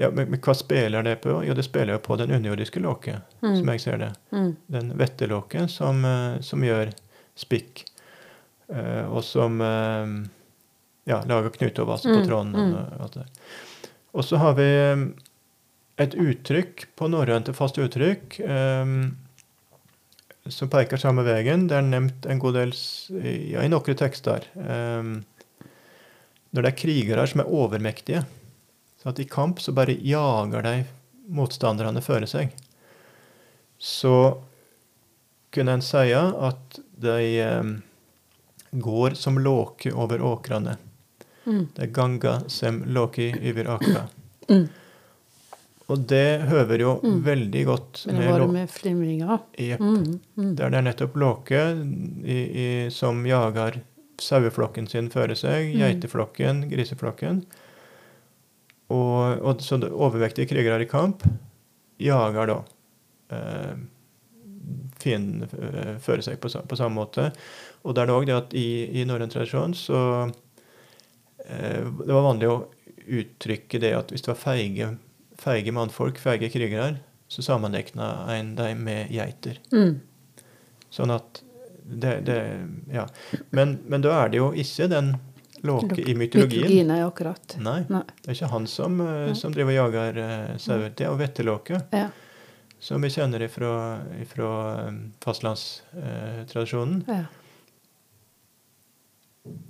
ja, 0.01 0.09
men, 0.11 0.31
men 0.33 0.41
hva 0.43 0.55
spiller 0.59 1.05
det 1.07 1.20
på? 1.22 1.37
Jo, 1.47 1.55
det 1.55 1.62
spiller 1.62 1.95
jo 1.95 2.01
på 2.03 2.16
den 2.18 2.33
underjordiske 2.35 2.81
låket, 2.83 3.20
Mm. 3.45 3.57
som 3.61 3.68
jeg 3.70 3.81
ser 3.85 3.99
det. 4.01 4.09
Mm. 4.33 4.57
Den 4.66 4.89
vettelåket 4.99 5.70
som, 5.70 6.01
eh, 6.05 6.41
som 6.43 6.62
gjør 6.66 6.91
spikk, 7.39 7.85
eh, 8.72 9.05
og 9.07 9.22
som 9.22 9.61
eh, 9.61 10.14
ja, 11.07 11.20
lager 11.29 11.51
på 11.55 11.59
Mm, 12.18 12.27
tråden. 12.27 12.51
mm. 12.57 12.75
Og, 12.75 13.01
alt 13.05 13.12
det. 13.14 13.20
der. 13.20 13.29
og 14.14 14.25
så 14.25 14.37
har 14.43 14.55
vi 14.59 14.68
et 15.99 16.14
uttrykk 16.18 16.87
på 16.99 17.07
norrønt, 17.09 17.55
fast 17.55 17.79
uttrykk, 17.79 18.41
eh, 18.41 18.85
som 20.53 20.70
peker 20.70 21.01
samme 21.01 21.24
veien. 21.26 21.66
Det 21.68 21.78
er 21.78 21.86
nevnt 21.86 22.26
en 22.28 22.40
god 22.42 22.59
del 22.59 22.74
ja, 23.51 23.62
i 23.64 23.70
noen 23.70 23.99
tekster. 23.99 24.47
Um, 24.55 25.22
når 26.55 26.66
det 26.66 26.70
er 26.70 26.78
krigere 26.78 27.24
som 27.26 27.42
er 27.42 27.53
overmektige, 27.53 28.24
så 29.01 29.11
at 29.11 29.20
i 29.20 29.28
kamp 29.28 29.61
så 29.61 29.74
bare 29.76 29.97
jager 30.05 30.64
de 30.64 30.74
motstanderne 31.34 32.03
føre 32.05 32.28
seg, 32.30 32.53
så 33.80 34.36
kunne 35.55 35.78
en 35.78 35.84
si 35.84 36.12
at 36.14 36.78
de 37.03 37.18
um, 37.49 37.74
går 38.70 39.16
som 39.18 39.38
låke 39.38 39.92
over 39.95 40.22
åkrene. 40.22 40.76
Mm. 41.45 41.66
Er 41.76 41.92
ganga 41.92 42.38
sem 42.49 42.82
låki 42.86 43.32
over 43.51 43.68
åkra. 43.76 44.07
Mm. 44.49 44.68
Og 45.93 46.07
det 46.09 46.41
høver 46.49 46.80
jo 46.80 46.93
Mm. 47.05 47.18
veldig 47.26 47.64
godt 47.66 48.07
med 48.07 48.14
med 48.18 48.30
varme 48.32 48.66
flimringer. 48.68 49.41
Jepp. 49.59 49.80
Mm. 49.80 50.20
Mm. 50.37 50.55
Der 50.57 50.70
det 50.70 50.78
er 50.78 50.82
nettopp 50.87 51.14
låke 51.20 51.61
i, 52.24 52.39
i, 52.64 52.91
som 52.91 53.24
jager 53.26 53.80
saueflokken 54.18 54.87
sin 54.89 55.11
føre 55.11 55.37
seg, 55.37 55.74
Mm. 55.74 55.78
geiteflokken, 55.82 56.70
griseflokken. 56.70 57.45
Og, 58.89 59.41
og 59.43 59.61
så 59.61 59.76
overvektige 59.91 60.47
krigere 60.49 60.82
i 60.82 60.89
kamp 60.89 61.22
jager 62.01 62.47
da 62.47 62.59
eh, 63.30 63.76
fienden 65.01 65.43
eh, 65.49 65.97
føre 66.01 66.22
seg 66.22 66.39
på, 66.41 66.49
på 66.49 66.76
samme 66.76 66.97
måte. 66.97 67.30
Og 67.85 67.95
det 67.95 68.03
er 68.03 68.07
det 68.07 68.14
òg 68.16 68.26
det 68.26 68.37
at 68.37 68.55
i, 68.55 68.66
i 69.01 69.05
norrøn 69.05 69.30
tradisjon 69.32 69.74
så 69.76 70.01
eh, 71.45 71.80
Det 71.85 72.12
var 72.12 72.24
vanlig 72.30 72.49
å 72.49 72.59
uttrykke 73.05 73.80
det 73.82 73.93
at 73.99 74.11
hvis 74.14 74.22
det 74.24 74.30
var 74.32 74.41
feige, 74.41 74.87
feige 75.45 75.72
mannfolk, 75.76 76.18
feige 76.22 76.49
krigere, 76.53 76.97
så 77.28 77.42
sammenlikna 77.45 78.11
en 78.34 78.55
dem 78.59 78.82
med 78.86 79.12
geiter. 79.12 79.61
Mm. 79.72 79.99
Sånn 80.95 81.12
at 81.14 81.42
det, 81.84 82.20
det 82.24 82.38
Ja. 82.95 83.07
Men, 83.53 83.78
men 83.88 84.05
da 84.05 84.14
er 84.22 84.28
det 84.32 84.38
jo 84.40 84.51
ikke 84.57 84.88
den 84.88 85.14
låke 85.64 86.01
i 86.01 86.14
mytologien. 86.16 86.64
Mytologien 86.64 86.90
er 86.95 87.05
akkurat. 87.07 87.57
Nei. 87.61 87.78
Nei. 87.92 88.03
Det 88.22 88.30
er 88.30 88.36
ikke 88.38 88.53
han 88.53 88.66
som, 88.68 89.01
eh, 89.05 89.32
som 89.36 89.53
driver 89.53 89.72
og 89.72 89.78
jager 89.80 90.20
uh, 90.20 90.57
sauer. 90.61 90.90
Det 90.97 91.05
er 91.07 91.11
jo 91.12 91.20
vettelåke, 91.20 91.80
Ja. 91.92 92.09
som 92.84 93.01
vi 93.05 93.09
kjenner 93.12 93.40
ifra 93.45 93.70
eh, 94.12 94.92
fastlandstradisjonen. 95.24 97.05
ja. 97.09 97.24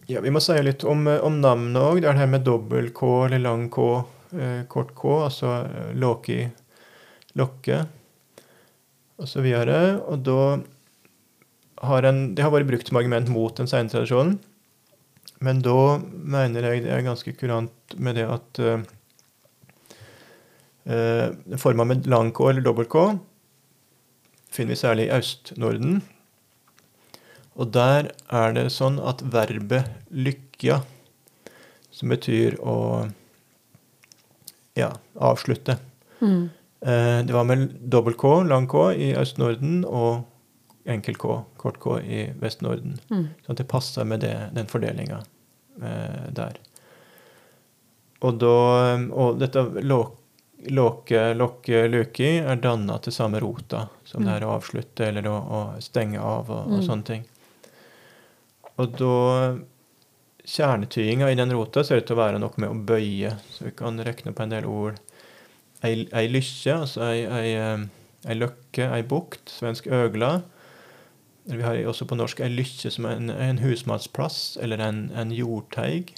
Ja, 0.07 0.21
vi 0.23 0.31
må 0.31 0.39
si 0.43 0.55
litt 0.63 0.85
om, 0.87 1.07
eh, 1.11 1.19
om 1.25 1.41
navnet 1.43 1.83
òg. 1.83 2.01
Det 2.01 2.09
er 2.09 2.13
det 2.15 2.21
her 2.23 2.31
med 2.31 2.45
dobbel 2.47 2.91
K 2.95 3.25
eller 3.27 3.41
lang 3.43 3.69
K, 3.75 3.87
eh, 3.99 4.05
kort 4.71 4.95
K, 4.99 5.11
altså 5.27 5.51
eh, 5.65 5.93
Låki, 5.99 6.41
Lokke 7.39 7.85
osv. 9.21 9.47
Og, 9.47 9.71
og 10.09 10.19
da 10.27 10.41
har 11.85 12.07
en 12.09 12.35
Det 12.35 12.43
har 12.45 12.53
vært 12.55 12.71
brukt 12.71 12.89
som 12.89 12.99
argument 13.01 13.29
mot 13.33 13.55
den 13.57 13.69
senere 13.71 13.93
tradisjonen. 13.93 14.39
Men 15.45 15.61
da 15.65 15.99
mener 16.01 16.71
jeg 16.71 16.85
det 16.87 16.93
er 16.95 17.05
ganske 17.05 17.35
kurant 17.37 17.97
med 18.01 18.17
det 18.17 18.25
at 18.31 18.61
uh, 18.65 18.81
forma 21.61 21.85
med 21.85 22.07
lang 22.09 22.33
K 22.33 22.49
eller 22.49 22.65
dobbel 22.65 22.89
K 22.89 23.19
finner 24.55 24.73
vi 24.73 24.79
særlig 24.79 25.09
i 25.09 25.15
Øst-Norden. 25.17 26.03
Og 27.55 27.71
der 27.75 28.13
er 28.31 28.55
det 28.55 28.71
sånn 28.75 29.01
at 29.03 29.23
verbet 29.35 29.91
'lykkja', 30.11 30.83
som 31.91 32.11
betyr 32.11 32.57
å 32.63 32.77
ja, 34.75 34.93
avslutte. 35.21 35.77
Mm. 36.21 36.49
Eh, 36.85 37.19
det 37.27 37.33
var 37.33 37.45
med 37.45 37.69
dobbel 37.81 38.15
K, 38.19 38.43
lang 38.49 38.67
K, 38.69 38.91
i 38.93 39.13
Øst-Norden 39.17 39.85
og 39.85 40.25
enkel 40.87 41.17
K, 41.17 41.39
kort 41.57 41.79
K, 41.81 41.99
i 42.03 42.25
Vest-Norden. 42.41 42.99
Mm. 43.11 43.29
Så 43.47 43.55
at 43.55 43.57
det 43.63 43.69
passer 43.71 44.05
med 44.05 44.21
det, 44.21 44.35
den 44.57 44.67
fordelinga 44.69 45.23
eh, 45.83 46.27
der. 46.37 46.59
Og, 48.25 48.39
da, 48.41 48.53
og 49.13 49.39
dette 49.41 49.63
låk, 49.85 50.15
låke, 50.73 51.23
lokke, 51.37 51.83
luki 51.93 52.29
er 52.41 52.57
danna 52.57 52.97
til 53.05 53.13
samme 53.13 53.41
rota 53.43 53.87
som 54.09 54.23
Mm. 54.23 54.27
det 54.29 54.35
er 54.37 54.45
å 54.47 54.53
avslutte 54.57 55.07
eller 55.09 55.27
å, 55.29 55.35
å 55.37 55.59
stenge 55.85 56.21
av 56.21 56.49
og, 56.51 56.67
og 56.71 56.79
Mm. 56.79 56.85
sånne 56.87 57.05
ting. 57.05 57.25
Og 58.79 58.95
da 58.99 59.59
Kjernetydinga 60.45 61.31
i 61.33 61.37
den 61.39 61.53
rota 61.57 61.85
ser 61.85 62.03
ut 62.03 62.09
til 62.09 62.19
å 62.19 62.21
være 62.21 62.41
noe 62.43 62.61
med 62.61 62.69
å 62.69 62.81
bøye, 62.89 63.33
så 63.55 63.69
vi 63.69 63.75
kan 63.77 64.01
rekne 64.05 64.35
på 64.37 64.45
en 64.45 64.53
del 64.53 64.67
ord. 64.69 64.99
Ei, 65.85 66.05
ei 66.17 66.29
lykke, 66.29 66.75
altså 66.75 67.05
ei, 67.07 67.23
ei, 67.25 67.55
eh, 67.61 67.87
ei 68.29 68.37
løkke, 68.37 68.91
ei 68.93 69.07
bukt, 69.09 69.49
svensk 69.53 69.89
øgla. 69.89 70.43
Vi 71.49 71.65
har 71.65 71.81
også 71.89 72.07
på 72.09 72.17
norsk 72.17 72.41
ei 72.45 72.53
lykke 72.53 72.93
som 72.93 73.09
er 73.09 73.19
en, 73.21 73.33
en 73.33 73.61
husmannsplass 73.61 74.57
eller 74.65 74.81
en, 74.81 75.07
en 75.17 75.33
jordteig. 75.33 76.15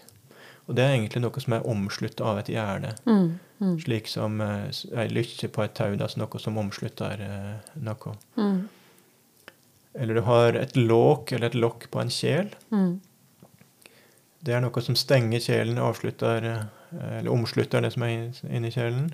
Og 0.67 0.75
det 0.75 0.83
er 0.83 0.95
egentlig 0.97 1.23
noe 1.23 1.43
som 1.43 1.55
er 1.55 1.67
omslutta 1.71 2.27
av 2.27 2.41
et 2.43 2.51
gjerde. 2.51 2.95
Mm. 3.07 3.27
Mm. 3.63 3.75
Slik 3.83 4.11
som 4.11 4.41
uh, 4.43 4.67
ei 4.99 5.07
lykke 5.11 5.51
på 5.55 5.63
et 5.65 5.75
tau, 5.79 5.95
altså 5.95 6.21
noe 6.21 6.43
som 6.43 6.59
omslutter 6.61 7.23
uh, 7.23 7.75
noe. 7.79 8.15
Mm. 8.39 8.65
Eller 9.97 10.19
du 10.19 10.25
har 10.27 10.59
et 10.59 10.75
låk 10.77 11.33
eller 11.33 11.51
et 11.51 11.59
lokk 11.59 11.87
på 11.95 12.03
en 12.03 12.11
kjel. 12.13 12.51
Mm. 12.75 12.97
Det 14.47 14.55
er 14.55 14.61
noe 14.63 14.83
som 14.85 14.95
stenger 14.99 15.43
kjelen 15.43 15.79
og 15.83 15.97
eh, 16.07 17.19
eller 17.19 17.33
omslutter 17.35 17.83
det 17.83 17.93
som 17.97 18.05
er 18.07 18.13
inn- 18.15 18.51
inni 18.55 18.71
kjelen. 18.71 19.09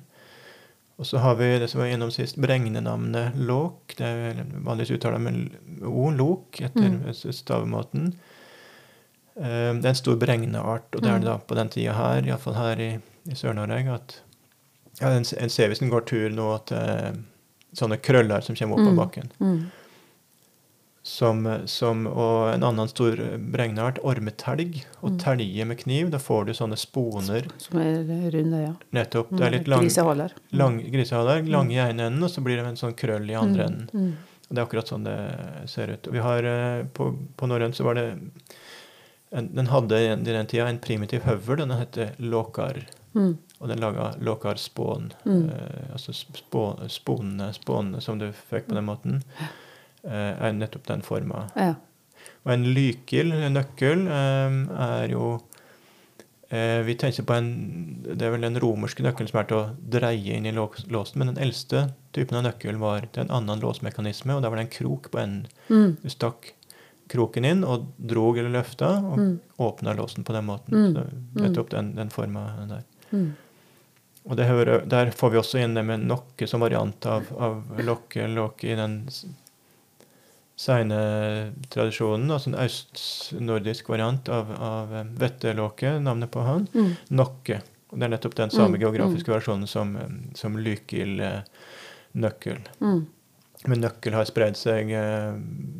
Og 1.00 1.06
så 1.08 1.18
har 1.24 1.34
vi 1.40 1.46
det 1.58 1.70
som 1.72 1.80
var 1.80 1.88
innom 1.88 2.10
sist, 2.12 2.36
bregnenavnet 2.38 3.32
låk. 3.40 3.94
Det 3.96 4.06
er 4.06 4.42
vanligvis 4.62 4.92
uttalt 4.98 5.20
med 5.24 5.56
o, 5.88 6.10
lok, 6.12 6.60
etter 6.60 6.84
Mm. 6.84 7.12
stavemåten. 7.32 8.12
Eh, 9.36 9.72
Det 9.80 9.84
er 9.84 9.88
en 9.88 9.94
stor 9.94 10.16
bregneart, 10.20 10.92
og 10.94 11.00
det 11.02 11.10
er 11.10 11.18
det 11.18 11.24
da 11.30 11.38
på 11.38 11.54
den 11.56 11.68
tida 11.72 11.92
her, 11.96 12.22
iallfall 12.22 12.54
her 12.54 12.76
i, 12.80 12.90
i 13.26 13.34
Sør-Norge, 13.34 13.94
at 13.94 14.20
ja, 15.00 15.08
en, 15.08 15.24
en 15.40 15.48
ser 15.48 15.68
hvis 15.72 15.80
en 15.82 15.90
går 15.90 16.04
tur 16.06 16.28
nå 16.30 16.48
til 16.68 17.22
sånne 17.74 17.96
krøller 18.04 18.42
som 18.44 18.54
kommer 18.54 18.74
opp 18.76 18.86
av 18.86 18.92
Mm. 18.92 19.00
bakken. 19.00 19.30
Mm. 19.40 19.70
Som, 21.04 21.48
som, 21.66 22.04
og 22.06 22.52
en 22.54 22.62
annen 22.62 22.86
stor 22.88 23.16
bregneart, 23.52 23.98
ormetelg. 24.06 24.84
Og 25.02 25.10
Mm. 25.10 25.18
telje 25.18 25.64
med 25.66 25.78
kniv, 25.80 26.10
da 26.12 26.18
får 26.22 26.46
du 26.46 26.52
sånne 26.54 26.76
sponer. 26.78 27.48
Som 27.58 27.80
er 27.82 28.04
runde, 28.30 28.60
ja. 28.62 28.74
Nettopp. 28.94 29.30
Det 29.36 29.46
er 29.48 29.50
litt 29.50 29.66
lang, 29.68 29.80
Grisehaler. 29.82 30.30
lang, 30.52 30.78
grisehaler, 30.92 31.42
lange 31.50 31.72
i 31.74 31.80
ene 31.82 32.06
enden, 32.06 32.22
og 32.22 32.30
så 32.30 32.40
blir 32.44 32.56
det 32.62 32.66
en 32.66 32.76
sånn 32.78 32.94
krøll 32.94 33.28
i 33.28 33.34
andre 33.34 33.64
enden. 33.66 33.88
Mm. 33.92 34.12
Og 34.48 34.54
det 34.54 34.58
er 34.62 34.66
akkurat 34.66 34.86
sånn 34.92 35.04
det 35.04 35.68
ser 35.68 35.90
ut. 35.90 36.06
Og 36.06 36.12
vi 36.12 36.18
har, 36.22 36.44
eh, 36.44 36.84
på, 36.94 37.10
på 37.36 37.48
norrønt 37.48 37.74
så 37.74 37.82
var 37.84 37.94
det 37.94 38.06
en, 39.32 39.48
Den 39.54 39.66
hadde 39.66 39.92
i 39.98 40.14
den- 40.14 40.36
i 40.36 40.46
tida 40.46 40.68
en 40.68 40.78
primitiv 40.78 41.22
høvel. 41.22 41.56
Den 41.56 41.70
heter 41.70 42.14
låkar. 42.20 42.84
Mm. 43.14 43.38
Og 43.60 43.68
den 43.68 43.78
laga 43.80 44.14
låkarspån. 44.20 45.12
Mm. 45.26 45.50
Eh, 45.50 45.92
altså 45.92 46.12
spå, 46.12 46.76
spånene, 46.88 47.52
spånene 47.54 48.00
som 48.02 48.18
du 48.18 48.30
fikk 48.30 48.66
på 48.68 48.74
den 48.74 48.84
måten, 48.86 49.22
eh, 49.40 49.46
er 50.04 50.52
nettopp 50.52 50.86
den 50.86 51.02
forma. 51.02 51.46
Ja. 51.56 51.74
Og 52.44 52.52
en 52.52 52.64
lykil, 52.74 53.32
en 53.32 53.54
nøkkel, 53.54 54.06
eh, 54.08 54.56
er 54.82 55.08
jo 55.12 55.40
eh, 56.50 56.82
Vi 56.86 56.94
tenker 56.98 57.22
på 57.26 57.34
en 57.36 57.50
Det 58.02 58.22
er 58.26 58.30
vel 58.34 58.40
den 58.46 58.58
romerske 58.62 59.02
nøkkelen 59.04 59.30
som 59.30 59.38
er 59.40 59.46
til 59.50 59.56
å 59.60 59.76
dreie 59.94 60.36
inn 60.36 60.46
i 60.46 60.52
låsen, 60.54 61.16
men 61.18 61.30
den 61.32 61.38
eldste 61.44 61.92
typen 62.12 62.36
av 62.40 62.44
nøkkel 62.48 62.76
var 62.82 63.06
til 63.12 63.24
en 63.24 63.30
annen 63.38 63.62
låsmekanisme, 63.62 64.34
og 64.36 64.42
da 64.42 64.50
var 64.50 64.58
det 64.60 64.66
en 64.66 64.74
krok 64.78 65.10
på 65.14 65.18
enden. 65.22 65.46
Mm. 65.70 65.96
Du 66.02 66.08
stakk 66.12 66.52
kroken 67.12 67.44
inn 67.44 67.62
og 67.64 67.86
drog 67.98 68.38
eller 68.38 68.50
løfta, 68.58 68.88
og 69.04 69.18
Mm. 69.18 69.40
åpna 69.58 69.92
låsen 69.96 70.24
på 70.24 70.32
den 70.32 70.46
måten. 70.46 70.72
Mm. 70.72 70.92
Så 70.94 71.00
er 71.02 71.48
nettopp 71.48 71.70
den, 71.70 71.94
den 71.94 72.10
forma 72.10 72.66
der. 72.68 72.84
Mm. 73.12 73.32
Og 74.30 74.36
det 74.36 74.46
hører, 74.46 74.86
der 74.88 75.10
får 75.10 75.30
vi 75.32 75.38
også 75.38 75.58
inn 75.62 75.74
det 75.74 75.84
med 75.84 76.00
nokke 76.06 76.46
som 76.48 76.60
variant 76.60 77.04
av, 77.06 77.24
av 77.38 77.64
lokke, 77.84 78.28
låke 78.32 78.70
i 78.72 78.76
den 78.78 79.08
s- 80.56 80.64
seine 80.64 81.52
tradisjonen. 81.70 82.30
Altså 82.30 82.48
en 82.52 82.58
østnordisk 82.64 83.88
variant 83.88 84.28
av, 84.28 84.50
av 84.60 84.94
eh, 84.94 85.04
vettelåke, 85.18 85.98
navnet 86.00 86.30
på 86.30 86.40
han. 86.46 86.68
Mm. 86.74 86.92
Nokke. 87.10 87.60
Og 87.92 87.98
det 87.98 88.04
er 88.06 88.10
nettopp 88.14 88.34
den 88.38 88.50
samme 88.50 88.76
Mm, 88.78 88.82
geografiske 88.86 89.32
versjonen 89.34 89.66
som, 89.68 89.96
eh, 89.96 90.08
som 90.34 90.56
lykil-nøkkel. 90.56 92.58
Mm. 92.80 93.06
Men 93.64 93.80
nøkkel 93.84 94.12
har 94.16 94.24
spredd 94.26 94.56
seg 94.58 94.88
eh, 94.90 95.34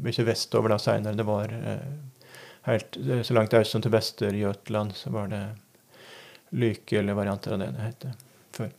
mye 0.04 0.24
vestover 0.28 0.68
da 0.70 0.76
seinere. 0.78 1.16
Det 1.18 1.24
var 1.26 1.50
eh, 1.52 1.78
helt 2.68 2.96
eh, 3.00 3.22
så 3.26 3.34
langt 3.34 3.54
øst 3.58 3.72
som 3.74 3.82
til 3.82 3.90
Vester-Jøtland, 3.92 4.92
så 4.94 5.10
var 5.10 5.26
det 5.32 5.42
lykel-varianter 6.52 7.52
av 7.56 7.62
det 7.62 7.70
det 7.76 7.86
heter 7.88 8.12
før. 8.52 8.70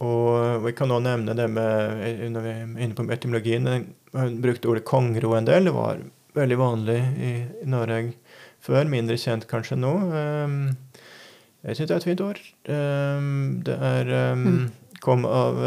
Og 0.00 0.62
vi 0.64 0.72
kan 0.76 0.90
også 0.90 1.04
nevne 1.04 1.34
det 1.36 1.44
med 1.52 2.04
eh, 2.06 2.22
Når 2.32 2.44
vi 2.44 2.52
er 2.54 2.84
inne 2.86 2.96
på 2.96 3.04
etymologien 3.12 3.68
Hun 4.14 4.38
brukte 4.40 4.70
ordet 4.72 4.86
kongro 4.88 5.34
en 5.36 5.48
del. 5.48 5.68
Det 5.68 5.74
var 5.76 6.00
veldig 6.38 6.60
vanlig 6.60 7.00
i, 7.20 7.32
Norge 7.68 8.14
før. 8.64 8.88
Mindre 8.88 9.18
kjent 9.20 9.48
kanskje 9.50 9.76
nå. 9.80 9.92
Jeg 11.60 11.76
syns 11.76 11.90
det 11.90 11.94
er 11.94 11.98
et 11.98 12.08
fint 12.08 12.22
ord. 12.24 12.40
Det 13.66 13.76
er 13.76 14.14
Kom 15.00 15.26
av 15.26 15.60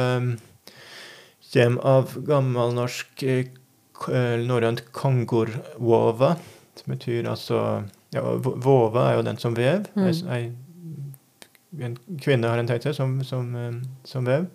Kjem 1.54 1.76
av 1.86 2.16
gammelnorsk 2.26 3.24
eh, 3.30 3.52
eh, 4.10 4.40
norrønt 4.42 4.80
kongorvova, 4.96 6.32
som 6.80 6.94
betyr 6.96 7.28
altså 7.30 7.60
ja, 8.16 8.24
Vova 8.42 9.04
er 9.12 9.20
jo 9.20 9.26
den 9.28 9.38
som 9.42 9.54
vev. 9.58 9.86
Mm. 9.94 10.08
Ei 10.34 10.48
en 11.82 11.98
kvinne 12.22 12.48
har 12.50 12.58
en 12.62 12.68
tøyte 12.70 12.94
som, 12.94 13.20
som, 13.24 13.56
eh, 13.56 13.78
som 14.06 14.26
vev. 14.26 14.48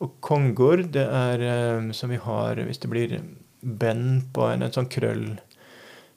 Og 0.00 0.14
kongor, 0.24 0.82
det 0.92 1.04
er 1.06 1.40
eh, 1.44 1.90
som 1.96 2.10
vi 2.10 2.16
har 2.20 2.56
hvis 2.66 2.78
det 2.82 2.90
blir 2.90 3.18
bend 3.62 4.30
på 4.36 4.46
en, 4.52 4.62
en 4.62 4.72
sånn 4.74 4.88
krøll 4.92 5.38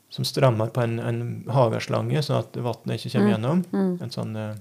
som 0.10 0.24
strammer 0.28 0.70
på 0.72 0.82
en, 0.84 1.00
en 1.04 1.20
hageslange, 1.52 2.22
sånn 2.24 2.40
at 2.40 2.56
vannet 2.64 2.96
ikke 2.98 3.12
kommer 3.18 3.28
Mm. 3.28 3.34
gjennom. 3.36 3.66
Mm. 3.74 3.92
En 4.04 4.10
sånn, 4.16 4.36
eh, 4.40 4.56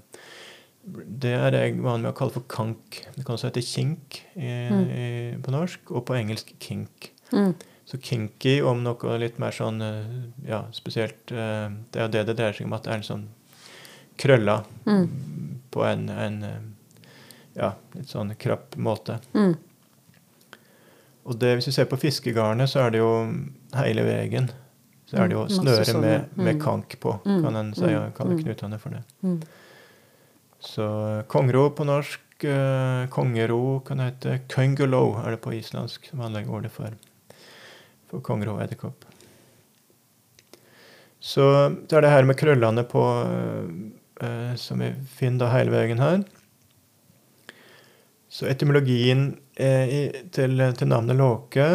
det 1.23 1.33
er 1.35 1.51
jeg 1.55 1.79
vanlig 1.83 2.03
med 2.07 2.13
å 2.13 2.17
kalle 2.17 2.31
for 2.35 2.43
kank. 2.51 3.01
Det 3.15 3.25
kan 3.25 3.35
også 3.35 3.49
hete 3.49 3.63
kink 3.63 4.21
i, 4.35 4.51
Mm. 4.69 4.85
i, 4.91 5.07
på 5.43 5.51
norsk, 5.51 5.91
og 5.91 6.05
på 6.05 6.15
engelsk 6.19 6.53
kink. 6.59 7.11
Mm. 7.31 7.55
Så 7.87 7.97
kinky 8.03 8.61
om 8.61 8.83
noe 8.83 9.17
litt 9.19 9.39
mer 9.39 9.51
sånn 9.55 9.79
ja, 10.45 10.65
spesielt 10.75 11.27
Det 11.27 11.95
er 11.95 12.01
jo 12.03 12.11
det 12.11 12.25
det 12.27 12.35
dreier 12.35 12.53
seg 12.53 12.65
om, 12.67 12.73
at 12.75 12.83
det 12.83 12.91
er 12.91 12.97
en 12.97 13.03
sånn 13.07 13.27
krølla 14.17 14.63
Mm. 14.87 15.07
på 15.71 15.83
en, 15.85 16.09
en 16.09 16.37
ja, 17.55 17.73
litt 17.93 18.09
sånn 18.09 18.33
krapp 18.39 18.75
måte. 18.77 19.19
Mm. 19.33 19.55
Og 21.27 21.35
det, 21.41 21.55
hvis 21.57 21.67
vi 21.67 21.73
ser 21.75 21.85
på 21.91 21.97
fiskegarnet, 21.99 22.69
så 22.71 22.85
er 22.85 22.91
det 22.95 23.01
jo 23.01 23.09
hele 23.75 24.03
veien. 24.07 24.47
Så 25.07 25.17
er 25.19 25.27
det 25.27 25.35
jo 25.35 25.43
Mm, 25.47 25.55
snøre 25.55 25.99
med, 26.01 26.29
med 26.35 26.55
mm. 26.55 26.61
kank 26.63 26.95
på, 26.99 27.17
Mm, 27.25 27.41
kan 27.43 27.55
en 27.55 27.73
si, 27.75 27.83
og 27.95 28.13
kalle 28.15 28.37
knutene 28.39 28.79
for 28.79 28.89
det. 28.95 29.03
Mm. 29.23 29.41
Så 30.59 30.87
kongro 31.27 31.69
på 31.75 31.85
norsk, 31.85 32.43
eh, 32.43 33.07
kongero 33.13 33.79
kan 33.85 33.97
det 33.97 34.07
hete. 34.13 34.39
Köngelo 34.47 35.17
er 35.25 35.31
det 35.35 35.41
på 35.41 35.53
islandsk, 35.53 36.09
som 36.09 36.21
anlegger 36.21 36.51
ordet 36.57 36.71
for, 36.71 36.91
for 38.09 38.19
kongro 38.21 38.57
edderkopp. 38.63 39.05
Så 41.19 41.69
det 41.87 41.93
er 41.97 42.01
det 42.05 42.09
her 42.13 42.23
med 42.27 42.37
krøllene 42.39 42.83
på 42.87 43.03
eh, 43.25 43.71
som 44.57 44.79
vi 44.81 44.91
finner 45.17 45.45
da 45.45 45.51
hele 45.53 45.71
veien 45.71 45.99
her. 46.01 46.23
Så 48.29 48.45
etymologien 48.49 49.37
eh, 49.55 50.11
til, 50.35 50.61
til 50.77 50.89
navnet 50.91 51.15
låke 51.17 51.67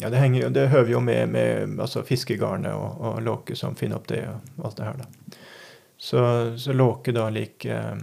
ja, 0.00 0.08
det, 0.10 0.16
henger, 0.16 0.48
det 0.50 0.70
høver 0.72 0.94
jo 0.94 1.00
med, 1.04 1.28
med 1.28 1.76
altså 1.80 2.00
fiskegarnet 2.06 2.72
og, 2.72 2.96
og 3.04 3.18
låke 3.22 3.56
som 3.58 3.76
finner 3.76 4.00
opp 4.00 4.08
det 4.08 4.22
og 4.30 4.64
alt 4.66 4.78
det 4.78 4.86
her. 4.88 5.02
da. 5.02 5.36
Så, 6.02 6.22
så 6.58 6.72
låke 6.72 7.12
da 7.14 7.28
lik, 7.30 7.64
eh, 7.68 8.00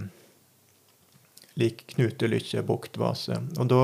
lik 1.60 1.82
knute, 1.96 2.30
lykkje, 2.30 2.62
bukt, 2.64 3.00
vase. 3.02 3.42
Og 3.60 3.68
da 3.74 3.82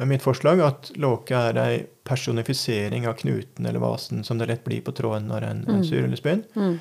er 0.00 0.08
mitt 0.08 0.24
forslag 0.24 0.62
at 0.64 0.92
låke 0.96 1.36
er 1.50 1.58
ei 1.60 1.82
personifisering 2.08 3.04
av 3.10 3.18
knuten 3.20 3.66
eller 3.66 3.82
vasen, 3.82 4.22
som 4.24 4.38
det 4.40 4.48
lett 4.48 4.64
blir 4.64 4.80
på 4.86 4.94
tråden 4.96 5.28
når 5.28 5.50
en, 5.50 5.60
en 5.68 5.82
Mm. 5.82 5.84
syr 5.84 6.04
eller 6.06 6.16
spinn. 6.16 6.44
Mm. 6.54 6.78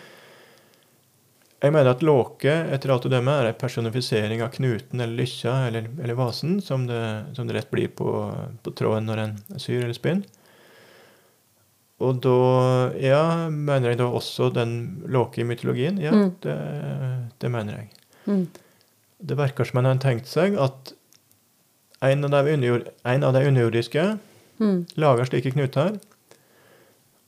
Jeg 1.59 1.73
mener 1.75 1.89
at 1.91 2.03
låke 2.07 2.51
etter 2.71 2.91
alt 2.93 3.03
å 3.05 3.11
dømme 3.11 3.33
er 3.41 3.49
en 3.49 3.57
personifisering 3.59 4.39
av 4.45 4.53
knuten 4.55 5.01
eller 5.03 5.17
lykkja 5.19 5.55
eller, 5.67 5.89
eller 5.99 6.15
vasen, 6.15 6.61
som 6.63 6.85
det, 6.87 6.99
som 7.35 7.47
det 7.49 7.57
rett 7.57 7.71
blir 7.73 7.89
på, 7.91 8.07
på 8.63 8.71
tråden 8.79 9.09
når 9.11 9.23
en 9.25 9.33
syr 9.59 9.81
eller 9.83 9.97
spinner. 9.97 10.23
og 11.99 12.21
da 12.23 12.35
Ja, 13.03 13.49
mener 13.51 13.89
jeg 13.91 13.99
da 13.99 14.07
også 14.07 14.47
den 14.55 15.03
Låke 15.11 15.41
i 15.41 15.43
mytologien? 15.43 15.99
Ja, 15.99 16.11
Mm. 16.15 16.31
det, 16.41 16.55
det 17.39 17.51
mener 17.51 17.75
jeg. 17.75 17.89
Mm. 18.25 18.47
Det 19.19 19.35
virker 19.37 19.65
som 19.67 19.81
han 19.83 19.85
har 19.91 19.99
tenkt 19.99 20.27
seg 20.31 20.55
at 20.57 20.93
en 22.01 22.23
av 22.23 22.31
de, 22.31 22.53
underjord, 22.55 22.87
en 23.03 23.23
av 23.23 23.33
de 23.35 23.43
underjordiske 23.51 24.17
Mm. 24.59 24.85
lager 24.99 25.25
slike 25.27 25.51
knuter 25.53 25.99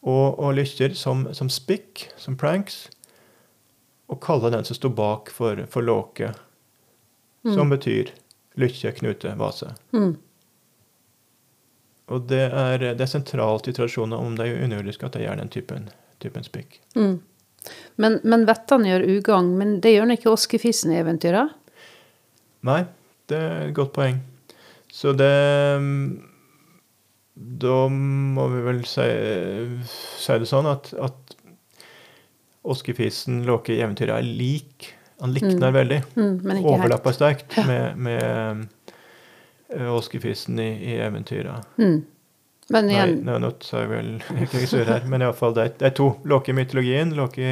og, 0.03 0.39
og 0.39 0.55
lykker 0.55 0.95
som, 0.95 1.27
som 1.34 1.47
spikk, 1.51 2.07
som 2.19 2.36
pranks, 2.36 2.89
og 4.12 4.20
kaller 4.24 4.51
den 4.51 4.68
som 4.68 4.76
står 4.76 4.91
bak 4.97 5.32
for, 5.32 5.64
for 5.72 5.88
låke, 5.88 6.34
som 7.41 7.72
betyr 7.72 8.12
lykke, 8.59 8.91
knute, 8.99 9.34
vase. 9.39 9.72
Mm. 9.95 10.16
Og 12.12 12.28
det 12.28 12.43
er, 12.43 12.84
det 12.84 13.05
er 13.05 13.09
sentralt 13.09 13.70
i 13.72 13.74
tradisjonen 13.76 14.18
om 14.18 14.36
de 14.36 14.49
underjordiske 14.51 15.07
at 15.07 15.16
de 15.16 15.24
gjør 15.24 15.39
den 15.39 15.51
typen, 15.53 15.88
typen 16.24 16.43
spikk. 16.43 16.82
Mm. 16.99 17.22
Men, 18.01 18.18
men 18.28 18.43
vettene 18.49 18.89
gjør 18.89 19.07
ugagn, 19.16 19.53
men 19.59 19.78
det 19.84 19.93
gjør 19.93 20.09
den 20.09 20.18
ikke 20.18 20.34
Oskefisen 20.34 20.91
i 20.91 20.99
eventyret? 20.99 21.53
Nei, 22.68 22.82
det 23.32 23.39
er 23.39 23.64
et 23.70 23.78
godt 23.78 23.93
poeng. 23.95 24.20
Så 24.91 25.14
det 25.16 25.32
mm, 25.80 26.07
Da 27.64 27.78
må 27.88 28.47
vi 28.51 28.64
vel 28.66 28.82
si, 28.89 29.07
si 29.88 30.36
det 30.41 30.49
sånn 30.49 30.68
at, 30.68 30.91
at 30.99 31.38
Oskefisen 32.62 33.41
Låke 33.47 33.74
i 33.74 33.82
eventyret 33.82 34.20
er 34.20 34.28
lik. 34.28 34.91
Han 35.22 35.34
likner 35.34 35.74
veldig. 35.74 35.99
Mm, 36.16 36.36
ikke 36.38 36.55
helt. 36.55 36.70
Overlapper 36.74 37.16
sterkt 37.16 37.57
med, 37.68 37.97
med 37.97 38.66
eh, 39.74 39.89
Oskefisen 39.93 40.59
i, 40.62 40.72
i 40.93 40.97
eventyret. 41.01 41.68
Mm. 41.82 41.99
Men 42.72 42.88
Nei, 42.88 42.95
igjen 42.95 43.18
nå, 43.28 43.36
nå 43.43 43.49
sa 43.66 43.82
jeg 43.84 43.89
vel 43.91 44.12
ikke 44.45 44.62
sur 44.70 44.88
her, 44.88 45.03
men 45.09 45.26
iallfall 45.26 45.55
det, 45.57 45.66
det 45.82 45.89
er 45.89 45.95
to. 45.97 46.07
Låke 46.30 46.53
i 46.53 46.55
mytologien 46.55 47.12
Låke 47.18 47.43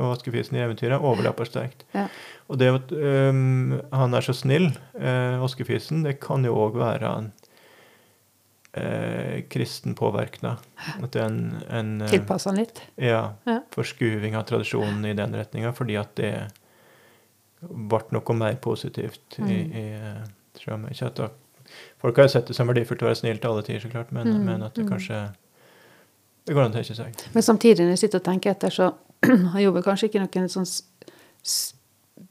og 0.00 0.16
Oskefisen 0.16 0.58
i 0.58 0.64
eventyret 0.64 0.98
overlapper 1.00 1.48
sterkt. 1.48 1.86
ja. 1.96 2.08
Og 2.50 2.58
det 2.58 2.66
at 2.74 2.90
øhm, 2.90 3.76
han 3.94 4.14
er 4.18 4.24
så 4.26 4.34
snill, 4.34 4.72
eh, 4.98 5.36
Oskefisen, 5.44 6.02
det 6.02 6.16
kan 6.18 6.42
jo 6.42 6.56
òg 6.58 6.80
være 6.80 7.12
en 7.20 7.28
eh, 8.74 9.42
kristen 9.50 9.94
påvirkning. 9.98 10.56
At 11.02 11.10
det 11.12 11.20
er 11.22 11.26
en, 11.26 11.62
en 11.68 12.08
Tilpassa 12.08 12.50
den 12.52 12.64
litt. 12.64 12.82
ja, 12.96 13.32
Ja. 13.46 13.60
forskuving 13.74 14.36
av 14.36 14.44
tradisjonen 14.46 15.04
i 15.06 15.14
den 15.14 15.34
retninga, 15.34 15.72
fordi 15.74 15.98
at 16.00 16.14
det 16.16 16.32
ble 17.60 18.00
noe 18.14 18.34
mer 18.34 18.54
positivt 18.56 19.38
i, 19.38 19.42
Mm. 19.42 19.72
i 19.76 19.84
eh, 19.94 20.22
tror 20.54 20.78
jeg, 20.78 20.96
ikke 20.96 21.06
at 21.06 21.14
da, 21.16 21.28
Folk 22.02 22.16
har 22.16 22.24
jo 22.24 22.28
sett 22.32 22.46
det 22.48 22.54
som 22.56 22.66
verdifullt 22.66 23.02
å 23.02 23.06
være 23.06 23.14
snill 23.20 23.38
til 23.38 23.50
alle 23.50 23.62
tider, 23.62 23.80
så 23.80 23.90
klart, 23.92 24.10
men, 24.12 24.26
Mm, 24.26 24.44
men 24.44 24.62
at 24.62 24.74
det 24.74 24.84
mm. 24.84 24.88
kanskje 24.90 25.34
Det 26.46 26.54
går 26.54 26.64
an 26.64 26.72
å 26.72 26.74
tenke 26.74 26.94
seg. 26.96 27.14
Men 27.34 27.42
samtidig, 27.42 27.84
når 27.84 27.90
jeg 27.94 27.98
sitter 27.98 28.18
og 28.18 28.24
tenker 28.24 28.50
etter, 28.50 28.70
så 28.70 28.94
har 29.52 29.60
jobben 29.60 29.82
kanskje 29.84 30.08
ikke 30.08 30.22
noen 30.24 30.48
sånn 30.48 30.66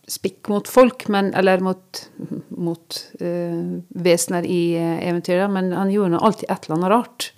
spikk 0.09 0.47
mot 0.49 0.67
folk, 0.67 1.07
men, 1.13 1.29
eller 1.37 1.61
mot, 1.63 1.99
mot 2.49 2.97
uh, 3.21 3.79
vesener 3.93 4.45
i 4.49 4.61
uh, 4.79 4.95
eventyret, 5.09 5.49
men 5.53 5.71
han 5.77 5.91
gjorde 5.93 6.17
alltid 6.19 6.49
et 6.49 6.65
eller 6.65 6.75
annet 6.79 6.89
rart. 6.95 7.29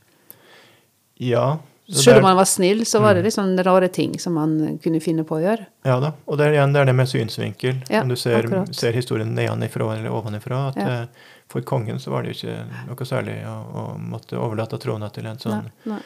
Ja. 1.22 1.60
Selv 1.92 2.18
om 2.22 2.24
han 2.30 2.38
var 2.40 2.46
snill, 2.48 2.86
så 2.86 2.98
Mm. 3.00 3.04
var 3.04 3.14
det 3.16 3.24
litt 3.26 3.34
sånne 3.36 3.64
rare 3.68 3.88
ting 3.92 4.14
som 4.20 4.38
han 4.38 4.80
kunne 4.84 5.02
finne 5.04 5.24
på 5.28 5.36
å 5.36 5.42
gjøre. 5.44 5.66
Ja 5.84 6.00
da. 6.00 6.14
Og 6.26 6.38
det 6.40 6.46
er 6.48 6.54
igjen 6.56 6.72
det 6.74 6.80
er 6.82 6.86
det 6.86 6.96
med 6.96 7.10
synsvinkel. 7.12 7.82
Ja, 7.90 8.02
om 8.02 8.08
du 8.10 8.16
ser, 8.16 8.48
ser 8.72 8.94
historien 8.96 9.36
nedenifra 9.36 9.90
eller 9.98 10.10
ovenifra. 10.10 10.70
At 10.70 10.76
Ja. 10.78 10.88
eh, 11.02 11.06
for 11.50 11.62
kongen 11.62 12.00
så 12.00 12.12
var 12.12 12.24
det 12.24 12.32
jo 12.34 12.48
ikke 12.48 12.88
noe 12.88 13.06
særlig 13.06 13.36
å, 13.44 13.58
å 13.76 13.98
måtte 14.00 14.40
overlate 14.40 14.80
trona 14.80 15.10
til 15.12 15.26
en 15.28 15.38
sånn 15.38 15.52
Nei, 15.68 15.72
nei. 15.98 16.00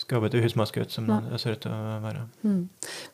Skabbete 0.00 0.40
husmannsgutt 0.42 0.94
som 0.94 1.08
det 1.08 1.40
ser 1.42 1.56
ut 1.56 1.64
til 1.64 1.74
å 1.74 1.98
være. 2.04 2.24
Mm. 2.42 2.62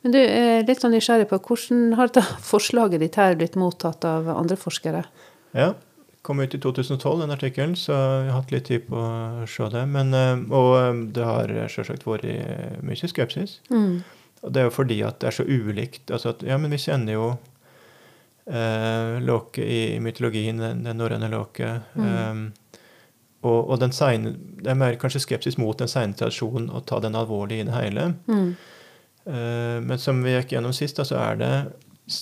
Men 0.03 0.15
du, 0.15 0.19
litt 0.67 0.83
sånn 0.83 0.95
nysgjerrig 0.95 1.27
på 1.31 1.41
hvordan 1.49 1.97
har 1.99 2.11
dette 2.11 2.23
forslaget 2.51 3.03
ditt 3.03 3.19
her 3.19 3.37
blitt 3.39 3.59
mottatt 3.59 4.07
av 4.07 4.31
andre 4.33 4.59
forskere? 4.59 5.03
Ja. 5.57 5.73
Kom 6.27 6.41
ut 6.43 6.55
i 6.55 6.59
2012, 6.59 7.21
den 7.21 7.31
artikkelen, 7.31 7.73
så 7.79 7.95
jeg 7.95 8.31
har 8.33 8.41
hatt 8.41 8.49
litt 8.51 8.65
tid 8.67 8.87
på 8.89 8.99
å 8.99 9.45
se 9.47 9.69
det. 9.71 9.85
Men, 9.87 10.11
eh, 10.17 10.41
og 10.51 10.71
eh, 10.81 11.03
det 11.15 11.27
har 11.27 11.53
selvsagt 11.71 12.07
vært 12.07 12.25
mye 12.83 13.11
skepsis. 13.11 13.61
Mm. 13.71 14.01
Og 14.43 14.53
det 14.53 14.61
er 14.61 14.67
jo 14.67 14.73
fordi 14.75 14.97
at 15.07 15.21
det 15.21 15.29
er 15.29 15.37
så 15.37 15.45
ulikt. 15.47 16.11
Altså 16.11 16.33
at, 16.33 16.43
ja, 16.45 16.57
men 16.61 16.73
vi 16.73 16.81
kjenner 16.81 17.17
jo 17.17 17.27
eh, 18.45 19.17
Låke 19.23 19.63
i 19.63 19.99
mytologien, 20.03 20.61
den, 20.61 20.85
norrøne 20.97 21.29
Låke. 21.31 21.71
Mm. 21.95 22.07
Eh, 22.07 22.33
og, 23.43 23.69
og 23.69 23.79
den 23.79 23.91
sene, 23.93 24.31
det 24.63 24.71
er 24.71 24.79
mer 24.79 24.95
kanskje 24.99 25.21
skepsis 25.23 25.57
mot 25.61 25.77
den 25.77 25.87
seine 25.91 26.13
tradisjonen 26.17 26.69
å 26.73 26.81
ta 26.85 26.99
den 27.03 27.15
alvorlig 27.15 27.59
i 27.61 27.67
det 27.67 27.75
hele. 27.75 28.13
Mm. 28.27 28.55
Uh, 29.27 29.77
men 29.83 29.97
som 29.99 30.23
vi 30.23 30.33
gikk 30.37 30.53
gjennom 30.55 30.73
sist, 30.73 30.97
da, 30.97 31.03
så 31.07 31.17
er 31.19 31.35
det 31.41 31.51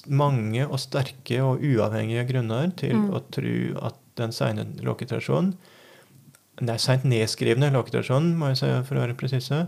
mange 0.09 0.65
og 0.65 0.79
sterke 0.81 1.37
og 1.45 1.61
uavhengige 1.61 2.25
grunner 2.31 2.71
til 2.75 2.95
Mm. 2.97 3.09
å 3.13 3.19
tro 3.31 3.57
at 3.85 3.95
den 4.17 4.31
seine 4.31 4.65
lokketradisjonen 4.81 5.53
Den 6.57 6.69
er 6.69 6.77
seint 6.79 7.03
nedskrivne 7.03 7.67
lokketradisjonen, 7.73 8.35
må 8.39 8.47
jeg 8.53 8.57
si 8.61 8.67
for 8.87 8.95
å 8.95 9.01
være 9.03 9.17
presise, 9.19 9.67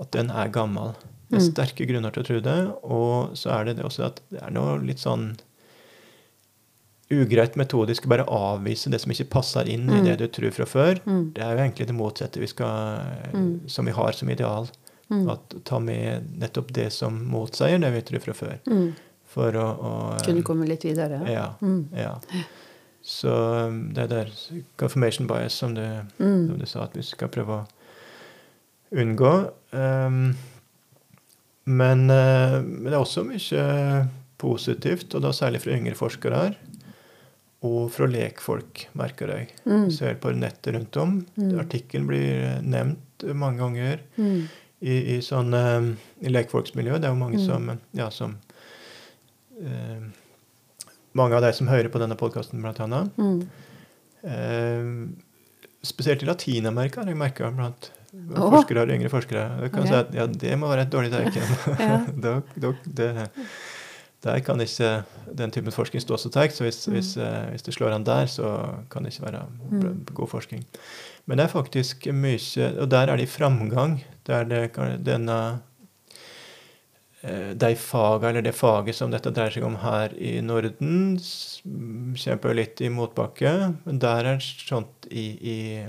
at 0.00 0.10
den 0.10 0.30
er 0.34 0.48
gammel. 0.50 0.94
Det 1.30 1.38
er 1.38 1.44
Mm. 1.44 1.52
sterke 1.54 1.86
grunner 1.86 2.10
til 2.12 2.22
å 2.22 2.26
tro 2.26 2.40
det. 2.40 2.74
Og 2.82 3.36
så 3.38 3.50
er 3.54 3.64
det 3.64 3.76
det 3.76 3.84
også 3.84 4.04
at 4.06 4.20
det 4.32 4.42
er 4.42 4.50
noe 4.50 4.78
litt 4.82 4.98
sånn 4.98 5.36
ugreit 7.22 7.54
metodisk 7.56 8.06
bare 8.10 8.24
avvise 8.26 8.90
det 8.90 9.00
som 9.00 9.12
ikke 9.12 9.28
passer 9.30 9.68
inn 9.68 9.88
i 9.90 10.00
Mm. 10.00 10.04
det 10.04 10.16
du 10.18 10.26
tror 10.28 10.50
fra 10.52 10.64
før. 10.66 11.00
Mm. 11.06 11.32
Det 11.34 11.42
er 11.42 11.52
jo 11.56 11.62
egentlig 11.64 11.86
det 11.86 11.94
motsatte 11.96 12.40
vi 12.40 12.46
skal, 12.46 13.00
Mm. 13.32 13.68
som 13.68 13.84
vi 13.86 13.92
har 13.92 14.12
som 14.12 14.28
ideal. 14.30 14.68
Mm. 15.10 15.28
At 15.30 15.54
ta 15.64 15.78
med 15.78 16.30
nettopp 16.40 16.72
det 16.72 16.90
som 16.92 17.12
motsier 17.30 17.78
det 17.80 17.92
vi 17.92 18.00
tror 18.02 18.20
fra 18.20 18.32
før. 18.32 18.58
Mm. 18.66 18.92
For 19.26 19.52
å, 19.52 19.64
å 19.78 20.24
Kunne 20.24 20.42
komme 20.42 20.66
litt 20.66 20.82
videre? 20.84 21.20
ja. 21.30 21.54
Mm. 21.60 21.88
ja. 21.96 22.18
Så 23.02 23.28
um, 23.68 23.92
det 23.92 24.08
der 24.08 24.30
confirmation 24.78 25.26
bias 25.26 25.52
som 25.52 25.74
du, 25.74 25.82
Mm. 26.18 26.46
som 26.48 26.58
du 26.58 26.66
sa 26.66 26.84
at 26.84 26.94
vi 26.96 27.02
skal 27.02 27.28
prøve 27.28 27.48
å 27.48 27.66
unngå. 28.92 29.50
Um, 29.72 30.36
men, 31.66 32.10
uh, 32.10 32.62
men 32.62 32.84
det 32.84 32.92
er 32.94 33.00
også 33.00 33.24
mye 33.26 34.08
positivt, 34.38 35.14
og 35.14 35.22
da 35.24 35.32
særlig 35.32 35.60
fra 35.64 35.72
yngre 35.76 35.94
forskere. 35.96 36.54
Og 37.64 37.86
fra 37.94 38.06
lekfolk, 38.10 38.88
merker 38.98 39.30
jeg. 39.32 39.48
Mm. 39.64 39.86
Ser 39.94 40.18
på 40.20 40.32
nettet 40.36 40.74
rundt 40.76 40.96
om. 41.00 41.14
Mm. 41.40 41.54
Artikkelen 41.62 42.08
blir 42.10 42.60
nevnt 42.60 43.24
mange 43.32 43.62
ganger 43.62 44.02
Mm. 44.20 44.42
i, 44.84 44.96
i 45.14 45.20
sånn 45.24 45.54
um, 45.56 45.96
i 46.20 46.28
lekfolksmiljø. 46.28 46.98
Det 47.00 47.08
er 47.08 47.14
jo 47.14 47.20
mange 47.22 47.40
Mm. 47.40 47.46
som 47.46 47.70
ja, 47.96 48.10
som 48.10 48.36
eh, 49.62 50.02
Mange 51.14 51.36
av 51.36 51.42
de 51.42 51.52
som 51.54 51.68
hører 51.70 51.88
på 51.94 52.00
denne 52.02 52.16
podkasten, 52.18 52.58
blant 52.60 52.80
annet. 52.82 53.12
Mm. 53.16 53.44
Eh, 54.26 54.88
spesielt 55.86 56.24
i 56.24 56.26
Latin-Amerika 56.26 57.00
har 57.04 57.06
jeg 57.12 57.16
merka 57.20 57.50
blant 57.54 57.92
oh. 58.34 58.50
forskere 58.50 58.82
og 58.82 58.90
yngre 58.90 59.12
forskere. 59.12 59.44
Jeg 59.62 59.72
kan 59.76 59.84
okay. 59.84 59.92
si 59.92 60.00
at 60.00 60.10
ja, 60.18 60.26
det 60.26 60.58
må 60.58 60.66
være 60.72 60.88
et 60.88 60.92
dårlig 60.92 61.12
tegn. 61.14 61.30
Ja. 61.78 62.40
der 64.24 64.40
kan 64.40 64.60
ikke 64.60 65.04
den 65.36 65.50
typen 65.52 65.72
forskning 65.72 66.00
stå 66.02 66.16
så 66.16 66.30
sterkt. 66.32 66.54
Så 66.56 66.64
hvis, 66.64 66.86
Mm. 66.88 66.94
hvis, 66.94 67.16
eh, 67.16 67.50
hvis 67.50 67.62
det 67.62 67.74
slår 67.74 67.92
an 67.94 68.04
der, 68.04 68.26
så 68.26 68.80
kan 68.90 69.02
det 69.04 69.12
ikke 69.12 69.26
være 69.32 69.42
Mm. 69.70 70.04
god 70.14 70.28
forskning. 70.28 70.64
Men 71.26 71.38
det 71.38 71.44
er 71.44 71.52
faktisk 71.52 72.06
mye 72.12 72.80
Og 72.80 72.88
der 72.90 73.06
er 73.08 73.16
det 73.16 73.22
i 73.28 73.38
framgang. 73.38 74.00
Der 74.26 74.44
det, 74.44 74.72
denne 75.04 75.60
eh, 77.22 77.52
de 77.54 77.74
faga, 77.76 78.28
eller 78.28 78.42
det 78.42 78.54
faget 78.54 78.94
som 78.94 79.10
dette 79.10 79.30
dreier 79.32 79.50
seg 79.50 79.64
om 79.64 79.76
her 79.76 80.12
i 80.18 80.40
Norden, 80.40 81.16
kjemper 82.14 82.54
litt 82.54 82.80
i 82.80 82.88
motbakke. 82.92 83.74
Men 83.86 83.98
der 83.98 84.24
er 84.34 84.38
sånt 84.40 85.08
i, 85.10 85.26
i 85.40 85.86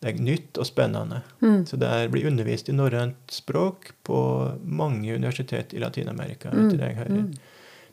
Det 0.00 0.10
er 0.12 0.20
nytt 0.22 0.58
og 0.60 0.66
spennende. 0.68 1.22
Mm. 1.40 1.62
Så 1.66 1.76
det 1.80 2.10
blir 2.12 2.26
undervist 2.28 2.68
i 2.68 2.72
norrønt 2.76 3.32
språk 3.32 3.92
på 4.04 4.18
mange 4.62 5.14
universitet 5.16 5.72
i 5.74 5.80
Latin-Amerika. 5.80 6.50
Mm. 6.52 6.66
etter 6.66 6.76
det 6.82 6.88
jeg 6.90 6.96
hører. 6.96 7.22
Mm. 7.22 7.32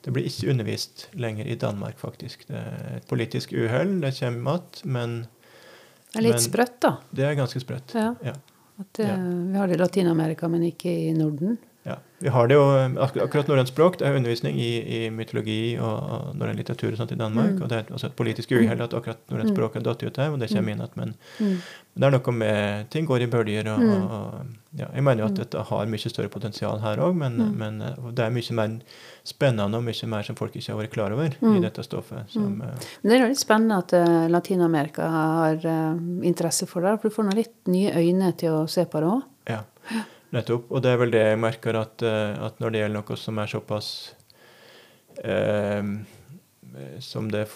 Det 0.03 0.11
blir 0.13 0.25
ikke 0.27 0.49
undervist 0.51 1.05
lenger 1.15 1.47
i 1.47 1.55
Danmark, 1.55 1.95
faktisk. 1.97 2.43
Det 2.49 2.59
er 2.59 2.97
et 2.97 3.07
politisk 3.07 3.53
uhell, 3.55 4.01
det 4.03 4.11
kommer 4.19 4.59
igjen, 4.59 4.91
men 4.91 5.27
Det 6.11 6.19
er 6.19 6.21
litt 6.27 6.33
Men- 6.35 6.41
sprøtt, 6.43 6.79
da. 6.81 6.97
det 7.15 7.23
er 7.25 7.35
ganske 7.39 7.59
sprøtt. 7.63 7.93
Ja. 7.95 8.13
Ja. 8.23 8.33
At 8.79 8.99
eh, 8.99 9.07
Ja. 9.07 9.15
vi 9.15 9.57
har 9.57 9.67
det 9.67 9.75
i 9.75 9.81
Latin-Amerika, 9.81 10.47
men 10.49 10.61
ikke 10.63 10.91
i 11.09 11.13
Norden. 11.13 11.57
Vi 12.23 12.31
har 12.31 12.47
det 12.47 12.55
jo, 12.55 12.63
ak 13.03 13.17
akkurat 13.19 13.49
norrønt 13.51 13.67
språk, 13.67 13.97
det 13.99 14.07
er 14.07 14.15
undervisning 14.15 14.55
i, 14.55 14.69
i 14.79 14.99
mytologi 15.11 15.75
og, 15.75 15.97
og 16.15 16.35
norrøn 16.39 16.55
litteratur 16.55 16.93
og 16.95 16.97
sånt 17.01 17.11
i 17.11 17.19
Danmark. 17.19 17.51
Mm. 17.57 17.63
Og 17.65 17.69
det 17.71 17.77
er 17.81 17.89
også 17.97 18.07
et 18.07 18.15
politisk 18.15 18.53
uhell 18.55 18.79
at 18.85 18.93
akkurat 18.95 19.19
norrønt 19.29 19.49
Mm. 19.51 19.55
språk 19.57 19.73
har 19.75 19.83
datt 19.83 20.03
ut 20.07 20.17
her, 20.21 20.29
og 20.31 20.39
det 20.39 20.47
kommer 20.53 20.71
inn 20.71 20.81
at, 20.85 20.95
Men 20.95 21.15
Mm. 21.39 21.57
Men 21.93 22.01
det 22.01 22.07
er 22.07 22.13
noe 22.17 22.33
med 22.33 22.89
Ting 22.89 23.05
går 23.05 23.21
i 23.21 23.27
bølger. 23.29 23.67
Og, 23.73 23.79
Mm. 23.79 23.89
og, 23.91 24.11
og 24.11 24.79
ja, 24.79 24.87
jeg 24.95 25.03
mener 25.03 25.19
jo 25.21 25.25
at 25.25 25.31
Mm. 25.33 25.37
dette 25.43 25.63
har 25.69 25.85
mye 25.85 26.09
større 26.09 26.29
potensial 26.29 26.79
her 26.81 26.97
òg, 26.97 27.13
men, 27.15 27.37
Mm. 27.37 27.57
men 27.57 27.81
eh, 27.81 28.11
det 28.13 28.19
er 28.25 28.29
mye 28.31 28.53
mer 28.53 28.79
spennende 29.23 29.75
og 29.77 29.83
mye 29.83 30.07
mer 30.07 30.23
som 30.23 30.35
folk 30.35 30.55
ikke 30.55 30.71
har 30.73 30.79
vært 30.81 30.91
klar 30.95 31.11
over 31.13 31.29
Mm. 31.41 31.57
i 31.57 31.59
dette 31.59 31.83
stoffet. 31.83 32.29
Som, 32.31 32.61
eh, 32.61 32.73
Men 33.03 33.11
det 33.11 33.21
er 33.21 33.27
litt 33.27 33.37
spennende 33.37 33.77
at 33.77 33.93
eh, 33.93 34.27
Latin-Amerika 34.29 35.09
har 35.09 35.53
eh, 35.65 35.99
interesse 36.25 36.65
for 36.67 36.81
det, 36.81 36.99
for 37.01 37.09
du 37.09 37.15
får 37.15 37.25
nå 37.29 37.35
litt 37.35 37.67
nye 37.67 37.91
øyne 37.93 38.35
til 38.37 38.49
å 38.49 38.67
se 38.69 38.85
på 38.85 38.99
det 38.99 39.09
òg. 39.09 39.23
ja. 39.49 39.59
Nettopp. 40.33 40.71
Og 40.73 40.81
det 40.81 40.91
er 40.93 40.97
vel 40.97 41.11
det 41.13 41.21
jeg 41.27 41.39
merker, 41.41 41.77
at, 41.77 42.01
eh, 42.01 42.33
at 42.41 42.59
når 42.59 42.73
det 42.73 42.79
gjelder 42.81 42.97
noe 43.03 43.17
som 43.21 43.37
er 43.43 43.51
såpass 43.51 43.89
eh, 45.23 45.83
Som 47.05 47.29
det 47.31 47.47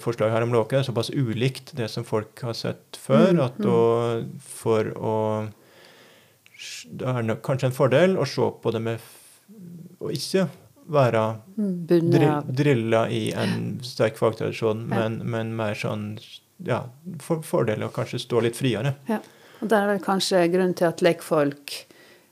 forslaget 0.00 0.32
her 0.32 0.42
om 0.46 0.52
Låke, 0.54 0.78
er 0.78 0.86
såpass 0.86 1.10
ulikt 1.12 1.74
det 1.76 1.90
som 1.92 2.04
folk 2.08 2.40
har 2.46 2.54
sett 2.56 2.96
før, 2.96 3.26
Mm, 3.34 3.40
at 3.44 3.58
da 3.60 4.24
for 4.40 4.84
å 4.96 5.16
Det 6.88 7.06
er 7.06 7.22
nok 7.22 7.42
kanskje 7.42 7.68
en 7.68 7.76
fordel 7.76 8.16
å 8.16 8.24
se 8.28 8.48
på 8.62 8.72
det 8.72 8.80
med 8.80 8.98
Å 10.00 10.08
ikke 10.12 10.48
være 10.90 11.40
Mm, 11.56 12.24
av 12.24 12.46
drilla 12.56 13.04
i 13.12 13.32
en 13.36 13.78
sterk 13.84 14.16
fagtradisjon, 14.16 14.88
Ja. 14.88 14.96
men, 15.08 15.20
men 15.30 15.52
mer 15.56 15.74
sånn 15.74 16.18
ja, 16.64 16.82
for, 17.20 17.42
fordel 17.42 17.84
å 17.84 17.90
kanskje 17.92 18.18
stå 18.20 18.40
litt 18.42 18.56
friere. 18.56 18.94
Ja. 19.08 19.20
Og 19.62 19.68
Det 19.68 19.76
er 19.76 19.86
vel 19.86 20.00
kanskje 20.00 20.40
grunnen 20.50 20.74
til 20.74 20.88
at 20.88 21.00
lekfolk 21.04 21.86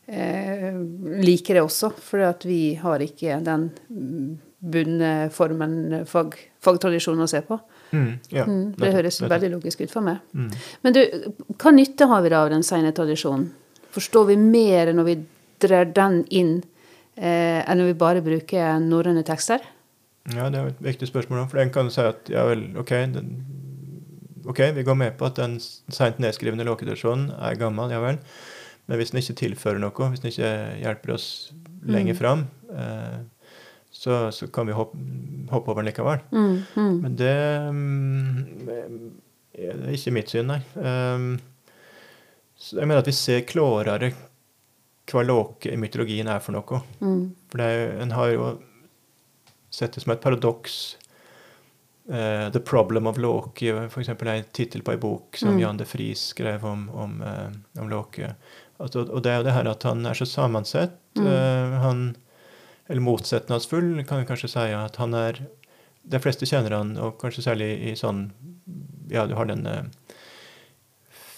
liker 0.08 1.58
det 1.58 1.62
også, 1.62 1.90
fordi 2.00 2.48
vi 2.48 2.60
har 2.80 3.02
ikke 3.04 3.40
den 3.44 3.68
mm, 3.92 4.28
bundne 4.72 5.10
formen 5.34 5.74
fag, 6.08 6.36
fagtradisjonen 6.64 7.26
å 7.26 7.30
se 7.30 7.42
på. 7.44 7.58
Mm, 7.92 8.10
ja, 8.32 8.44
Mm, 8.44 8.72
det 8.74 8.84
det 8.86 8.94
høres 8.94 9.18
det, 9.20 9.28
veldig 9.30 9.50
logisk 9.56 9.80
ut 9.84 9.92
for 9.92 10.04
meg. 10.04 10.18
Mm. 10.32 10.50
Men 10.82 10.96
du, 10.96 11.02
hva 11.56 11.72
nytte 11.72 12.08
har 12.08 12.22
vi 12.24 12.32
da 12.32 12.42
av 12.44 12.50
den 12.50 12.64
sene 12.66 12.92
tradisjonen? 12.92 13.50
Forstår 13.92 14.26
vi 14.32 14.36
mer 14.40 14.92
når 14.92 15.04
vi 15.04 15.16
drar 15.60 15.84
den 15.84 16.24
inn, 16.30 16.62
eh, 17.16 17.62
enn 17.64 17.78
når 17.78 17.92
vi 17.92 18.00
bare 18.00 18.24
bruker 18.24 18.80
norrøne 18.80 19.24
tekster? 19.24 19.60
Ja, 20.34 20.50
det 20.52 20.58
er 20.58 20.66
et 20.68 20.82
viktig 20.84 21.08
spørsmål. 21.08 21.48
For 21.48 21.60
en 21.62 21.72
kan 21.72 21.88
si 21.90 22.00
at 22.04 22.28
ja 22.28 22.44
vel, 22.48 22.76
ok, 22.76 22.90
den, 23.14 23.30
ok, 24.46 24.60
vi 24.76 24.84
går 24.84 24.96
med 24.96 25.16
på 25.18 25.26
at 25.26 25.36
den 25.40 25.58
seint 25.60 26.18
nedskrivne 26.20 26.64
låketradisjonen 26.68 27.30
er 27.32 27.56
gammel, 27.60 27.90
ja 27.90 28.00
vel. 28.04 28.20
Men 28.88 28.98
hvis 29.00 29.10
den 29.12 29.20
ikke 29.20 29.36
tilfører 29.42 29.80
noe, 29.82 30.08
hvis 30.12 30.22
den 30.22 30.30
ikke 30.32 30.52
hjelper 30.82 31.14
oss 31.14 31.26
lenger 31.84 32.14
Mm. 32.14 32.18
fram, 32.18 32.46
eh, 32.74 33.18
så, 33.92 34.30
så 34.32 34.46
kan 34.52 34.66
vi 34.68 34.72
hoppe, 34.76 34.96
hoppe 35.50 35.70
over 35.72 35.82
den 35.82 35.90
likevel. 35.92 36.20
Mm, 36.32 36.62
mm, 36.76 37.00
Men 37.02 37.16
det 37.16 37.34
mm, 37.74 39.10
er 39.58 39.92
ikke 39.94 40.12
mitt 40.14 40.30
syn, 40.32 40.48
nei. 40.52 40.60
Um, 40.76 41.38
så 42.58 42.78
jeg 42.80 42.88
mener 42.88 43.02
at 43.02 43.08
vi 43.10 43.14
ser 43.16 43.44
klarere 43.48 44.12
hva 45.08 45.22
låke 45.24 45.70
i 45.72 45.78
mytologien 45.80 46.28
er 46.28 46.40
for 46.44 46.52
noe. 46.56 46.80
mm, 47.00 47.22
For 47.50 47.60
det 47.62 47.66
er, 47.74 47.92
en 48.04 48.10
har 48.16 48.32
jo 48.34 48.48
sett 49.72 49.94
det 49.96 50.02
som 50.04 50.12
et 50.12 50.20
paradoks. 50.24 50.96
Uh, 52.08 52.48
'The 52.50 52.60
Problem 52.64 53.06
of 53.06 53.18
Låke', 53.20 53.88
eksempel 53.92 54.28
er 54.28 54.38
en 54.40 54.46
tittel 54.56 54.80
på 54.82 54.92
ei 54.94 55.00
bok 55.00 55.36
som 55.36 55.50
Mm. 55.56 55.60
Jan 55.60 55.76
de 55.76 55.84
Fries 55.84 56.28
skrev 56.32 56.64
om, 56.64 56.88
om, 56.90 57.20
uh, 57.20 57.50
om 57.82 57.88
Låke. 57.88 58.34
At, 58.78 58.94
og 58.96 59.22
det 59.24 59.32
er 59.32 59.40
jo 59.40 59.46
det 59.48 59.54
her 59.56 59.68
at 59.70 59.84
han 59.88 60.06
er 60.06 60.18
så 60.18 60.26
sammensett. 60.28 60.98
Mm. 61.18 61.26
eh, 61.26 61.78
han, 61.82 62.02
eller 62.86 63.04
motsetningsfull, 63.04 64.04
kan 64.06 64.22
vi 64.22 64.28
kanskje 64.28 64.52
si. 64.54 64.66
At 64.76 65.00
han 65.02 65.16
er 65.18 65.44
De 66.08 66.16
fleste 66.22 66.46
kjenner 66.48 66.72
han, 66.72 66.94
og 66.96 67.18
kanskje 67.20 67.42
særlig 67.44 67.66
i 67.90 67.96
sånn 67.98 68.30
Ja, 69.12 69.26
du 69.28 69.34
har 69.36 69.48
den 69.50 69.66
eh, 69.66 69.82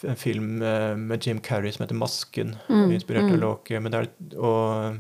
en 0.03 0.17
film 0.17 0.63
eh, 0.63 0.97
med 0.97 1.27
Jim 1.27 1.41
Carrey 1.41 1.73
som 1.73 1.85
heter 1.85 1.95
'Masken', 1.95 2.57
Mm, 2.69 2.93
inspirert 2.93 3.23
mm. 3.23 3.33
av 3.33 3.39
Låke. 3.39 3.81
Men 3.81 3.93
det 3.93 3.99
er, 3.99 4.39
og 4.39 4.97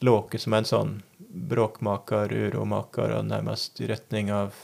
Låke 0.00 0.38
som 0.38 0.52
er 0.52 0.62
en 0.62 0.70
sånn 0.70 0.92
bråkmaker, 1.28 2.32
uromaker, 2.32 3.12
og 3.18 3.26
nærmest 3.28 3.80
i 3.80 3.88
retning 3.90 4.30
av 4.32 4.54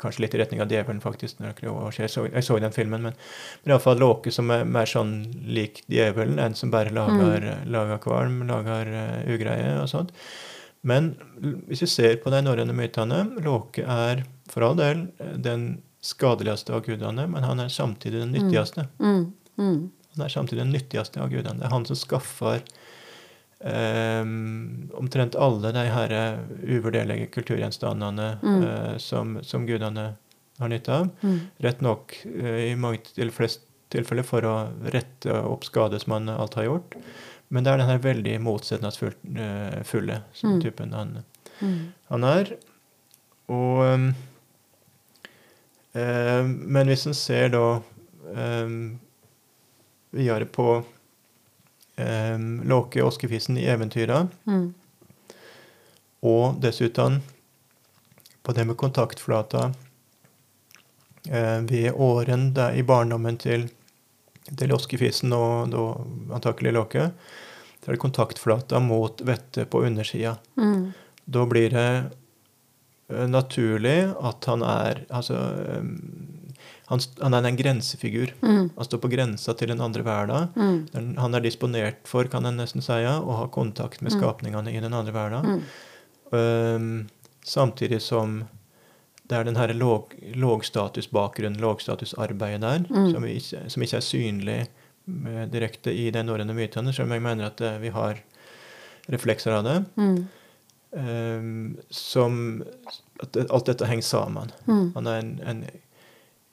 Kanskje 0.00 0.24
litt 0.24 0.34
i 0.34 0.40
retning 0.40 0.62
av 0.64 0.72
djevelen, 0.72 1.00
faktisk. 1.04 1.38
når 1.38 1.60
jeg, 1.96 2.10
så, 2.10 2.26
jeg 2.26 2.44
så 2.44 2.58
den 2.62 2.74
filmen, 2.74 3.06
men, 3.06 3.14
men 3.62 3.72
iallfall 3.72 4.00
Låke 4.00 4.32
som 4.34 4.50
er 4.54 4.66
mer 4.66 4.88
sånn 4.90 5.18
lik 5.46 5.82
djevelen, 5.92 6.40
en 6.42 6.58
som 6.58 6.72
bare 6.74 6.94
lager, 6.94 7.48
lager 7.70 8.02
kvalm, 8.02 8.42
lager 8.48 8.92
uh, 8.92 9.32
ugreie 9.34 9.76
og 9.80 9.90
sånt. 9.92 10.12
Men 10.86 11.14
hvis 11.66 11.82
vi 11.82 11.90
ser 11.90 12.18
på 12.22 12.30
de 12.30 12.42
norrøne 12.46 12.74
mytene 12.76 13.24
Låke 13.42 13.82
er 13.82 14.22
for 14.50 14.62
all 14.66 14.76
del 14.78 15.08
eh, 15.18 15.34
den 15.42 15.68
skadeligste 16.06 16.74
av 16.76 16.84
gudene, 16.86 17.26
men 17.26 17.46
han 17.46 17.62
er 17.62 17.72
samtidig 17.72 18.20
den 18.22 18.34
nyttigste. 18.36 18.86
mm, 19.00 19.24
mm, 19.58 19.80
Han 20.14 20.24
er 20.24 20.30
samtidig 20.30 20.62
den 20.62 20.74
nyttigste 20.76 21.22
av 21.22 21.32
gudene. 21.32 21.58
Det 21.58 21.66
er 21.66 21.74
han 21.74 21.86
som 21.88 21.98
skaffer 21.98 22.60
eh, 23.60 24.22
omtrent 24.98 25.34
alle 25.36 25.72
de 25.72 25.84
her 25.92 26.12
eh, 26.12 26.38
uvurderlige 26.76 27.26
kulturgjenstandene 27.34 28.38
Mm. 28.42 28.62
uh, 28.64 28.96
som, 28.98 29.38
som 29.42 29.66
gudene 29.66 30.14
har 30.58 30.68
nytte 30.72 30.92
av. 30.92 31.08
mm, 31.22 31.38
Rett 31.60 31.80
nok 31.84 32.14
uh, 32.26 32.58
i 32.70 32.74
mange 32.76 33.02
til 33.14 33.30
flest 33.30 33.60
tilfeller 33.92 34.24
for 34.26 34.42
å 34.48 34.54
rette 34.92 35.30
opp 35.46 35.64
skade 35.64 36.00
som 36.02 36.12
han 36.16 36.28
alt 36.32 36.54
har 36.58 36.64
gjort. 36.64 36.96
Men 37.48 37.62
det 37.64 37.70
er 37.72 37.78
den 37.78 37.86
her 37.92 37.98
veldig 38.02 38.40
motsetningsfulle 38.42 39.82
fulle 39.86 40.22
som 40.34 40.56
Mm. 40.56 40.60
typen 40.62 40.92
han, 40.92 41.12
mm, 41.60 41.92
han 42.08 42.24
er. 42.24 42.56
Og 43.48 43.84
um, 43.94 44.08
Men 45.94 46.86
hvis 46.90 47.06
en 47.06 47.14
ser 47.14 47.48
da 47.54 47.80
um, 48.34 48.98
videre 50.12 50.44
på 50.50 50.82
um, 51.96 52.48
Låke 52.68 53.02
Oskefisen 53.04 53.56
i 53.58 53.64
eventyra, 53.70 54.26
mm, 54.44 54.66
og 56.26 56.58
dessuten 56.62 57.20
på 58.46 58.54
det 58.56 58.64
med 58.68 58.76
kontaktflata 58.78 59.68
eh, 61.30 61.60
ved 61.70 61.92
åren 61.94 62.50
i 62.74 62.82
barndommen 62.86 63.38
til, 63.42 63.68
til 64.56 64.74
Oskefisen 64.76 65.32
og 65.36 65.72
da 65.74 65.86
antakelig 66.38 66.74
Låke, 66.76 67.08
så 67.82 67.90
er 67.90 67.96
det 67.96 68.02
kontaktflata 68.02 68.80
mot 68.82 69.20
vettet 69.26 69.70
på 69.70 69.82
undersida. 69.86 70.36
mm, 70.58 70.92
Da 71.26 71.42
blir 71.46 71.70
det 71.74 71.88
eh, 73.10 73.26
naturlig 73.30 73.98
at 74.22 74.44
han 74.50 74.62
er 74.62 75.04
altså 75.10 75.34
eh, 75.66 75.90
han, 76.86 77.00
han 77.18 77.34
er 77.34 77.48
en 77.48 77.56
grensefigur. 77.58 78.30
mm, 78.42 78.68
Han 78.76 78.84
står 78.86 79.00
på 79.02 79.08
grensa 79.10 79.54
til 79.58 79.72
den 79.72 79.80
andre 79.82 80.04
verden. 80.06 80.48
mm, 80.54 80.76
Den, 80.92 81.08
han 81.18 81.34
er 81.34 81.42
disponert 81.42 82.06
for, 82.06 82.28
kan 82.30 82.46
en 82.46 82.60
nesten 82.62 82.82
si, 82.82 82.92
å 83.02 83.38
ha 83.40 83.48
kontakt 83.50 84.02
med 84.06 84.12
Mm. 84.14 84.20
skapningene 84.20 84.70
i 84.70 84.78
den 84.80 84.94
andre 84.94 85.12
verden. 85.12 85.64
Mm, 86.32 86.76
Um, 86.76 87.08
samtidig 87.44 88.00
som 88.02 88.44
det 89.28 89.36
er 89.36 89.44
den 89.44 89.56
her 89.56 89.68
låg, 89.74 90.14
lågstatusbakgrunnen, 90.34 91.60
lågstatusarbeidet 91.60 92.60
der, 92.60 92.84
Mm. 92.90 93.12
som, 93.12 93.22
vi 93.22 93.40
som 93.40 93.82
ikke 93.82 93.96
er 93.96 94.00
synlig 94.00 94.58
eh, 95.26 95.46
direkte 95.50 95.90
i 95.92 96.10
de 96.10 96.22
norrøne 96.22 96.54
mytene, 96.54 96.92
selv 96.94 97.06
om 97.06 97.12
jeg 97.12 97.22
mener 97.22 97.46
at 97.46 97.60
eh, 97.60 97.78
vi 97.78 97.88
har 97.90 98.16
reflekser 99.08 99.52
av 99.52 99.64
det. 99.64 99.84
mm, 99.96 100.26
Um, 100.96 101.76
som 101.90 102.62
at 103.20 103.36
alt 103.50 103.66
dette 103.66 103.84
henger 103.84 104.02
sammen. 104.02 104.50
mm, 104.66 104.92
Han 104.94 105.06
er 105.06 105.18
en, 105.18 105.40
en 105.44 105.64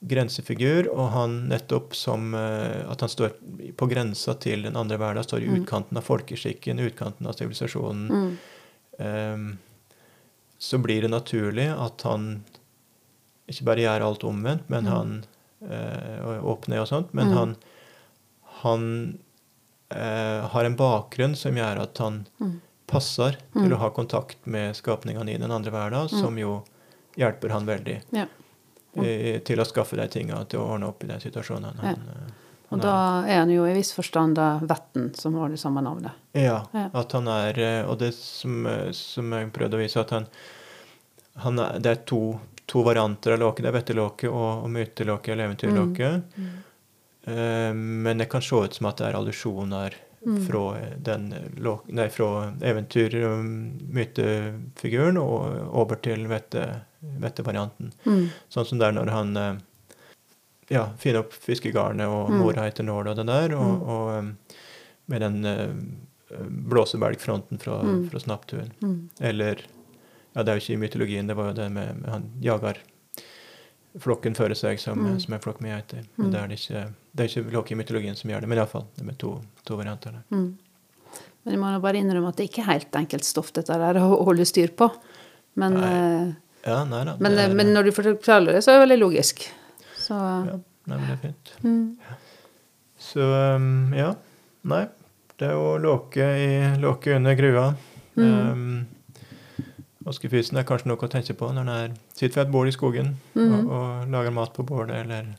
grensefigur, 0.04 0.88
og 0.92 1.10
han 1.14 1.48
nettopp 1.48 1.94
som 1.96 2.34
uh, 2.34 2.90
at 2.90 3.00
han 3.00 3.08
står 3.08 3.32
på 3.78 3.88
grensa 3.88 4.34
til 4.34 4.62
den 4.66 4.76
andre 4.76 4.98
verden, 5.00 5.24
står 5.24 5.42
i 5.42 5.48
Mm. 5.48 5.62
utkanten 5.62 5.96
av 5.96 6.02
folkeskikken, 6.04 6.78
utkanten 6.80 7.26
av 7.26 7.32
sivilisasjonen. 7.38 8.36
Mm, 8.98 9.04
Ehm, 9.06 9.58
så 10.58 10.78
blir 10.78 11.02
det 11.02 11.08
naturlig 11.10 11.66
at 11.78 12.02
han 12.02 12.44
ikke 13.48 13.64
bare 13.64 13.82
gjør 13.84 14.04
alt 14.06 14.24
omvendt, 14.24 14.68
men 14.70 14.84
Mm. 14.84 14.92
han 14.92 15.24
uh, 15.64 16.44
åpner 16.44 16.80
og 16.80 16.88
sånt, 16.88 17.12
men 17.14 17.26
Mm. 17.26 17.32
han, 17.36 17.56
han 18.62 19.18
eh, 19.90 20.46
har 20.48 20.64
en 20.64 20.76
bakgrunn 20.76 21.34
som 21.36 21.54
gjør 21.54 21.82
at 21.82 21.98
han 21.98 22.26
mm, 22.40 22.60
passer 22.86 23.36
Mm. 23.54 23.62
til 23.62 23.72
å 23.74 23.78
ha 23.78 23.90
kontakt 23.90 24.46
med 24.46 24.74
skapningene 24.76 25.30
i 25.34 25.38
den 25.38 25.50
andre 25.50 25.70
verden, 25.70 26.08
som 26.08 26.36
jo 26.38 26.64
hjelper 27.16 27.50
han 27.50 27.66
veldig 27.66 28.00
Ja. 28.12 28.26
eh, 28.96 29.38
til 29.40 29.58
å 29.60 29.64
skaffe 29.64 29.96
de 29.96 30.08
tinga, 30.08 30.44
til 30.48 30.60
å 30.60 30.68
ordne 30.74 30.88
opp 30.88 31.04
i 31.04 31.06
de 31.06 31.14
situasjonene. 31.20 31.76
Han, 31.80 32.08
eh, 32.08 32.32
Og 32.74 32.80
Nei. 32.80 32.84
da 32.86 32.96
er 33.30 33.38
han 33.44 33.52
jo 33.54 33.64
i 33.70 33.74
viss 33.76 33.92
forstand 33.94 34.34
da 34.38 34.48
Vetten, 34.66 35.12
som 35.14 35.34
har 35.38 35.52
det 35.54 35.60
samme 35.62 35.82
navnet. 35.84 36.12
Ja, 36.34 36.64
Ja. 36.74 36.88
at 36.92 37.12
han 37.14 37.28
er 37.30 37.58
eh, 37.62 37.86
Og 37.88 37.98
det 38.02 38.12
som, 38.18 38.66
eh, 38.66 38.90
som 38.92 39.30
jeg 39.32 39.52
prøvde 39.54 39.78
å 39.78 39.82
vise, 39.84 40.00
at 40.02 40.10
han, 40.10 40.26
han 41.44 41.58
er, 41.58 41.78
Det 41.78 41.90
er 41.92 42.02
to, 42.10 42.20
to 42.66 42.82
varianter 42.82 43.34
av 43.36 43.38
låke. 43.44 43.62
Det 43.62 43.70
er 43.70 43.78
vettelåke 43.80 44.28
og, 44.30 44.64
og 44.64 44.70
mytelåke 44.74 45.32
eller 45.32 45.48
eventyrlåke. 45.52 46.10
Mm. 46.36 46.50
Eh, 47.26 47.72
men 47.74 48.18
det 48.18 48.28
kan 48.32 48.42
se 48.42 48.56
ut 48.66 48.74
som 48.74 48.86
at 48.90 48.98
det 48.98 49.06
er 49.12 49.20
allusjoner 49.20 49.94
Mm. 50.24 50.38
fra 50.46 50.60
den 51.04 51.26
nei, 51.92 52.06
fra 52.08 52.50
eventyr- 52.64 53.26
og 53.28 53.44
mytefiguren 53.92 55.18
og 55.20 55.74
over 55.82 55.96
til 56.00 56.26
vette, 56.30 56.62
vettevarianten. 57.20 57.90
Mm. 58.06 58.30
Sånn 58.48 58.64
som 58.70 58.78
det 58.80 58.86
er 58.88 58.94
når 58.96 59.10
han 59.12 59.36
ja, 60.70 60.86
finne 60.98 61.18
opp 61.24 61.32
fiskegarnet, 61.32 62.06
og 62.08 62.30
Mm. 62.30 62.38
mora 62.40 62.64
heter 62.68 62.84
Nål 62.84 63.08
og 63.08 63.16
det 63.16 63.26
der, 63.26 63.54
og, 63.56 63.74
Mm. 63.74 63.88
og 63.88 64.18
um, 64.18 64.36
med 65.08 65.20
den 65.20 65.44
uh, 65.44 66.38
blåsebelgfronten 66.48 67.58
fra, 67.60 67.82
Mm. 67.82 68.08
fra 68.10 68.18
Snapptuen. 68.20 68.72
Mm. 68.82 69.08
Eller 69.20 69.56
Ja, 70.36 70.42
det 70.42 70.48
er 70.50 70.56
jo 70.58 70.60
ikke 70.64 70.74
i 70.74 70.88
mytologien, 70.88 71.26
det 71.28 71.36
var 71.36 71.46
jo 71.52 71.52
det 71.54 71.70
med, 71.70 71.96
med 72.00 72.10
han 72.10 72.24
jager 72.42 72.74
flokken 74.00 74.34
fører 74.34 74.56
seg 74.58 74.80
som, 74.80 74.98
Mm. 74.98 75.20
som 75.20 75.34
en 75.34 75.40
flokk 75.40 75.60
med 75.60 75.70
geiter. 75.70 76.04
Men 76.18 76.30
det 76.32 76.40
er 76.40 76.48
det 76.48 76.58
ikke, 76.58 76.94
det 77.14 77.24
er 77.36 77.58
ikke 77.62 77.70
i 77.70 77.78
mytologien 77.78 78.16
som 78.16 78.30
gjør 78.30 78.40
det, 78.40 78.48
men 78.48 78.58
iallfall. 78.58 78.84
Med 79.02 79.16
to, 79.18 79.40
to 79.64 79.76
varianter 79.76 80.10
der. 80.10 80.24
Mm. 80.32 80.56
Men 81.44 81.52
jeg 81.54 81.60
må 81.60 81.70
nå 81.70 81.80
bare 81.80 82.00
innrømme 82.02 82.28
at 82.28 82.36
det 82.36 82.50
ikke 82.50 82.62
er 82.64 82.72
helt 82.72 82.90
enkelt 82.98 83.22
stoff 83.24 83.52
dette 83.52 83.68
der 83.78 83.94
å 84.00 84.24
holde 84.24 84.44
styr 84.44 84.68
på. 84.74 84.90
Men, 85.54 85.74
nei. 85.74 86.34
Ja, 86.66 86.84
nei 86.84 87.04
da. 87.04 87.16
men, 87.20 87.38
er, 87.38 87.54
men 87.54 87.66
når 87.72 87.84
du 87.84 87.92
forklarer 87.92 88.46
det, 88.56 88.64
så 88.64 88.72
er 88.74 88.80
det 88.80 88.88
veldig 88.88 88.98
logisk. 89.04 89.46
Så 90.04 90.16
ja, 90.20 90.58
nei, 90.90 90.96
men 90.98 91.04
det 91.08 91.14
er 91.16 91.22
fint. 91.22 91.52
mm. 91.64 92.20
Så 93.04 93.24
um, 93.56 93.92
ja. 93.96 94.10
Nei. 94.64 94.84
Det 95.36 95.48
er 95.50 95.56
jo 95.58 95.74
låke, 95.82 96.24
i, 96.38 96.50
låke 96.80 97.16
under 97.16 97.34
grua. 97.38 97.64
Mm. 98.16 98.34
Um, 98.52 98.86
Oskefysen 100.06 100.58
er 100.60 100.66
kanskje 100.68 100.90
noe 100.90 101.00
å 101.00 101.08
tenke 101.10 101.32
på 101.36 101.48
når 101.52 101.64
en 101.64 101.70
er, 101.74 101.92
sitter 102.12 102.42
ved 102.42 102.46
et 102.46 102.52
bål 102.52 102.68
i 102.70 102.74
skogen 102.76 103.14
Mm. 103.34 103.52
og, 103.54 103.70
og 103.74 104.10
lager 104.12 104.34
mat 104.36 104.52
på 104.54 104.62
bålet, 104.68 104.98
eller 105.02 105.30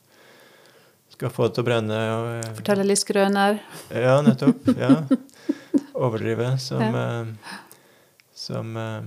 skal 1.13 1.29
få 1.31 1.47
det 1.47 1.55
til 1.55 1.63
å 1.63 1.67
brenne. 1.69 1.99
Og, 2.11 2.25
Fortelle 2.25 2.55
forteller 2.59 2.89
litt 2.89 3.01
skrøner. 3.01 3.59
Ja, 3.93 4.15
nettopp. 4.25 4.65
ja. 4.75 4.89
Overdrive 6.05 6.49
som 6.59 6.81
Ja. 6.81 7.03
eh, 7.21 7.61
Som 8.35 8.75
eh, 8.77 9.05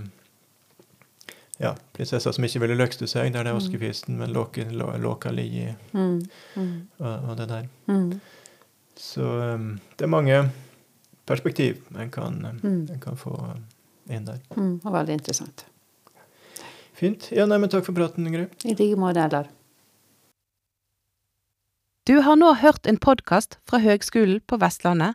Ja, 1.58 1.72
prinsessa 1.92 2.30
som 2.32 2.44
ikke 2.46 2.60
ville 2.62 2.76
løkste 2.78 3.08
seg, 3.10 3.32
det 3.32 3.40
er 3.40 3.48
Mm. 3.52 3.56
oskefisten, 3.58 4.16
men 4.18 4.32
låka 4.32 5.30
ligger 5.34 5.74
Mm. 5.92 6.20
Mm. 6.56 6.88
og, 7.00 7.24
og 7.30 7.36
det 7.36 7.48
der. 7.48 7.68
Mm. 7.88 8.20
Så 8.96 9.54
um, 9.54 9.80
det 9.96 10.04
er 10.04 10.08
mange 10.08 10.50
perspektiv 11.26 11.82
en 11.98 12.10
kan, 12.10 12.44
um, 12.62 12.86
en 12.90 13.00
kan 13.00 13.16
få 13.16 13.34
um, 13.34 13.64
inn 14.08 14.24
der. 14.24 14.38
Mm. 14.56 14.80
Og 14.84 14.92
veldig 14.92 15.12
interessant. 15.18 15.64
Fint. 16.94 17.28
Ja, 17.32 17.46
nei, 17.46 17.58
men 17.58 17.70
takk 17.70 17.84
for 17.84 17.92
praten, 17.94 18.26
Ingrid. 18.26 18.48
I 18.64 18.74
like 18.74 18.96
måte, 18.98 19.22
Eldar. 19.22 19.46
Du 22.06 22.20
har 22.24 22.36
nå 22.36 22.54
hørt 22.62 22.86
en 22.86 22.96
podkast 22.96 23.58
fra 23.68 23.78
Høgskolen 23.78 24.40
på 24.48 24.58
Vestlandet. 24.58 25.14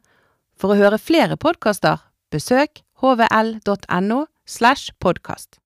For 0.56 0.70
å 0.72 0.78
høre 0.78 1.00
flere 1.02 1.36
podkaster, 1.36 1.98
besøk 2.32 2.84
hvl.no 3.02 4.26
slash 4.46 4.91
podkast. 5.02 5.58